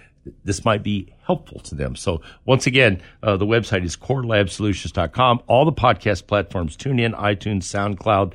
this 0.45 0.63
might 0.63 0.83
be 0.83 1.11
helpful 1.25 1.61
to 1.61 1.75
them. 1.75 1.97
So 1.97 2.21
once 2.45 2.67
again, 2.67 3.01
uh, 3.23 3.39
the 3.39 3.47
website 3.47 3.83
is 3.83 3.97
korelabsolutions.com. 3.97 5.43
All 5.47 5.65
the 5.65 5.73
podcast 5.73 6.27
platforms, 6.27 6.77
tune 6.77 6.99
in, 6.99 7.13
iTunes, 7.15 7.63
SoundCloud, 7.63 8.35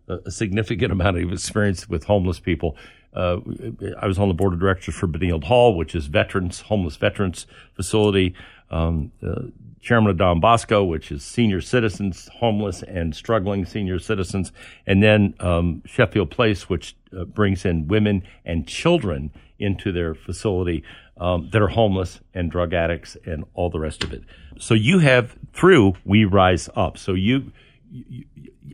a 0.09 0.17
a 0.25 0.31
significant 0.31 0.91
amount 0.91 1.17
of 1.17 1.31
experience 1.31 1.87
with 1.89 2.05
homeless 2.05 2.39
people. 2.39 2.77
Uh, 3.17 3.39
I 3.99 4.05
was 4.05 4.19
on 4.19 4.27
the 4.27 4.33
board 4.33 4.53
of 4.53 4.59
directors 4.59 4.95
for 4.95 5.07
Benilde 5.07 5.45
Hall, 5.45 5.75
which 5.75 5.95
is 5.95 6.05
veterans, 6.07 6.61
homeless 6.61 6.95
veterans 6.95 7.47
facility. 7.75 8.35
Um, 8.69 9.11
uh, 9.25 9.43
chairman 9.81 10.11
of 10.11 10.17
Don 10.17 10.39
Bosco, 10.39 10.83
which 10.83 11.11
is 11.11 11.23
senior 11.23 11.61
citizens, 11.61 12.29
homeless 12.39 12.83
and 12.83 13.15
struggling 13.15 13.65
senior 13.65 13.99
citizens, 13.99 14.51
and 14.85 15.01
then 15.01 15.33
um, 15.39 15.81
Sheffield 15.85 16.29
Place, 16.29 16.67
which 16.67 16.95
uh, 17.17 17.23
brings 17.23 17.63
in 17.63 17.87
women 17.87 18.23
and 18.45 18.67
children 18.67 19.31
into 19.59 19.91
their 19.91 20.13
facility 20.13 20.83
um, 21.19 21.49
that 21.51 21.61
are 21.61 21.69
homeless 21.69 22.19
and 22.33 22.51
drug 22.51 22.73
addicts 22.73 23.15
and 23.25 23.45
all 23.53 23.69
the 23.69 23.79
rest 23.79 24.03
of 24.03 24.13
it. 24.13 24.23
So 24.59 24.73
you 24.73 24.99
have 24.99 25.35
through 25.53 25.93
We 26.05 26.25
Rise 26.25 26.69
Up. 26.75 26.97
So 26.97 27.13
you 27.13 27.51
you, 27.89 28.25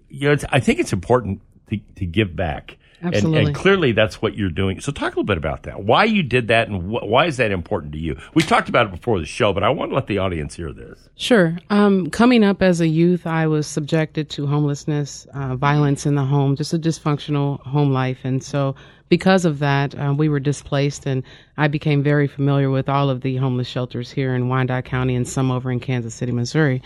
you 0.10 0.29
know, 0.29 0.36
I 0.49 0.60
think 0.60 0.79
it's 0.79 0.93
important 0.93 1.41
to, 1.69 1.77
to 1.95 2.06
give 2.06 2.36
back. 2.36 2.77
And, 3.03 3.13
Absolutely. 3.13 3.47
and 3.47 3.55
clearly 3.55 3.91
that's 3.91 4.21
what 4.21 4.37
you're 4.37 4.49
doing. 4.49 4.79
So 4.79 4.93
talk 4.93 5.07
a 5.07 5.19
little 5.19 5.25
bit 5.25 5.37
about 5.37 5.63
that. 5.63 5.83
Why 5.83 6.05
you 6.05 6.23
did 6.23 6.47
that 6.47 6.69
and 6.69 6.83
wh- 6.83 7.03
why 7.03 7.25
is 7.25 7.35
that 7.35 7.51
important 7.51 7.91
to 7.91 7.99
you? 7.99 8.17
We 8.33 8.43
talked 8.43 8.69
about 8.69 8.85
it 8.85 8.91
before 8.91 9.19
the 9.19 9.25
show, 9.25 9.51
but 9.51 9.61
I 9.61 9.69
want 9.71 9.91
to 9.91 9.95
let 9.95 10.07
the 10.07 10.19
audience 10.19 10.55
hear 10.55 10.71
this. 10.71 11.09
Sure. 11.15 11.57
Um, 11.69 12.09
coming 12.11 12.45
up 12.45 12.61
as 12.61 12.79
a 12.79 12.87
youth, 12.87 13.27
I 13.27 13.45
was 13.45 13.67
subjected 13.67 14.29
to 14.29 14.47
homelessness, 14.47 15.27
uh, 15.33 15.57
violence 15.57 16.05
in 16.05 16.15
the 16.15 16.23
home, 16.23 16.55
just 16.55 16.73
a 16.73 16.79
dysfunctional 16.79 17.59
home 17.63 17.91
life. 17.91 18.19
And 18.23 18.41
so, 18.41 18.73
because 19.09 19.43
of 19.43 19.59
that, 19.59 19.93
uh, 19.99 20.13
we 20.17 20.29
were 20.29 20.39
displaced, 20.39 21.05
and 21.05 21.23
I 21.57 21.67
became 21.67 22.03
very 22.03 22.29
familiar 22.29 22.69
with 22.69 22.87
all 22.87 23.09
of 23.09 23.19
the 23.19 23.35
homeless 23.35 23.67
shelters 23.67 24.11
here 24.11 24.33
in 24.33 24.47
Wyandotte 24.47 24.85
County 24.85 25.15
and 25.15 25.27
some 25.27 25.51
over 25.51 25.69
in 25.69 25.81
Kansas 25.81 26.15
City, 26.15 26.31
Missouri. 26.31 26.81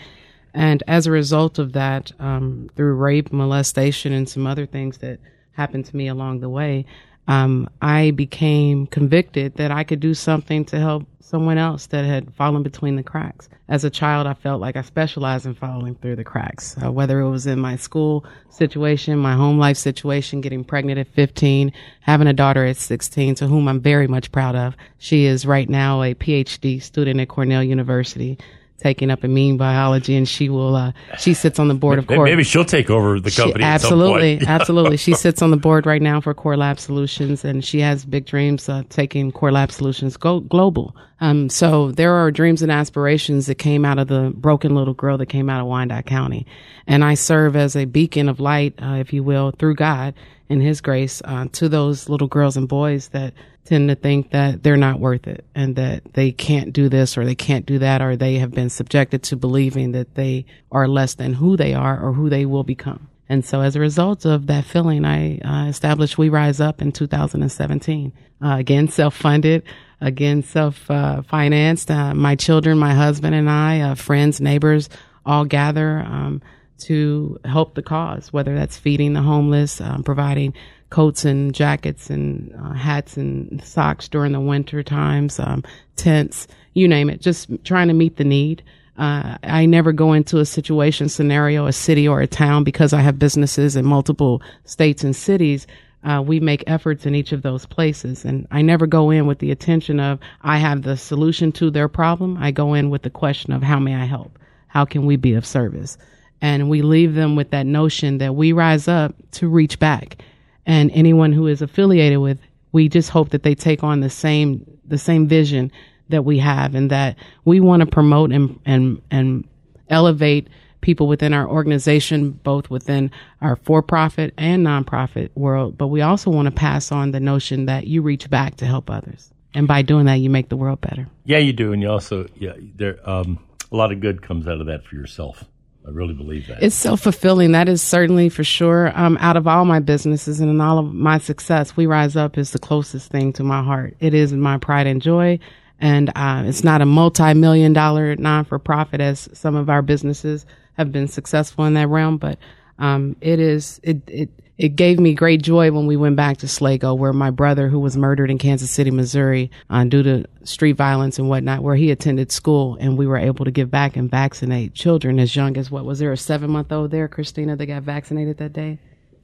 And 0.52 0.82
as 0.88 1.06
a 1.06 1.12
result 1.12 1.60
of 1.60 1.74
that, 1.74 2.10
um, 2.18 2.70
through 2.74 2.94
rape, 2.94 3.32
molestation, 3.32 4.12
and 4.12 4.28
some 4.28 4.48
other 4.48 4.66
things 4.66 4.98
that 4.98 5.20
happened 5.58 5.84
to 5.84 5.96
me 5.96 6.08
along 6.08 6.40
the 6.40 6.48
way, 6.48 6.86
um, 7.26 7.68
I 7.82 8.12
became 8.12 8.86
convicted 8.86 9.56
that 9.56 9.70
I 9.70 9.84
could 9.84 10.00
do 10.00 10.14
something 10.14 10.64
to 10.66 10.78
help 10.78 11.06
someone 11.20 11.58
else 11.58 11.86
that 11.88 12.06
had 12.06 12.32
fallen 12.32 12.62
between 12.62 12.96
the 12.96 13.02
cracks. 13.02 13.50
As 13.68 13.84
a 13.84 13.90
child, 13.90 14.26
I 14.26 14.32
felt 14.32 14.62
like 14.62 14.76
I 14.76 14.82
specialized 14.82 15.44
in 15.44 15.54
falling 15.54 15.94
through 15.96 16.16
the 16.16 16.24
cracks, 16.24 16.74
uh, 16.82 16.90
whether 16.90 17.20
it 17.20 17.28
was 17.28 17.46
in 17.46 17.60
my 17.60 17.76
school 17.76 18.24
situation, 18.48 19.18
my 19.18 19.34
home 19.34 19.58
life 19.58 19.76
situation, 19.76 20.40
getting 20.40 20.64
pregnant 20.64 20.98
at 20.98 21.08
15, 21.08 21.70
having 22.00 22.28
a 22.28 22.32
daughter 22.32 22.64
at 22.64 22.78
16, 22.78 23.34
to 23.34 23.46
whom 23.46 23.68
I'm 23.68 23.80
very 23.80 24.06
much 24.06 24.32
proud 24.32 24.56
of. 24.56 24.74
She 24.96 25.26
is 25.26 25.44
right 25.44 25.68
now 25.68 26.02
a 26.02 26.14
PhD 26.14 26.82
student 26.82 27.20
at 27.20 27.28
Cornell 27.28 27.62
University. 27.62 28.38
Taking 28.80 29.10
up 29.10 29.24
immune 29.24 29.56
biology, 29.56 30.14
and 30.14 30.28
she 30.28 30.48
will. 30.48 30.76
Uh, 30.76 30.92
she 31.18 31.34
sits 31.34 31.58
on 31.58 31.66
the 31.66 31.74
board 31.74 31.98
of 31.98 32.08
Maybe- 32.08 32.16
Kore. 32.16 32.24
Maybe 32.26 32.44
she'll 32.44 32.64
take 32.64 32.90
over 32.90 33.18
the 33.18 33.28
She- 33.28 33.42
company. 33.42 33.64
at 33.64 33.80
some 33.80 33.88
absolutely, 34.00 34.40
absolutely. 34.46 34.96
She 34.96 35.14
sits 35.14 35.42
on 35.42 35.50
the 35.50 35.56
board 35.56 35.84
right 35.84 36.00
now 36.00 36.20
for 36.20 36.32
Kore 36.32 36.56
Lab 36.56 36.78
Solutions, 36.78 37.44
and 37.44 37.64
she 37.64 37.80
has 37.80 38.04
big 38.04 38.24
dreams 38.24 38.68
uh, 38.68 38.84
taking 38.88 39.32
Kore 39.32 39.50
Lab 39.50 39.72
Solutions 39.72 40.16
go- 40.16 40.38
global. 40.40 40.94
Um, 41.20 41.48
so 41.48 41.90
there 41.90 42.14
are 42.14 42.30
dreams 42.30 42.62
and 42.62 42.70
aspirations 42.70 43.46
that 43.46 43.56
came 43.56 43.84
out 43.84 43.98
of 43.98 44.06
the 44.06 44.32
broken 44.36 44.76
little 44.76 44.94
girl 44.94 45.18
that 45.18 45.26
came 45.26 45.50
out 45.50 45.60
of 45.60 45.66
Wyandotte 45.66 46.06
County, 46.06 46.46
and 46.86 47.04
I 47.04 47.14
serve 47.14 47.56
as 47.56 47.74
a 47.74 47.84
beacon 47.84 48.28
of 48.28 48.38
light, 48.38 48.74
uh, 48.80 48.94
if 49.00 49.12
you 49.12 49.24
will, 49.24 49.50
through 49.50 49.74
God 49.74 50.14
and 50.48 50.62
His 50.62 50.80
grace 50.80 51.22
uh, 51.24 51.46
to 51.52 51.68
those 51.68 52.08
little 52.08 52.28
girls 52.28 52.56
and 52.56 52.68
boys 52.68 53.08
that 53.08 53.34
tend 53.64 53.90
to 53.90 53.94
think 53.94 54.30
that 54.30 54.62
they're 54.62 54.78
not 54.78 54.98
worth 54.98 55.26
it 55.26 55.44
and 55.54 55.76
that 55.76 56.14
they 56.14 56.32
can't 56.32 56.72
do 56.72 56.88
this 56.88 57.18
or 57.18 57.24
they 57.26 57.34
can't 57.34 57.66
do 57.66 57.78
that 57.78 58.00
or 58.00 58.16
they 58.16 58.36
have 58.36 58.50
been 58.50 58.70
subjected 58.70 59.22
to 59.22 59.36
believing 59.36 59.92
that 59.92 60.14
they 60.14 60.46
are 60.72 60.88
less 60.88 61.14
than 61.14 61.34
who 61.34 61.56
they 61.56 61.74
are 61.74 62.02
or 62.02 62.14
who 62.14 62.30
they 62.30 62.46
will 62.46 62.64
become. 62.64 63.08
And 63.28 63.44
so 63.44 63.60
as 63.60 63.76
a 63.76 63.80
result 63.80 64.24
of 64.24 64.46
that 64.46 64.64
feeling, 64.64 65.04
I 65.04 65.38
uh, 65.40 65.68
established 65.68 66.16
We 66.16 66.30
Rise 66.30 66.60
Up 66.60 66.80
in 66.80 66.92
2017. 66.92 68.12
Uh, 68.40 68.56
again, 68.56 68.88
self-funded, 68.88 69.64
again, 70.00 70.42
self-financed. 70.42 71.90
Uh, 71.90 72.14
my 72.14 72.36
children, 72.36 72.78
my 72.78 72.94
husband 72.94 73.34
and 73.34 73.50
I, 73.50 73.80
uh, 73.80 73.94
friends, 73.96 74.40
neighbors, 74.40 74.88
all 75.26 75.44
gather 75.44 75.98
um, 75.98 76.40
to 76.78 77.38
help 77.44 77.74
the 77.74 77.82
cause, 77.82 78.32
whether 78.32 78.54
that's 78.54 78.78
feeding 78.78 79.12
the 79.12 79.22
homeless, 79.22 79.80
um, 79.80 80.02
providing 80.02 80.54
coats 80.90 81.24
and 81.24 81.54
jackets 81.54 82.08
and 82.08 82.54
uh, 82.62 82.72
hats 82.72 83.16
and 83.16 83.62
socks 83.62 84.08
during 84.08 84.32
the 84.32 84.40
winter 84.40 84.82
times, 84.82 85.38
um, 85.38 85.62
tents, 85.96 86.46
you 86.74 86.88
name 86.88 87.10
it, 87.10 87.20
just 87.20 87.48
trying 87.64 87.88
to 87.88 87.94
meet 87.94 88.16
the 88.16 88.24
need. 88.24 88.62
Uh, 88.96 89.38
I 89.44 89.66
never 89.66 89.92
go 89.92 90.12
into 90.12 90.38
a 90.38 90.44
situation, 90.44 91.08
scenario, 91.08 91.66
a 91.66 91.72
city 91.72 92.08
or 92.08 92.20
a 92.20 92.26
town 92.26 92.64
because 92.64 92.92
I 92.92 93.00
have 93.00 93.18
businesses 93.18 93.76
in 93.76 93.84
multiple 93.84 94.42
states 94.64 95.04
and 95.04 95.14
cities. 95.14 95.66
Uh, 96.04 96.22
we 96.24 96.40
make 96.40 96.64
efforts 96.66 97.06
in 97.06 97.14
each 97.14 97.32
of 97.32 97.42
those 97.42 97.66
places. 97.66 98.24
And 98.24 98.48
I 98.50 98.62
never 98.62 98.86
go 98.86 99.10
in 99.10 99.26
with 99.26 99.38
the 99.38 99.50
intention 99.50 100.00
of, 100.00 100.18
I 100.42 100.58
have 100.58 100.82
the 100.82 100.96
solution 100.96 101.52
to 101.52 101.70
their 101.70 101.88
problem. 101.88 102.38
I 102.38 102.50
go 102.50 102.74
in 102.74 102.90
with 102.90 103.02
the 103.02 103.10
question 103.10 103.52
of, 103.52 103.62
how 103.62 103.78
may 103.78 103.94
I 103.94 104.04
help? 104.04 104.36
How 104.66 104.84
can 104.84 105.06
we 105.06 105.16
be 105.16 105.34
of 105.34 105.46
service? 105.46 105.96
And 106.40 106.70
we 106.70 106.82
leave 106.82 107.14
them 107.14 107.36
with 107.36 107.50
that 107.50 107.66
notion 107.66 108.18
that 108.18 108.34
we 108.34 108.52
rise 108.52 108.88
up 108.88 109.14
to 109.32 109.48
reach 109.48 109.78
back. 109.78 110.22
And 110.66 110.90
anyone 110.92 111.32
who 111.32 111.46
is 111.46 111.62
affiliated 111.62 112.18
with, 112.18 112.38
we 112.72 112.88
just 112.88 113.10
hope 113.10 113.30
that 113.30 113.42
they 113.42 113.54
take 113.54 113.82
on 113.82 114.00
the 114.00 114.10
same, 114.10 114.64
the 114.84 114.98
same 114.98 115.26
vision 115.26 115.72
that 116.10 116.24
we 116.24 116.38
have 116.38 116.74
and 116.74 116.90
that 116.90 117.16
we 117.44 117.60
want 117.60 117.80
to 117.80 117.86
promote 117.86 118.32
and, 118.32 118.58
and, 118.64 119.02
and 119.10 119.48
elevate 119.88 120.48
people 120.80 121.08
within 121.08 121.34
our 121.34 121.48
organization, 121.48 122.30
both 122.30 122.70
within 122.70 123.10
our 123.40 123.56
for 123.56 123.82
profit 123.82 124.32
and 124.38 124.66
nonprofit 124.66 125.30
world. 125.34 125.76
But 125.76 125.88
we 125.88 126.02
also 126.02 126.30
want 126.30 126.46
to 126.46 126.52
pass 126.52 126.92
on 126.92 127.10
the 127.10 127.20
notion 127.20 127.66
that 127.66 127.86
you 127.86 128.02
reach 128.02 128.30
back 128.30 128.56
to 128.56 128.66
help 128.66 128.90
others. 128.90 129.32
And 129.54 129.66
by 129.66 129.82
doing 129.82 130.06
that, 130.06 130.16
you 130.16 130.30
make 130.30 130.50
the 130.50 130.56
world 130.56 130.80
better. 130.80 131.08
Yeah, 131.24 131.38
you 131.38 131.52
do, 131.52 131.72
and 131.72 131.82
you 131.82 131.90
also 131.90 132.26
yeah, 132.36 132.52
there 132.76 132.98
um, 133.08 133.38
a 133.72 133.76
lot 133.76 133.92
of 133.92 134.00
good 134.00 134.22
comes 134.22 134.46
out 134.46 134.60
of 134.60 134.66
that 134.66 134.84
for 134.84 134.94
yourself. 134.94 135.44
I 135.88 135.90
really 135.90 136.12
believe 136.12 136.48
that. 136.48 136.62
It's 136.62 136.76
self 136.76 137.00
fulfilling. 137.00 137.52
That 137.52 137.66
is 137.66 137.80
certainly 137.80 138.28
for 138.28 138.44
sure. 138.44 138.92
Um, 138.94 139.16
out 139.20 139.38
of 139.38 139.46
all 139.46 139.64
my 139.64 139.80
businesses 139.80 140.38
and 140.38 140.50
in 140.50 140.60
all 140.60 140.78
of 140.78 140.92
my 140.92 141.16
success, 141.16 141.78
We 141.78 141.86
Rise 141.86 142.14
Up 142.14 142.36
is 142.36 142.50
the 142.50 142.58
closest 142.58 143.10
thing 143.10 143.32
to 143.34 143.42
my 143.42 143.62
heart. 143.62 143.96
It 143.98 144.12
is 144.12 144.34
my 144.34 144.58
pride 144.58 144.86
and 144.86 145.00
joy. 145.00 145.38
And 145.80 146.10
uh, 146.14 146.42
it's 146.44 146.62
not 146.62 146.82
a 146.82 146.86
multi 146.86 147.32
million 147.32 147.72
dollar 147.72 148.14
non 148.16 148.44
for 148.44 148.58
profit 148.58 149.00
as 149.00 149.30
some 149.32 149.56
of 149.56 149.70
our 149.70 149.80
businesses 149.80 150.44
have 150.76 150.92
been 150.92 151.08
successful 151.08 151.64
in 151.64 151.72
that 151.74 151.88
realm, 151.88 152.18
but 152.18 152.38
um, 152.78 153.16
it 153.20 153.38
is 153.40 153.80
it 153.82 153.98
it 154.08 154.30
it 154.56 154.74
gave 154.74 154.98
me 154.98 155.14
great 155.14 155.40
joy 155.40 155.70
when 155.70 155.86
we 155.86 155.96
went 155.96 156.16
back 156.16 156.38
to 156.38 156.46
Schlagle, 156.46 156.98
where 156.98 157.12
my 157.12 157.30
brother, 157.30 157.68
who 157.68 157.78
was 157.78 157.96
murdered 157.96 158.28
in 158.28 158.38
Kansas 158.38 158.72
City, 158.72 158.90
Missouri, 158.90 159.52
uh, 159.70 159.84
due 159.84 160.02
to 160.02 160.24
street 160.42 160.72
violence 160.72 161.16
and 161.18 161.28
whatnot, 161.28 161.62
where 161.62 161.76
he 161.76 161.92
attended 161.92 162.32
school, 162.32 162.76
and 162.80 162.98
we 162.98 163.06
were 163.06 163.16
able 163.18 163.44
to 163.44 163.52
give 163.52 163.70
back 163.70 163.96
and 163.96 164.10
vaccinate 164.10 164.74
children 164.74 165.20
as 165.20 165.36
young 165.36 165.56
as 165.56 165.70
what 165.70 165.84
was 165.84 166.00
there 166.00 166.10
a 166.10 166.16
seven 166.16 166.50
month 166.50 166.72
old 166.72 166.90
there, 166.90 167.06
Christina, 167.06 167.54
that 167.54 167.66
got 167.66 167.84
vaccinated 167.84 168.38
that 168.38 168.52
day. 168.52 168.78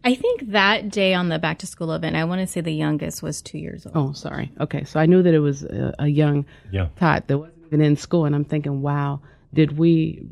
I 0.05 0.15
think 0.15 0.51
that 0.53 0.91
day 0.91 1.15
on 1.15 1.31
the 1.31 1.39
back 1.39 1.59
to 1.61 1.67
school 1.67 1.91
event, 1.93 2.15
I 2.15 2.25
want 2.27 2.41
to 2.43 2.47
say 2.47 2.61
the 2.61 2.71
youngest 2.71 3.23
was 3.23 3.41
two 3.43 3.59
years 3.59 3.87
old. 3.87 3.97
Oh, 3.97 4.13
sorry. 4.13 4.53
Okay, 4.61 4.85
so 4.85 5.01
I 5.01 5.07
knew 5.07 5.23
that 5.23 5.33
it 5.35 5.39
was 5.41 5.63
a, 5.65 5.95
a 5.99 6.07
young 6.07 6.45
Yeah. 6.71 6.89
tot 6.97 7.27
that 7.29 7.39
wasn't 7.39 7.59
even 7.67 7.81
in 7.81 7.97
school, 7.97 8.25
and 8.27 8.35
I'm 8.37 8.45
thinking, 8.45 8.83
wow, 8.83 9.21
did 9.53 9.79
we 9.79 10.23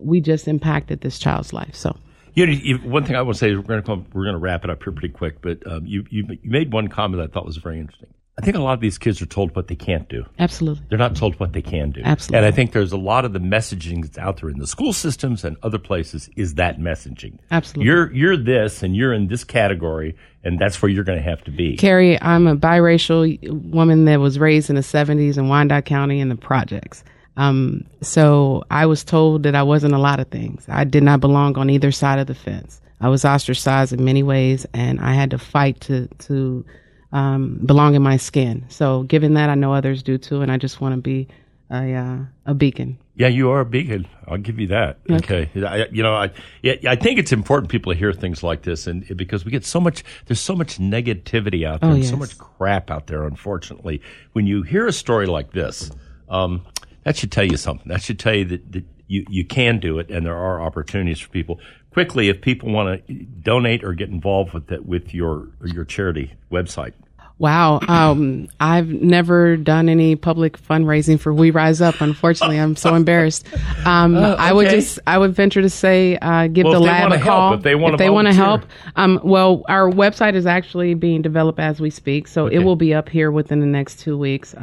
we 0.00 0.20
just 0.20 0.46
impacted 0.48 1.00
this 1.02 1.18
child's 1.18 1.52
life? 1.52 1.74
So 1.74 1.96
You 2.36 2.46
know, 2.46 2.52
you, 2.52 2.76
one 2.78 3.04
thing 3.04 3.16
I 3.16 3.22
want 3.22 3.36
to 3.36 3.38
say 3.38 3.50
is 3.50 3.56
we're 3.56 3.62
going 3.62 3.82
to 3.82 4.10
we're 4.12 4.24
going 4.24 4.34
to 4.34 4.38
wrap 4.38 4.62
it 4.62 4.70
up 4.70 4.84
here 4.84 4.92
pretty 4.92 5.08
quick. 5.08 5.40
But 5.40 5.66
um, 5.66 5.86
you, 5.86 6.04
you 6.10 6.26
you 6.42 6.50
made 6.50 6.70
one 6.70 6.88
comment 6.88 7.18
that 7.20 7.30
I 7.30 7.32
thought 7.32 7.46
was 7.46 7.56
very 7.56 7.80
interesting. 7.80 8.10
I 8.38 8.44
think 8.44 8.54
a 8.54 8.60
lot 8.60 8.74
of 8.74 8.80
these 8.80 8.98
kids 8.98 9.22
are 9.22 9.26
told 9.26 9.56
what 9.56 9.68
they 9.68 9.74
can't 9.74 10.06
do. 10.10 10.26
absolutely, 10.38 10.84
They're 10.90 10.98
not 10.98 11.16
told 11.16 11.40
what 11.40 11.54
they 11.54 11.62
can 11.62 11.90
do. 11.90 12.02
Absolutely. 12.04 12.36
And 12.36 12.46
I 12.46 12.54
think 12.54 12.72
there's 12.72 12.92
a 12.92 12.98
lot 12.98 13.24
of 13.24 13.32
the 13.32 13.38
messaging 13.38 14.02
that's 14.02 14.18
out 14.18 14.42
there 14.42 14.50
in 14.50 14.58
the 14.58 14.66
school 14.66 14.92
systems 14.92 15.42
and 15.42 15.56
other 15.62 15.78
places 15.78 16.28
is 16.36 16.56
that 16.56 16.78
messaging. 16.78 17.38
Absolutely. 17.50 17.86
You're 17.86 18.12
you're 18.12 18.36
this 18.36 18.82
and 18.82 18.94
you're 18.94 19.14
in 19.14 19.28
this 19.28 19.42
category 19.42 20.14
and 20.44 20.58
that's 20.58 20.82
where 20.82 20.90
you're 20.90 21.04
going 21.04 21.18
to 21.18 21.24
have 21.24 21.42
to 21.44 21.50
be. 21.50 21.78
Cary, 21.78 22.20
I'm 22.20 22.46
a 22.46 22.54
biracial 22.54 23.50
woman 23.70 24.04
that 24.04 24.20
was 24.20 24.38
raised 24.38 24.68
in 24.68 24.76
the 24.76 24.82
70s 24.82 25.38
in 25.38 25.48
Wyandotte 25.48 25.86
County 25.86 26.20
in 26.20 26.28
the 26.28 26.36
projects. 26.36 27.02
Um, 27.36 27.84
so 28.00 28.64
I 28.70 28.86
was 28.86 29.04
told 29.04 29.42
that 29.42 29.54
I 29.54 29.62
wasn't 29.62 29.94
a 29.94 29.98
lot 29.98 30.20
of 30.20 30.28
things. 30.28 30.64
I 30.68 30.84
did 30.84 31.02
not 31.02 31.20
belong 31.20 31.56
on 31.58 31.68
either 31.70 31.92
side 31.92 32.18
of 32.18 32.26
the 32.26 32.34
fence. 32.34 32.80
I 33.00 33.08
was 33.08 33.24
ostracized 33.24 33.92
in 33.92 34.04
many 34.04 34.22
ways, 34.22 34.66
and 34.72 35.00
I 35.00 35.12
had 35.12 35.30
to 35.30 35.38
fight 35.38 35.80
to 35.82 36.08
to 36.20 36.64
um, 37.12 37.60
belong 37.64 37.94
in 37.94 38.02
my 38.02 38.16
skin. 38.16 38.64
So, 38.68 39.02
given 39.04 39.34
that, 39.34 39.50
I 39.50 39.54
know 39.54 39.74
others 39.74 40.02
do 40.02 40.16
too, 40.18 40.40
and 40.40 40.50
I 40.50 40.56
just 40.56 40.80
want 40.80 40.94
to 40.94 41.00
be 41.00 41.28
a 41.70 41.94
uh, 41.94 42.18
a 42.46 42.54
beacon. 42.54 42.98
Yeah, 43.14 43.28
you 43.28 43.50
are 43.50 43.60
a 43.60 43.64
beacon. 43.66 44.06
I'll 44.28 44.36
give 44.38 44.58
you 44.58 44.66
that. 44.68 44.98
Okay, 45.10 45.50
I, 45.56 45.86
you 45.90 46.02
know, 46.02 46.14
I 46.14 46.30
yeah, 46.62 46.74
I 46.88 46.96
think 46.96 47.18
it's 47.18 47.32
important 47.32 47.70
people 47.70 47.92
to 47.92 47.98
hear 47.98 48.12
things 48.14 48.42
like 48.42 48.62
this, 48.62 48.86
and 48.86 49.14
because 49.14 49.44
we 49.44 49.50
get 49.50 49.64
so 49.64 49.80
much, 49.80 50.02
there's 50.24 50.40
so 50.40 50.54
much 50.56 50.78
negativity 50.78 51.66
out 51.66 51.82
there, 51.82 51.90
Oh, 51.90 51.94
and 51.94 52.04
so 52.04 52.16
much 52.16 52.38
crap 52.38 52.90
out 52.90 53.08
there. 53.08 53.24
Unfortunately, 53.24 54.00
when 54.32 54.46
you 54.46 54.62
hear 54.62 54.86
a 54.86 54.92
story 54.92 55.26
like 55.26 55.52
this, 55.52 55.90
um, 56.30 56.62
that 57.06 57.16
should 57.16 57.30
tell 57.30 57.44
you 57.44 57.56
something. 57.56 57.88
That 57.88 58.02
should 58.02 58.18
tell 58.18 58.34
you 58.34 58.44
that, 58.46 58.72
that 58.72 58.84
you 59.06 59.24
you 59.30 59.44
can 59.44 59.78
do 59.78 59.98
it, 60.00 60.10
and 60.10 60.26
there 60.26 60.36
are 60.36 60.60
opportunities 60.60 61.20
for 61.20 61.28
people. 61.30 61.60
Quickly, 61.92 62.28
if 62.28 62.40
people 62.42 62.70
want 62.70 63.06
to 63.06 63.14
donate 63.14 63.84
or 63.84 63.94
get 63.94 64.10
involved 64.10 64.52
with 64.52 64.66
that 64.66 64.84
with 64.86 65.14
your 65.14 65.48
your 65.64 65.84
charity 65.84 66.34
website, 66.50 66.94
Wow. 67.38 67.80
Um, 67.86 68.48
I've 68.60 68.88
never 68.88 69.58
done 69.58 69.90
any 69.90 70.16
public 70.16 70.58
fundraising 70.58 71.20
for 71.20 71.34
We 71.34 71.50
Rise 71.50 71.82
Up. 71.82 72.00
Unfortunately, 72.00 72.58
I'm 72.58 72.76
so 72.76 72.94
embarrassed. 72.94 73.46
Um, 73.84 74.16
I 74.16 74.52
would 74.52 74.70
just, 74.70 74.98
I 75.06 75.18
would 75.18 75.34
venture 75.34 75.60
to 75.60 75.68
say, 75.68 76.16
uh, 76.16 76.46
give 76.46 76.64
Well, 76.64 76.72
the 76.74 76.80
lab 76.80 77.12
a 77.12 77.18
call. 77.18 77.50
help, 77.50 77.58
if 77.58 77.62
they 77.62 77.74
wanna 77.74 78.10
wanna 78.10 78.32
help. 78.32 78.62
Um, 78.96 79.20
well, 79.22 79.64
our 79.68 79.90
website 79.90 80.34
is 80.34 80.46
actually 80.46 80.94
being 80.94 81.20
developed 81.20 81.60
as 81.60 81.78
we 81.78 81.90
speak, 81.90 82.26
so 82.26 82.46
Okay. 82.46 82.56
it 82.56 82.58
will 82.60 82.76
be 82.76 82.94
up 82.94 83.10
here 83.10 83.30
within 83.30 83.60
the 83.60 83.66
next 83.66 84.00
two 84.00 84.16
weeks. 84.16 84.54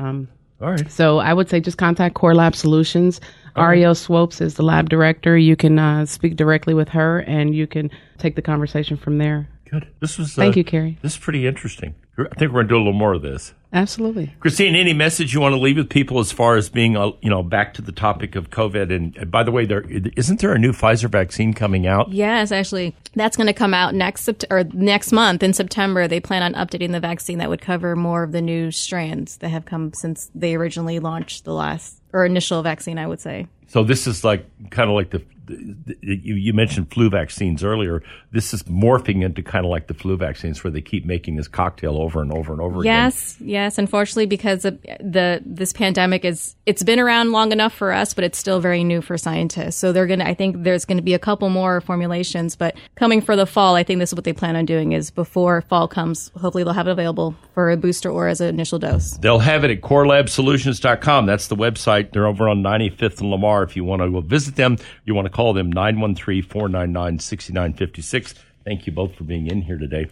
All 0.63 0.71
right. 0.71 0.89
so 0.89 1.19
I 1.19 1.33
would 1.33 1.49
say 1.49 1.59
just 1.59 1.77
contact 1.77 2.15
Kore 2.15 2.33
Lab 2.33 2.55
Solutions. 2.55 3.19
Ariel 3.57 3.93
Swopes 3.93 4.41
is 4.41 4.55
the 4.55 4.63
lab 4.63 4.89
director. 4.89 5.37
You 5.37 5.55
can 5.55 5.77
uh, 5.77 6.05
speak 6.05 6.37
directly 6.37 6.73
with 6.73 6.89
her, 6.89 7.19
and 7.19 7.53
you 7.53 7.67
can 7.67 7.91
take 8.17 8.35
the 8.35 8.41
conversation 8.41 8.97
from 8.97 9.17
there. 9.17 9.47
Good. 9.69 9.87
This 9.99 10.17
was. 10.17 10.33
Thank 10.33 10.55
uh, 10.55 10.59
you, 10.59 10.63
Cary. 10.63 10.97
This 11.01 11.13
is 11.13 11.19
pretty 11.19 11.45
interesting. 11.45 11.95
I 12.17 12.23
think 12.37 12.51
we're 12.51 12.63
going 12.63 12.67
to 12.67 12.73
do 12.73 12.77
a 12.77 12.79
little 12.79 12.93
more 12.93 13.13
of 13.13 13.21
this. 13.21 13.53
Absolutely. 13.73 14.31
Christine, 14.39 14.75
any 14.75 14.93
message 14.93 15.33
you 15.33 15.41
want 15.41 15.53
to 15.53 15.59
leave 15.59 15.77
with 15.77 15.89
people 15.89 16.19
as 16.19 16.31
far 16.31 16.55
as 16.55 16.69
being, 16.69 16.95
uh, 16.95 17.11
you 17.21 17.29
know, 17.29 17.41
back 17.41 17.73
to 17.73 17.81
the 17.81 17.91
topic 17.91 18.35
of 18.35 18.51
COVID? 18.51 18.95
And, 18.95 19.17
and 19.17 19.31
by 19.31 19.41
the 19.43 19.51
way, 19.51 19.65
there 19.65 19.83
isn't 20.15 20.39
there 20.39 20.53
a 20.53 20.59
new 20.59 20.71
Pfizer 20.71 21.09
vaccine 21.09 21.53
coming 21.53 21.87
out? 21.87 22.11
Yes, 22.11 22.51
actually, 22.51 22.95
that's 23.15 23.35
going 23.35 23.47
to 23.47 23.53
come 23.53 23.73
out 23.73 23.95
next 23.95 24.27
Sept- 24.27 24.45
or 24.51 24.63
next 24.73 25.11
month 25.11 25.41
in 25.41 25.53
September. 25.53 26.07
They 26.07 26.19
plan 26.19 26.43
on 26.43 26.53
updating 26.53 26.91
the 26.91 26.99
vaccine 26.99 27.39
that 27.39 27.49
would 27.49 27.61
cover 27.61 27.95
more 27.95 28.23
of 28.23 28.31
the 28.31 28.41
new 28.41 28.69
strands 28.69 29.37
that 29.37 29.49
have 29.49 29.65
come 29.65 29.91
since 29.93 30.29
they 30.35 30.53
originally 30.55 30.99
launched 30.99 31.43
the 31.43 31.53
last 31.53 31.99
or 32.13 32.25
initial 32.25 32.61
vaccine. 32.61 32.99
I 32.99 33.07
would 33.07 33.19
say. 33.19 33.47
So 33.67 33.83
this 33.83 34.05
is 34.05 34.23
like 34.23 34.45
kind 34.69 34.87
of 34.87 34.95
like 34.95 35.09
the, 35.09 35.17
the, 35.17 35.23
the 35.23 35.32
you, 35.47 36.53
mentioned 36.53 36.91
flu 36.91 37.09
vaccines 37.09 37.63
earlier. 37.63 38.01
This 38.31 38.53
is 38.53 38.63
morphing 38.63 39.23
into 39.23 39.41
kind 39.41 39.65
of 39.65 39.71
like 39.71 39.87
the 39.87 39.93
flu 39.93 40.17
vaccines, 40.17 40.63
where 40.63 40.71
they 40.71 40.81
keep 40.81 41.05
making 41.05 41.35
this 41.35 41.47
cocktail 41.47 41.97
over 41.97 42.21
and 42.21 42.31
over 42.31 42.53
and 42.53 42.61
over 42.61 42.81
again. 42.81 42.93
Yes, 42.93 43.37
yes. 43.39 43.77
Unfortunately, 43.77 44.25
because 44.25 44.65
of 44.65 44.81
the 44.99 45.41
this 45.45 45.73
pandemic 45.73 46.25
is 46.25 46.55
it's 46.65 46.83
been 46.83 46.99
around 46.99 47.31
long 47.31 47.51
enough 47.51 47.73
for 47.73 47.91
us, 47.91 48.13
but 48.13 48.23
it's 48.23 48.37
still 48.37 48.59
very 48.59 48.83
new 48.83 49.01
for 49.01 49.17
scientists. 49.17 49.75
So 49.75 49.91
they're 49.91 50.07
gonna. 50.07 50.25
I 50.25 50.33
think 50.33 50.63
there's 50.63 50.85
going 50.85 50.97
to 50.97 51.03
be 51.03 51.13
a 51.13 51.19
couple 51.19 51.49
more 51.49 51.81
formulations, 51.81 52.55
but 52.55 52.75
coming 52.95 53.21
for 53.21 53.35
the 53.35 53.45
fall, 53.45 53.75
I 53.75 53.83
think 53.83 53.99
this 53.99 54.09
is 54.09 54.15
what 54.15 54.23
they 54.23 54.33
plan 54.33 54.55
on 54.55 54.65
doing. 54.65 54.93
Is 54.93 55.11
before 55.11 55.61
fall 55.61 55.87
comes, 55.87 56.31
hopefully 56.37 56.63
they'll 56.63 56.73
have 56.73 56.87
it 56.87 56.91
available 56.91 57.35
for 57.53 57.71
a 57.71 57.77
booster 57.77 58.09
or 58.09 58.27
as 58.27 58.41
an 58.41 58.47
initial 58.47 58.79
dose. 58.79 59.11
They'll 59.17 59.39
have 59.39 59.63
it 59.63 59.71
at 59.71 59.81
korelabsolutions.com. 59.81 61.25
That's 61.25 61.47
the 61.47 61.55
website. 61.55 62.11
They're 62.11 62.27
over 62.27 62.47
on 62.47 62.63
95th 62.63 63.19
and 63.19 63.29
Lamar. 63.29 63.63
If 63.63 63.75
you 63.75 63.83
want 63.83 64.01
to 64.01 64.09
go 64.09 64.21
visit 64.21 64.55
them, 64.55 64.77
you 65.05 65.13
want 65.13 65.25
to 65.25 65.32
call 65.33 65.53
them 65.53 65.73
913-499-6956. 65.73 68.35
Thank 68.63 68.87
you 68.87 68.93
both 68.93 69.15
for 69.15 69.25
being 69.25 69.47
in 69.47 69.63
here 69.63 69.77
today. 69.77 70.07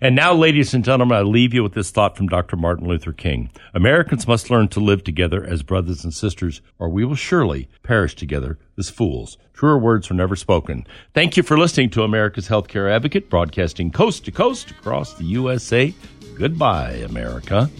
And 0.00 0.14
now, 0.14 0.32
ladies 0.34 0.74
and 0.74 0.84
gentlemen, 0.84 1.16
I 1.16 1.22
leave 1.22 1.54
you 1.54 1.62
with 1.62 1.72
this 1.72 1.90
thought 1.90 2.16
from 2.16 2.28
Dr. 2.28 2.56
Martin 2.56 2.86
Luther 2.86 3.12
King. 3.12 3.50
Americans 3.74 4.28
must 4.28 4.50
learn 4.50 4.68
to 4.68 4.78
live 4.78 5.02
together 5.02 5.42
as 5.44 5.62
brothers 5.62 6.04
and 6.04 6.12
sisters, 6.12 6.60
or 6.78 6.90
we 6.90 7.02
will 7.04 7.16
surely 7.16 7.68
perish 7.82 8.14
together 8.14 8.58
as 8.78 8.90
fools. 8.90 9.38
Truer 9.54 9.78
words 9.78 10.10
were 10.10 10.16
never 10.16 10.36
spoken. 10.36 10.86
Thank 11.14 11.38
you 11.38 11.42
for 11.42 11.58
listening 11.58 11.88
to 11.90 12.02
America's 12.02 12.48
Healthcare 12.48 12.94
Advocate, 12.94 13.30
broadcasting 13.30 13.90
coast 13.90 14.26
to 14.26 14.32
coast 14.32 14.70
across 14.70 15.14
the 15.14 15.24
USA. 15.24 15.94
Goodbye, 16.36 17.02
America. 17.08 17.70